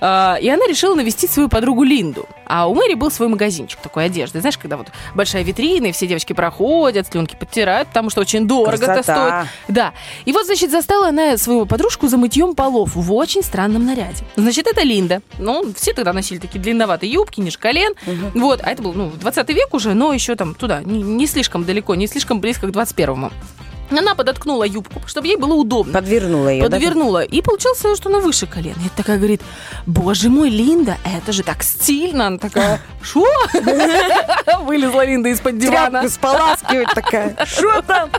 [0.00, 2.28] э, и она решила навестить свою подругу Линду.
[2.46, 4.40] А у Мэри был свой магазинчик такой одежды.
[4.40, 8.84] Знаешь, когда вот большая витрина, и все девочки проходят, слюнки подтирают, потому что очень дорого
[8.84, 9.48] это стоит.
[9.68, 9.92] Да.
[10.24, 14.24] И вот, значит, застала она свою подружку за мытьем полов в очень странном наряде.
[14.36, 15.22] Значит, это Линда.
[15.38, 17.94] Ну, все тогда носили такие длинноватые юбки, ниже колен.
[18.34, 21.64] Вот, а это был, ну, 20 век уже, но еще там туда, не, не слишком
[21.64, 23.30] далеко, не слишком близко к 21-му.
[23.90, 25.92] Она подоткнула юбку, чтобы ей было удобно.
[25.92, 26.76] Подвернула ее, да?
[26.76, 27.22] Подвернула.
[27.22, 28.76] И получилось, что она выше колена.
[28.84, 29.42] И такая говорит,
[29.86, 32.28] боже мой, Линда, это же так стильно.
[32.28, 33.26] Она такая, что?
[34.62, 36.00] Вылезла Линда из-под дивана.
[36.00, 37.36] Тряпку споласкивать такая.
[37.46, 38.10] Что там?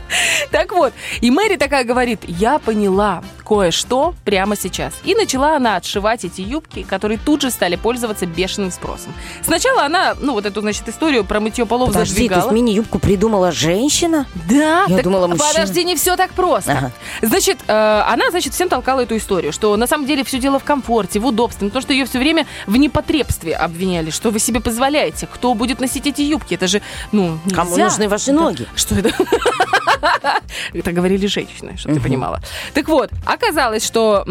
[0.52, 4.94] Так вот, и Мэри такая говорит, я поняла кое-что прямо сейчас.
[5.04, 9.14] И начала она отшивать эти юбки, которые тут же стали пользоваться бешеным спросом.
[9.44, 12.52] Сначала она, ну, вот эту, значит, историю про мытье полов Подожди, есть зажигала.
[12.54, 14.26] мини-юбку придумала женщина?
[14.50, 15.61] Да, Я думала, мужчина.
[15.62, 16.72] Подожди, не все так просто.
[16.72, 16.92] Ага.
[17.22, 20.64] Значит, э, она, значит, всем толкала эту историю, что на самом деле все дело в
[20.64, 25.28] комфорте, в удобстве, потому что ее все время в непотребстве обвиняли, что вы себе позволяете,
[25.28, 26.82] кто будет носить эти юбки, это же,
[27.12, 27.56] ну, нельзя.
[27.56, 28.68] Кому нужны ваши ноги?
[28.76, 29.12] Что это?
[30.74, 32.42] Это говорили женщины, чтобы ты понимала.
[32.74, 34.24] Так вот, оказалось, что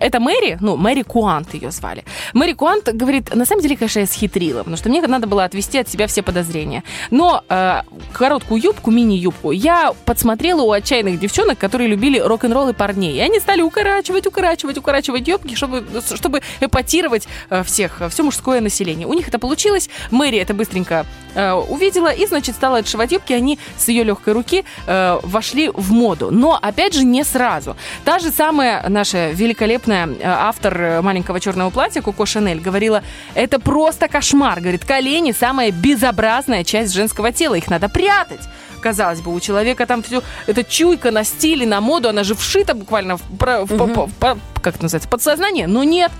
[0.00, 2.04] это Мэри, ну, Мэри Куант ее звали.
[2.34, 5.78] Мэри Куант говорит, на самом деле, конечно, я схитрила, потому что мне надо было отвести
[5.78, 6.82] от себя все подозрения.
[7.10, 7.82] Но э,
[8.12, 13.16] короткую юбку, мини-юбку, я подсмотрела у отчаянных девчонок, которые любили рок-н-ролл и парней.
[13.16, 15.84] И они стали укорачивать, укорачивать, укорачивать юбки, чтобы,
[16.14, 19.06] чтобы эпатировать э, всех, все мужское население.
[19.06, 19.88] У них это получилось.
[20.10, 23.32] Мэри это быстренько э, увидела и, значит, стала отшивать юбки.
[23.32, 26.30] Они с ее легкой руки э, вошли в моду.
[26.30, 27.76] Но, опять же, не сразу.
[28.04, 33.02] Та же самая наша великолепная э, автор э, маленького черного платья Коко Шанель говорила,
[33.34, 34.60] это просто кошмар.
[34.60, 37.54] Говорит, колени самая безобразная часть женского тела.
[37.54, 38.48] Их надо прятать.
[38.80, 42.74] Казалось бы, у человека там все, эта чуйка на стиле, на моду, она же вшита
[42.74, 46.10] буквально в, в- по- по- по- как это называется, подсознание, но нет.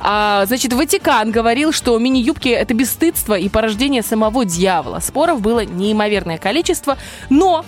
[0.00, 5.00] А, значит, Ватикан говорил, что мини-юбки это бесстыдство и порождение самого дьявола.
[5.00, 6.96] Споров было неимоверное количество,
[7.30, 7.64] но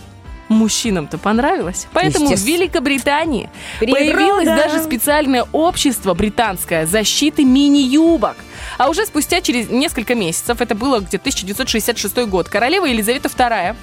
[0.48, 1.86] мужчинам-то понравилось.
[1.92, 2.38] Поэтому в.
[2.40, 3.48] Великобритании
[3.80, 3.98] Природа.
[3.98, 8.36] появилось даже специальное общество британское защиты мини-юбок.
[8.78, 13.74] А уже спустя через несколько месяцев, это было где-то 1966 год, королева Елизавета II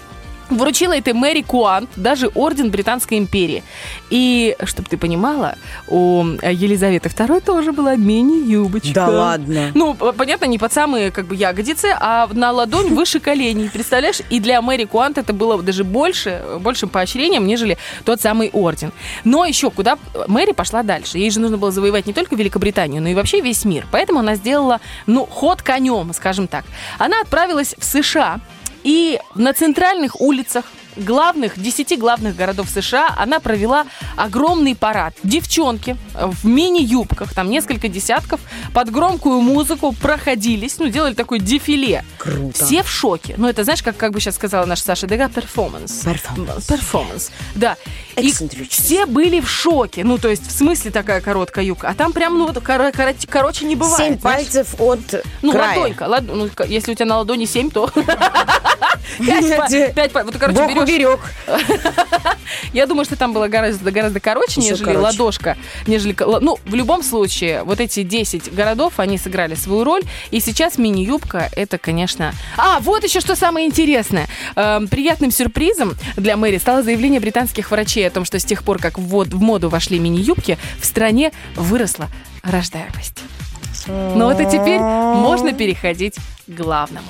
[0.57, 3.63] вручила этой Мэри Куант даже орден Британской империи.
[4.09, 5.55] И, чтобы ты понимала,
[5.87, 8.93] у Елизаветы II тоже была мини-юбочка.
[8.93, 9.71] Да ладно?
[9.73, 13.69] Ну, понятно, не под самые как бы ягодицы, а на ладонь выше коленей.
[13.69, 14.21] Представляешь?
[14.29, 18.91] И для Мэри Куант это было даже больше, большим поощрением, нежели тот самый орден.
[19.23, 19.97] Но еще куда
[20.27, 21.17] Мэри пошла дальше.
[21.17, 23.85] Ей же нужно было завоевать не только Великобританию, но и вообще весь мир.
[23.91, 26.65] Поэтому она сделала, ну, ход конем, скажем так.
[26.97, 28.39] Она отправилась в США,
[28.83, 30.65] и на центральных улицах
[30.95, 33.85] главных, 10 главных городов США она провела
[34.15, 35.13] огромный парад.
[35.23, 38.39] Девчонки в мини-юбках, там несколько десятков,
[38.73, 42.03] под громкую музыку проходились, ну, делали такой дефиле.
[42.17, 42.65] Круто.
[42.65, 43.35] Все в шоке.
[43.37, 45.91] Ну, это, знаешь, как, как бы сейчас сказала наша Саша Дега, перформанс.
[46.03, 46.65] Перформанс.
[46.65, 47.77] Перформанс, да.
[48.17, 48.31] И
[48.69, 50.03] все были в шоке.
[50.03, 51.89] Ну, то есть, в смысле такая короткая юбка.
[51.89, 53.97] А там прям, ну, вот коро- коро- короче не бывает.
[54.13, 54.99] Семь пальцев от
[55.41, 55.77] Ну, края.
[55.77, 56.03] ладонька.
[56.03, 57.89] лад- ну, если у тебя на ладони 7, то...
[59.19, 59.89] Пять па- Где?
[59.93, 60.80] пять па- Вот, короче, берешь...
[60.81, 61.19] уберег.
[62.73, 64.99] Я думаю, что там было гораздо, гораздо короче, Еще нежели короче.
[64.99, 65.57] ладошка.
[65.87, 66.15] Нежели...
[66.19, 70.01] Ну, в любом случае, вот эти 10 городов, они сыграли свою роль.
[70.31, 72.33] И сейчас мини-юбка, это, конечно...
[72.57, 74.27] А, вот еще что самое интересное.
[74.55, 78.79] Эм, приятным сюрпризом для Мэри стало заявление британских врачей о том, что с тех пор,
[78.79, 82.09] как в, в моду вошли мини-юбки, в стране выросла
[82.43, 83.21] рождаемость.
[83.87, 86.15] Ну вот и теперь можно переходить
[86.47, 87.07] к главному.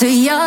[0.00, 0.45] to you.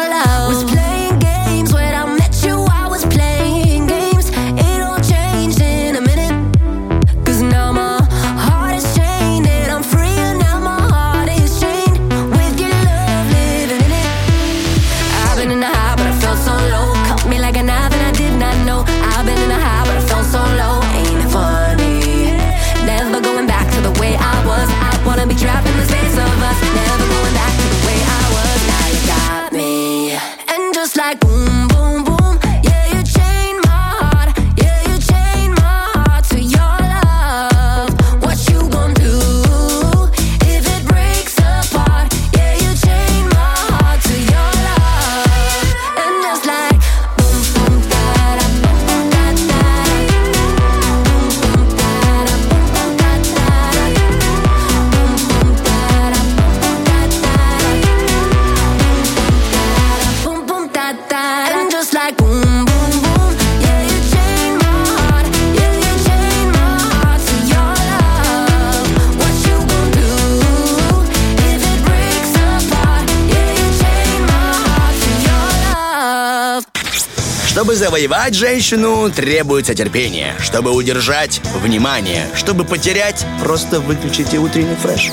[77.80, 80.36] Завоевать женщину, требуется терпение.
[80.40, 82.28] Чтобы удержать– внимание.
[82.36, 85.10] Чтобы потерять– просто выключите утренний фреш.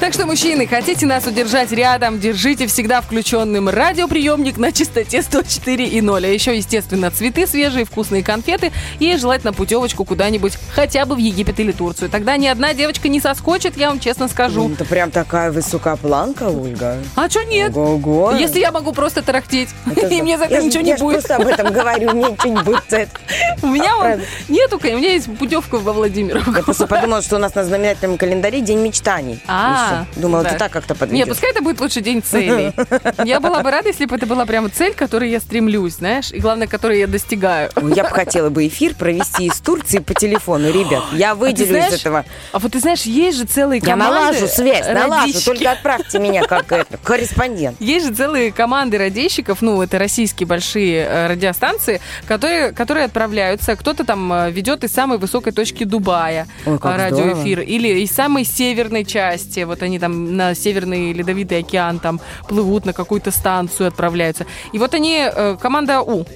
[0.00, 6.24] Так что, мужчины, хотите нас удержать рядом, держите всегда включенным радиоприемник на частоте 104,0.
[6.24, 11.60] А еще, естественно, цветы свежие, вкусные конфеты и желательно путевочку куда-нибудь, хотя бы в Египет
[11.60, 12.08] или Турцию.
[12.08, 14.70] Тогда ни одна девочка не соскочит, я вам честно скажу.
[14.70, 16.96] Это прям такая высокая планка, Ольга.
[17.14, 17.76] А что нет?
[17.76, 18.32] Ого-го.
[18.38, 19.68] Если я могу просто тарахтеть,
[20.10, 21.26] и мне за это ничего не будет.
[21.26, 23.12] просто об этом говорю, мне ничего не будет за это.
[23.62, 24.24] У меня Правда.
[24.48, 26.52] нету, у меня есть путевка во Владимировку.
[26.52, 29.40] Я просто подумала, что у нас на знаменательном календаре день мечтаний.
[29.46, 30.06] А.
[30.16, 31.28] Думала, ты так как-то Нет, подведешь.
[31.28, 32.72] пускай это будет лучше день целей.
[33.24, 36.30] Я была бы рада, если бы это была прямо цель, к которой я стремлюсь, знаешь,
[36.32, 37.70] и главное, которой я достигаю.
[37.94, 41.02] Я бы хотела бы эфир провести из Турции по телефону, ребят.
[41.12, 42.24] Я А выделю из этого.
[42.52, 44.14] А вот ты знаешь, есть же целые Я команды...
[44.14, 45.40] налажу связь, налажу.
[45.44, 47.76] Только отправьте меня как это, корреспондент.
[47.80, 51.26] Есть же целые команды радищиков, ну, это российские большие э,
[51.80, 56.78] радиостанции, которые, которые отправляются, кто-то там э, ведет из самой высокой точки Дубая Ой, э,
[56.96, 62.84] радиоэфир, или из самой северной части, вот они там на Северный Ледовитый океан там плывут
[62.84, 64.46] на какую-то станцию, отправляются.
[64.72, 66.26] И вот они, э, команда У,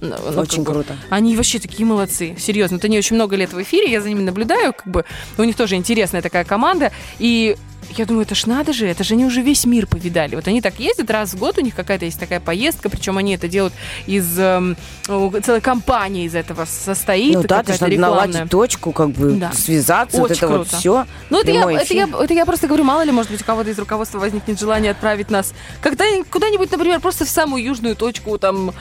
[0.00, 0.96] ну, ну, Очень как бы, круто.
[1.08, 2.76] Они вообще такие молодцы, серьезно.
[2.76, 5.04] Вот они очень много лет в эфире, я за ними наблюдаю, как бы
[5.38, 6.92] у них тоже интересная такая команда.
[7.18, 7.56] И
[7.98, 10.34] я думаю, это ж надо же, это же они уже весь мир повидали.
[10.36, 13.34] Вот они так ездят раз в год, у них какая-то есть такая поездка, причем они
[13.34, 13.74] это делают
[14.06, 14.76] из эм,
[15.08, 17.34] у- целой компании из этого состоит.
[17.34, 19.52] Ну да, ты надо наладить точку, как бы Да.
[19.52, 20.76] связаться, вот Очень это вот круто.
[20.76, 21.06] все.
[21.30, 23.70] Ну, это я, это, я, это я просто говорю, мало ли, может быть, у кого-то
[23.70, 28.72] из руководства возникнет желание отправить нас когда куда-нибудь, например, просто в самую южную точку там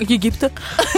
[0.00, 0.50] Египта.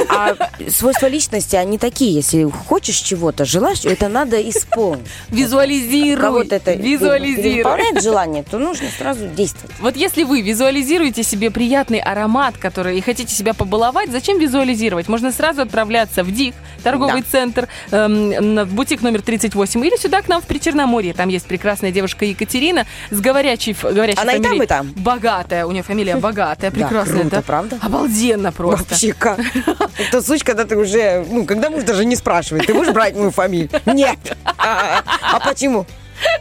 [0.08, 0.34] А
[0.68, 2.14] свойства личности, они такие.
[2.14, 5.06] Если хочешь чего-то, желаешь, это надо исполнить.
[5.28, 6.22] Визуализируй.
[6.22, 7.42] Кого-то это Визуализируй.
[7.54, 9.74] переполняет желание, то нужно сразу действовать.
[9.80, 15.08] Вот если вы визуализируете себе приятный аромат, который и хотите себя побаловать, зачем визуализировать?
[15.08, 17.26] Можно сразу отправляться в ДИК, торговый Да.
[17.30, 21.12] центр, эм, бутик номер 38, или сюда к нам в Причерноморье.
[21.14, 24.64] Там есть прекрасная девушка Екатерина с говорящей, ф- говорящей Она и там, фамилией.
[24.64, 24.92] и там.
[24.96, 27.20] Богатая, у нее фамилия богатая, Да, прекрасная.
[27.22, 27.42] круто, да?
[27.42, 27.78] правда?
[27.82, 28.91] Обалденно просто.
[29.18, 29.40] Как?
[29.98, 33.30] Это случай, когда ты уже, ну, когда муж даже не спрашивает, ты будешь брать мою
[33.30, 33.70] фамилию?
[33.86, 34.18] Нет.
[34.44, 35.86] А, а почему?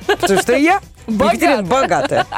[0.05, 2.25] Потому что я Екатерина богатая.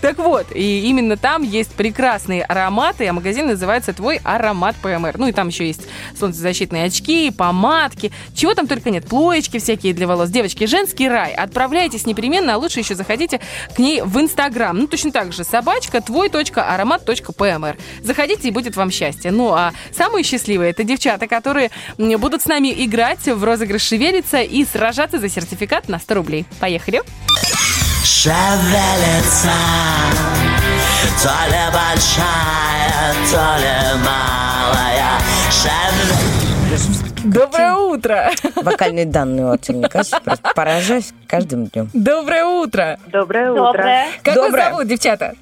[0.00, 5.14] Так вот, и именно там есть прекрасные ароматы, а магазин называется «Твой аромат ПМР».
[5.16, 5.82] Ну и там еще есть
[6.18, 10.30] солнцезащитные очки, помадки, чего там только нет, плоечки всякие для волос.
[10.30, 11.32] Девочки, женский рай.
[11.32, 13.40] Отправляйтесь непременно, а лучше еще заходите
[13.74, 14.76] к ней в Инстаграм.
[14.76, 17.76] Ну точно так же, собачка твой.аромат.пмр.
[18.02, 19.30] Заходите, и будет вам счастье.
[19.30, 24.64] Ну а самые счастливые это девчата, которые будут с нами играть в розыгрыш «Шевелиться» и
[24.64, 26.46] сражаться за сертификат на 100 рублей.
[26.60, 27.02] Поехали!
[28.06, 29.50] Шевелится
[31.20, 33.74] То ли большая, то ли
[34.04, 35.18] малая
[35.50, 38.30] Шевелится Доброе утро!
[38.54, 41.90] Вокальные данные от Черникаса просто поражаюсь каждым днем.
[41.92, 42.96] Доброе утро!
[43.08, 43.64] Доброе утро.
[43.64, 44.06] Доброе.
[44.22, 44.50] Как Доброе.
[44.52, 45.34] вас зовут, девчата?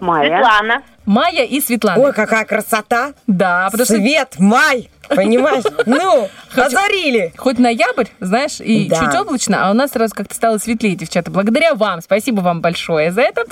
[0.00, 0.38] Майя.
[0.38, 0.82] Светлана.
[1.04, 2.00] Майя и Светлана.
[2.02, 3.12] Ой, какая красота!
[3.26, 5.64] Да, потому что Свет, май, понимаешь?
[5.86, 7.32] Ну, озарили!
[7.36, 8.96] хоть ноябрь, знаешь, и Да.
[9.00, 11.30] чуть облачно, а у нас сразу как-то стало светлее, девчата.
[11.30, 12.00] Благодаря вам.
[12.00, 13.44] Спасибо вам большое за это.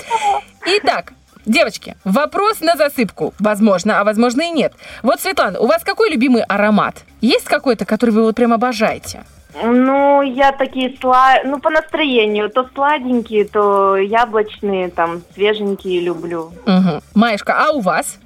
[0.65, 1.13] Итак,
[1.45, 3.33] девочки, вопрос на засыпку.
[3.39, 4.73] Возможно, а возможно и нет.
[5.01, 7.03] Вот, Светлана, у вас какой любимый аромат?
[7.21, 9.23] Есть какой-то, который вы вот прям обожаете?
[9.63, 11.35] Ну, я такие сла...
[11.45, 12.49] ну, по настроению.
[12.49, 16.51] То сладенькие, то яблочные, там, свеженькие люблю.
[16.65, 17.01] Угу.
[17.13, 18.17] Маешка, а у вас?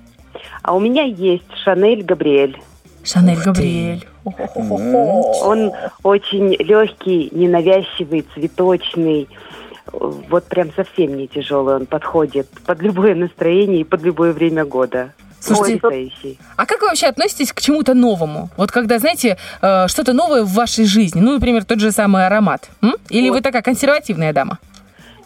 [0.61, 2.57] А у меня есть Шанель Габриэль.
[3.07, 4.05] Шанель Габриэль.
[4.25, 5.71] Он
[6.03, 9.29] очень легкий, ненавязчивый, цветочный.
[9.93, 11.75] Вот прям совсем не тяжелый.
[11.75, 15.13] Он подходит под любое настроение и под любое время года.
[15.39, 16.38] Слушайте.
[16.57, 18.49] А как вы вообще относитесь к чему-то новому?
[18.57, 22.69] Вот когда, знаете, э, что-то новое в вашей жизни, ну, например, тот же самый аромат.
[22.81, 22.95] М?
[23.09, 24.57] Или вы такая консервативная дама?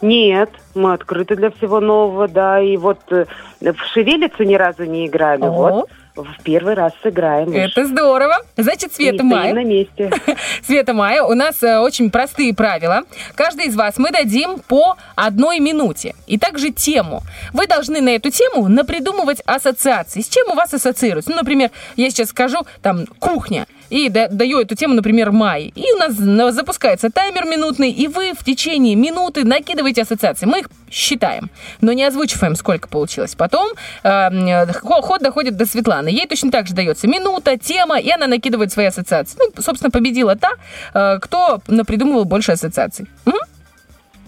[0.02, 2.60] Нет, мы открыты для всего нового, да.
[2.60, 3.24] И вот э,
[3.60, 5.42] в шевелицу ни разу не играли.
[5.42, 5.50] О.
[5.50, 7.48] Вот в первый раз сыграем.
[7.48, 7.54] уж.
[7.54, 8.36] Это здорово.
[8.56, 9.54] Значит, Света Майя.
[9.54, 10.10] на месте.
[10.62, 13.02] Света Майя, у нас э, очень простые правила.
[13.34, 16.14] Каждый из вас мы дадим по одной минуте.
[16.26, 17.22] И также тему.
[17.52, 20.20] Вы должны на эту тему напридумывать ассоциации.
[20.20, 21.30] С чем у вас ассоциируется?
[21.30, 23.66] Ну, например, я сейчас скажу, там, кухня.
[23.92, 25.68] И да- даю эту тему, например, Майе.
[25.74, 30.46] И у нас на- запускается таймер минутный, и вы в течение минуты накидываете ассоциации.
[30.46, 31.50] Мы их считаем,
[31.82, 33.34] но не озвучиваем, сколько получилось.
[33.34, 33.68] Потом
[34.02, 36.08] э, хо- ход доходит до Светланы.
[36.08, 39.36] Ей точно так же дается минута, тема, и она накидывает свои ассоциации.
[39.38, 40.52] Ну, собственно, победила та,
[40.94, 43.06] э, кто напридумывал больше ассоциаций.
[43.26, 43.34] М?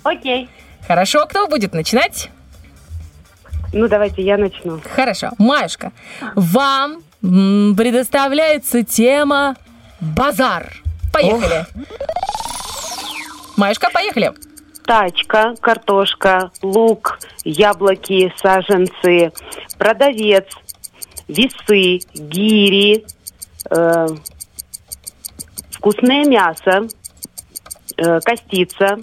[0.02, 0.48] Окей.
[0.86, 2.28] Хорошо, кто будет начинать?
[3.72, 4.80] Ну, давайте я начну.
[4.94, 5.30] Хорошо.
[5.38, 5.90] Маюшка,
[6.34, 9.56] вам предоставляется тема
[10.00, 10.82] «Базар».
[11.12, 11.64] Поехали.
[13.56, 14.32] Машка, поехали.
[14.84, 19.32] Тачка, картошка, лук, яблоки, саженцы,
[19.78, 20.44] продавец,
[21.26, 23.06] весы, гири,
[23.70, 24.06] э,
[25.70, 26.86] вкусное мясо,
[27.96, 28.98] э, костица,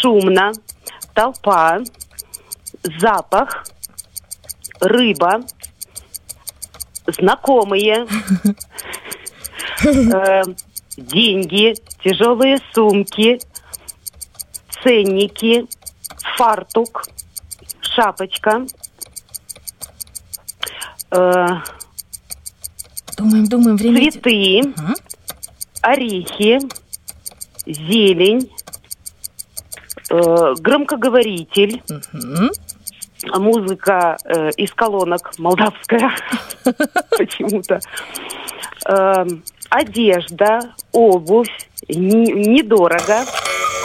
[0.00, 0.52] шумно,
[1.12, 1.80] толпа,
[3.00, 3.64] запах,
[4.80, 5.40] рыба,
[7.08, 8.06] знакомые,
[9.84, 10.42] э,
[10.96, 13.38] деньги, тяжелые сумки,
[14.82, 15.66] ценники,
[16.36, 17.04] фартук,
[17.80, 18.66] шапочка,
[21.10, 21.46] э,
[23.16, 24.62] Думаем, думаем, время цветы,
[25.82, 26.60] орехи,
[27.66, 28.48] зелень,
[30.10, 31.82] э, громкоговоритель,
[33.34, 36.10] музыка э, из колонок молдавская
[37.16, 37.80] почему-то,
[38.88, 39.26] Э,
[39.70, 40.60] одежда,
[40.92, 41.50] обувь,
[41.88, 43.24] не- недорого.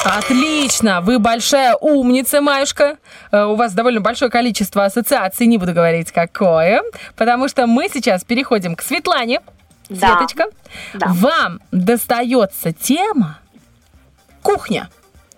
[0.05, 2.97] Отлично, вы большая умница, Маюшка.
[3.31, 6.83] Э, У вас довольно большое количество ассоциаций, не буду говорить какое,
[7.17, 9.41] потому что мы сейчас переходим к Светлане.
[9.89, 10.07] Да.
[10.09, 10.45] Светочка,
[10.93, 13.39] вам достается тема
[14.41, 14.89] кухня.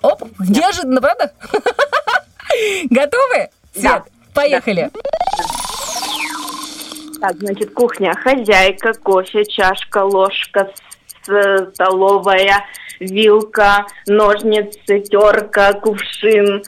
[0.01, 1.31] Оп, неожиданно, правда?
[2.89, 3.49] Готовы?
[3.75, 4.03] Свет,
[4.33, 4.89] поехали.
[7.21, 8.13] Так, значит, кухня.
[8.13, 10.71] Хозяйка, кофе, чашка, ложка,
[11.23, 12.65] с- столовая,
[12.99, 16.63] вилка, ножницы, терка, кувшин,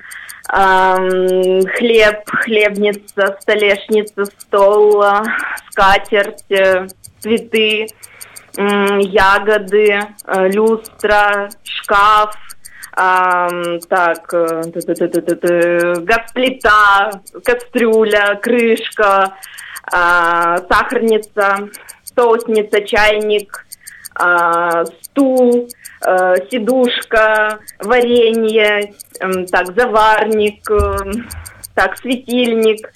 [0.49, 1.09] ам,
[1.75, 5.23] хлеб, хлебница, столешница, стол, а,
[5.71, 6.87] скатерть, э,
[7.19, 7.87] цветы,
[8.57, 12.35] м, ягоды, э, люстра, шкаф,
[13.89, 14.63] так, э,
[16.01, 19.35] газплита, кастрюля, крышка,
[19.93, 21.69] а, сахарница,
[22.03, 23.65] соусница, чайник,
[24.15, 25.69] а, стул,
[26.05, 28.93] э, сидушка, варенье,
[29.51, 31.27] так, заварник, эм,
[31.75, 32.91] так, светильник,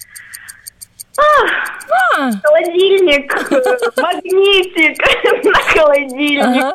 [1.18, 6.74] а, холодильник, э, магнитик на холодильник,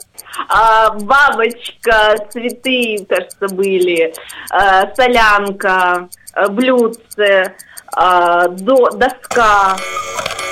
[0.50, 4.14] а, бабочка, цветы, кажется, были,
[4.52, 7.54] а, солянка, а, блюдце,
[7.96, 9.76] а, до- доска.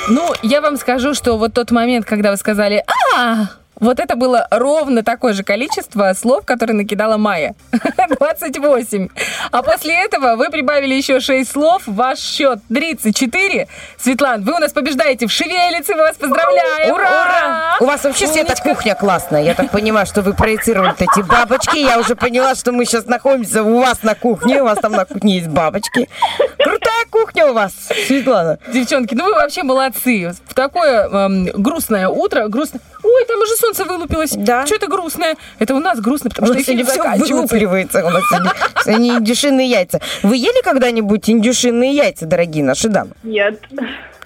[0.07, 2.84] Ну, я вам скажу, что вот тот момент, когда вы сказали
[3.16, 3.45] «А!»,
[3.80, 7.56] вот это было ровно такое же количество слов, которые накидала Майя.
[8.19, 9.10] 28.
[9.52, 11.84] А после этого вы прибавили еще 6 слов.
[11.85, 13.68] Ваш счет 34.
[13.97, 15.93] Светлан, вы у нас побеждаете в шевелице.
[15.95, 16.93] Мы вас поздравляем.
[16.93, 17.77] Ура!
[17.81, 19.43] У вас вообще, Света, кухня классная.
[19.43, 21.77] Я так понимаю, что вы проецировали эти бабочки.
[21.77, 24.61] Я уже поняла, что мы сейчас находимся у вас на кухне.
[24.61, 26.10] У вас там на кухне есть бабочки.
[26.57, 27.72] Крутая кухня у вас,
[28.08, 28.60] Светлана.
[28.74, 30.34] Девчонки, ну вы вообще молодцы.
[30.48, 32.82] В такое эм, грустное утро, грустно.
[33.04, 34.32] Ой, там уже солнце вылупилось.
[34.36, 34.66] Да.
[34.66, 35.38] Что это грустное?
[35.60, 37.36] Это у нас грустно, потому что эфир сегодня все заканчивается.
[37.36, 38.06] вылупливается.
[38.06, 38.24] У нас
[38.84, 40.02] сегодня индюшиные яйца.
[40.24, 43.12] Вы ели когда-нибудь индюшиные яйца, дорогие наши дамы?
[43.24, 43.62] Нет.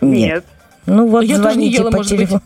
[0.02, 0.44] Нет.
[0.90, 2.42] Ну вот, Я звоните ела, по телефону.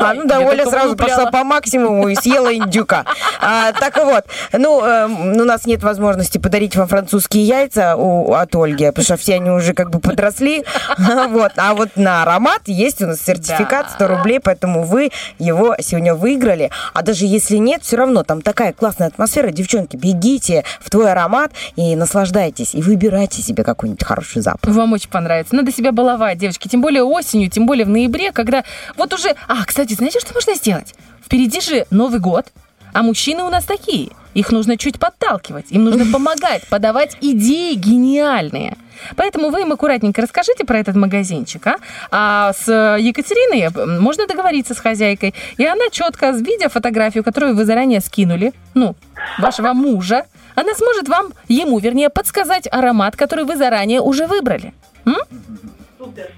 [0.00, 1.16] А, ну да, Я Оля сразу вылупляла.
[1.24, 3.04] пошла по максимуму и съела индюка.
[3.40, 8.54] А, так вот, ну, эм, у нас нет возможности подарить вам французские яйца у- от
[8.54, 10.64] Ольги, потому что все они уже как бы подросли.
[11.28, 11.52] Вот.
[11.56, 16.70] А вот на аромат есть у нас сертификат 100 рублей, поэтому вы его сегодня выиграли.
[16.94, 19.50] А даже если нет, все равно там такая классная атмосфера.
[19.50, 22.74] Девчонки, бегите в твой аромат и наслаждайтесь.
[22.74, 24.74] И выбирайте себе какой-нибудь хороший запах.
[24.74, 25.54] Вам очень понравится.
[25.54, 26.68] Надо себя баловать, девочки.
[26.68, 28.64] Тем более осенью, тем более в ноябре, когда
[28.96, 29.34] вот уже...
[29.46, 30.94] А, кстати, знаете, что можно сделать?
[31.24, 32.46] Впереди же Новый год,
[32.94, 34.08] а мужчины у нас такие.
[34.34, 38.76] Их нужно чуть подталкивать, им нужно помогать, подавать идеи гениальные.
[39.16, 41.76] Поэтому вы им аккуратненько расскажите про этот магазинчик, а?
[42.10, 42.66] А с
[42.98, 48.52] Екатериной м, можно договориться с хозяйкой, и она четко, видя фотографию, которую вы заранее скинули,
[48.74, 48.96] ну,
[49.38, 50.24] вашего мужа,
[50.54, 54.72] она сможет вам, ему, вернее, подсказать аромат, который вы заранее уже выбрали.
[55.06, 55.16] М?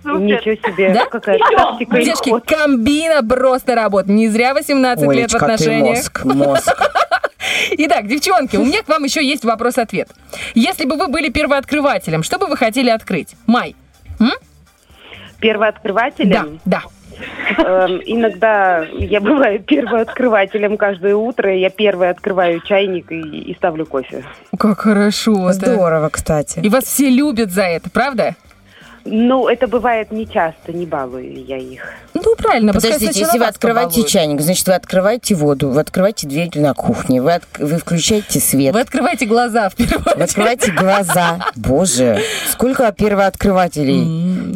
[0.04, 1.06] Ничего себе, Да?
[1.06, 2.44] какая тактика и Девочки, ход.
[2.46, 4.16] комбина просто работает.
[4.16, 5.96] Не зря 18 лет в Олечка, ты отношениях.
[5.96, 6.90] мозг, мозг.
[7.72, 10.08] Итак, девчонки, у меня к вам еще есть вопрос-ответ.
[10.54, 13.34] Если бы вы были первооткрывателем, что бы вы хотели открыть?
[13.46, 13.74] Май.
[15.40, 16.60] Первооткрывателем?
[16.64, 16.82] Да,
[17.58, 21.54] Эм, иногда я бываю первооткрывателем каждое утро.
[21.54, 24.24] Я первая открываю чайник и, и ставлю кофе.
[24.58, 25.52] Как хорошо.
[25.52, 26.60] Здорово, кстати.
[26.60, 28.36] И вас все любят за это, правда?
[29.04, 31.82] Ну, это бывает не часто, не балую я их.
[32.14, 32.72] Ну, правильно.
[32.72, 34.08] Подождите, если вы открываете побалуют.
[34.08, 38.74] чайник, значит, вы открываете воду, вы открываете дверь на кухне, вы, от- вы включаете свет.
[38.74, 41.38] Вы открываете глаза в первую Вы открываете глаза.
[41.56, 42.20] Боже,
[42.50, 44.02] сколько первооткрывателей.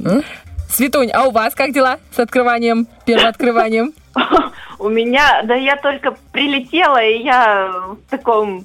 [0.04, 0.22] М?
[0.70, 3.92] Светунь, а у вас как дела с открыванием, первооткрыванием?
[4.78, 8.64] У меня, да я только прилетела, и я в таком...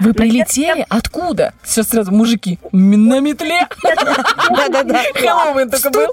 [0.00, 0.84] Вы прилетели?
[0.88, 1.52] Откуда?
[1.64, 2.58] Сейчас сразу мужики.
[2.72, 3.66] На метле.
[3.82, 5.02] Да-да-да.
[5.14, 6.06] Хэллоуин только был.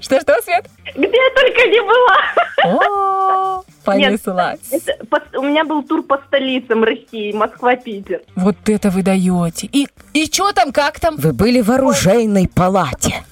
[0.00, 0.66] Что-что, Свет?
[0.94, 3.62] Где я только не была.
[3.84, 4.60] Понеслась.
[4.70, 8.20] Это по- у меня был тур по столицам России, Москва, Питер.
[8.36, 9.68] Вот это вы даете.
[9.72, 11.16] И, и что там, как там?
[11.16, 13.24] Вы были в оружейной палате.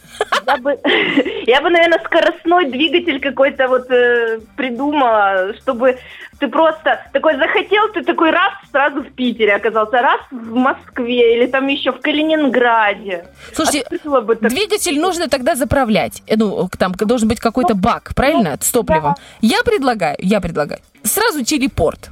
[0.46, 0.78] Я бы,
[1.46, 5.98] я бы, наверное, скоростной двигатель какой-то вот э, придумала, чтобы
[6.38, 11.46] ты просто такой захотел, ты такой раз сразу в Питере оказался, раз в Москве или
[11.46, 13.26] там еще в Калининграде.
[13.54, 16.22] Слушайте, Открыла бы так- двигатель нужно тогда заправлять.
[16.26, 19.14] Э, Ну, там должен быть какой-то бак, правильно, с топливом.
[19.40, 22.10] Я предлагаю, я предлагаю, сразу телепорт.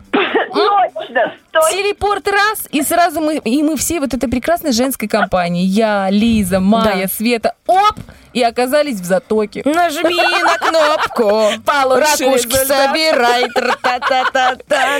[1.52, 5.64] Точно, Телепорт раз, и сразу мы, и мы все вот этой прекрасной женской компании.
[5.64, 7.94] Я, Лиза, Майя, Света, оп,
[8.32, 9.62] и оказались в затоке.
[9.64, 11.50] Нажми на кнопку.
[12.00, 13.44] Ракушки собирай.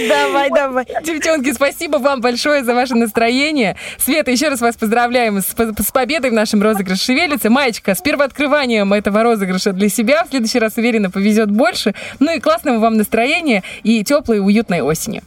[0.09, 0.87] Давай, давай.
[1.03, 3.77] Девчонки, спасибо вам большое за ваше настроение.
[3.99, 7.51] Света, еще раз вас поздравляем с, по- с победой в нашем розыгрыше «Шевелится».
[7.51, 10.25] Маечка, с первооткрыванием этого розыгрыша для себя.
[10.25, 11.95] В следующий раз, уверенно, повезет больше.
[12.19, 15.23] Ну и классного вам настроения и теплой уютной осени.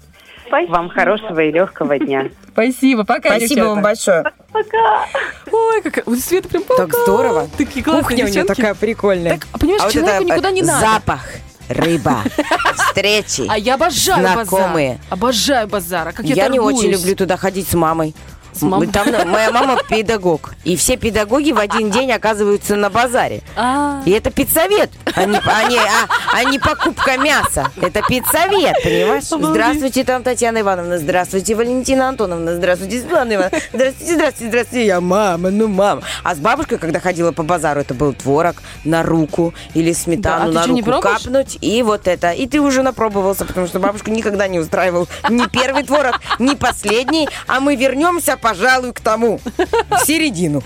[0.70, 2.30] Вам хорошего и легкого дня.
[2.52, 3.70] Спасибо, пока, Спасибо девчата.
[3.70, 4.24] вам большое.
[4.52, 5.06] Пока.
[5.52, 6.04] Ой, какая...
[6.06, 6.86] вот Света прям пока.
[6.86, 7.48] Так здорово.
[7.58, 9.40] Такие классные Кухня у нее такая прикольная.
[9.40, 10.86] Так, понимаешь, а вот человеку это, никуда не надо.
[10.86, 11.26] Запах,
[11.70, 12.18] рыба,
[12.76, 13.46] встречи.
[13.50, 14.90] А я обожаю Знакомые.
[14.90, 15.00] базар.
[15.10, 16.08] Обожаю базар.
[16.10, 18.14] А как я, Я не очень люблю туда ходить с мамой.
[18.60, 20.54] Там, ну, моя мама педагог.
[20.64, 23.42] И все педагоги в один день оказываются на базаре.
[23.56, 27.72] А, И это педсовет, а не, а не- а- а не покупка мяса.
[27.82, 29.24] Это педсовет, понимаешь?
[29.24, 30.98] Здравствуйте, там Татьяна Ивановна.
[30.98, 32.56] Здравствуйте, Валентина Антоновна.
[32.56, 33.60] Здравствуйте, Светлана Ивановна.
[33.74, 34.86] Здравствуйте, здравствуйте, здравствуйте.
[34.88, 36.02] Я мама, ну мама.
[36.24, 38.56] А с бабушкой, когда ходила по базару, это был творог
[38.86, 40.92] на руку или сметану Да, а на руку
[41.24, 41.58] капнуть.
[41.62, 42.32] И вот это.
[42.32, 47.28] И ты уже напробовался, потому что бабушка никогда не устраивал ни первый творог, ни последний.
[47.48, 49.40] А мы вернемся, пожалуй, к тому.
[49.90, 50.62] В середину.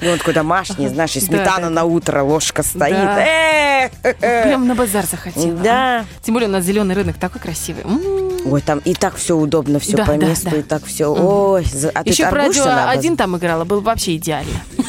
[0.00, 1.70] И вот такой домашний, знаешь, и сметана да.
[1.70, 2.94] на утро, ложка стоит.
[2.94, 3.90] Да.
[4.20, 5.56] Прям на базар захотела.
[5.58, 6.04] Да.
[6.22, 7.82] Тем более у нас зеленый рынок такой красивый.
[7.84, 8.52] М.
[8.52, 11.12] Ой, там и так все удобно, все по месту, и так все.
[11.12, 14.60] Ой, а ты Еще про радио один там играла, было вообще идеально.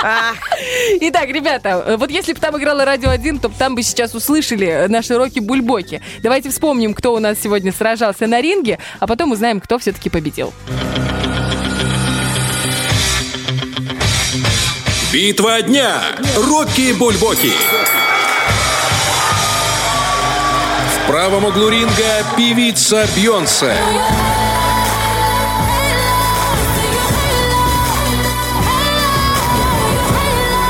[1.00, 5.16] Итак, ребята, вот если бы там играла радио 1, то там бы сейчас услышали наши
[5.16, 6.00] роки-бульбоки.
[6.22, 10.19] Давайте вспомним, кто у нас сегодня сражался на ринге, а потом узнаем, кто все-таки победил.
[15.12, 16.02] Битва дня.
[16.36, 17.52] Рокки Бульбоки.
[20.94, 23.74] В правом углу ринга певица Бьонсе.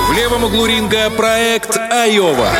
[0.08, 2.50] В левом углу ринга проект Айова.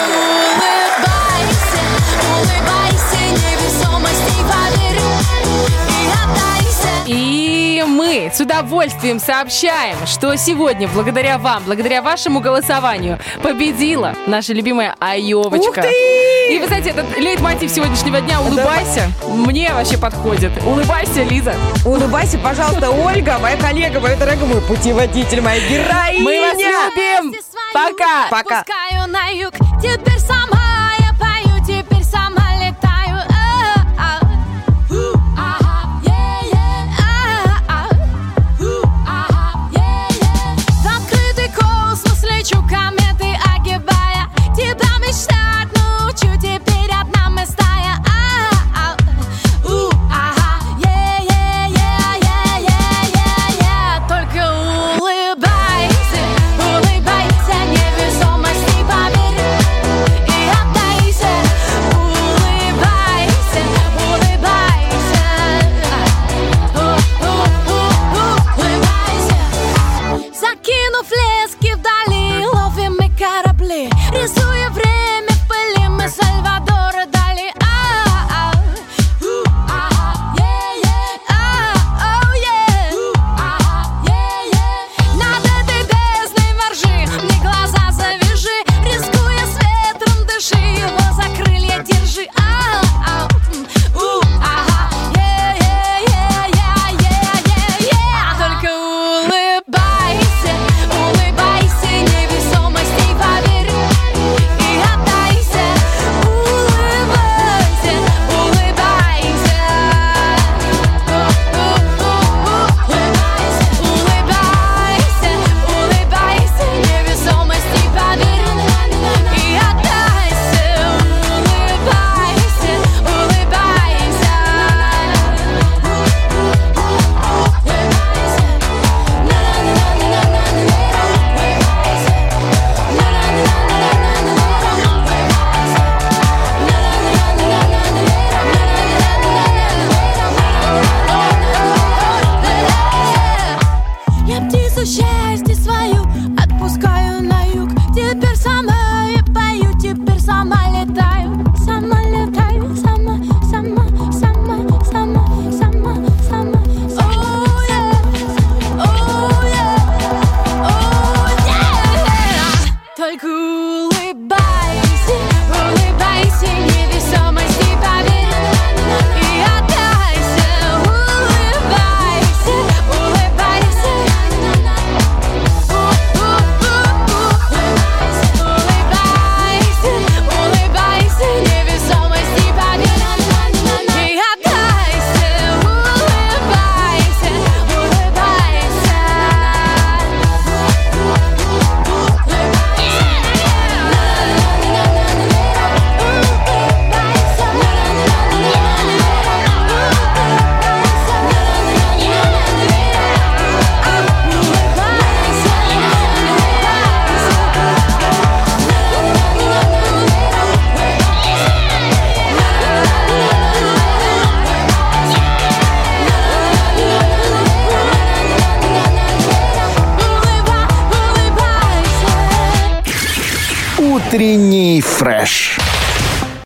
[7.12, 14.94] И мы с удовольствием сообщаем, что сегодня, благодаря вам, благодаря вашему голосованию, победила наша любимая
[15.00, 15.70] Айовочка.
[15.70, 16.54] Ух ты!
[16.54, 20.52] И вы знаете, этот лейтмотив сегодняшнего дня «Улыбайся» мне вообще подходит.
[20.64, 21.56] Улыбайся, Лиза.
[21.84, 26.22] Улыбайся, пожалуйста, Ольга, моя коллега, моя дорогая, мой путеводитель, моя героиня.
[26.22, 27.34] Мы вас любим.
[27.74, 28.28] Пока.
[28.30, 28.62] Пока.
[28.62, 30.69] Пускаю на юг, теперь сама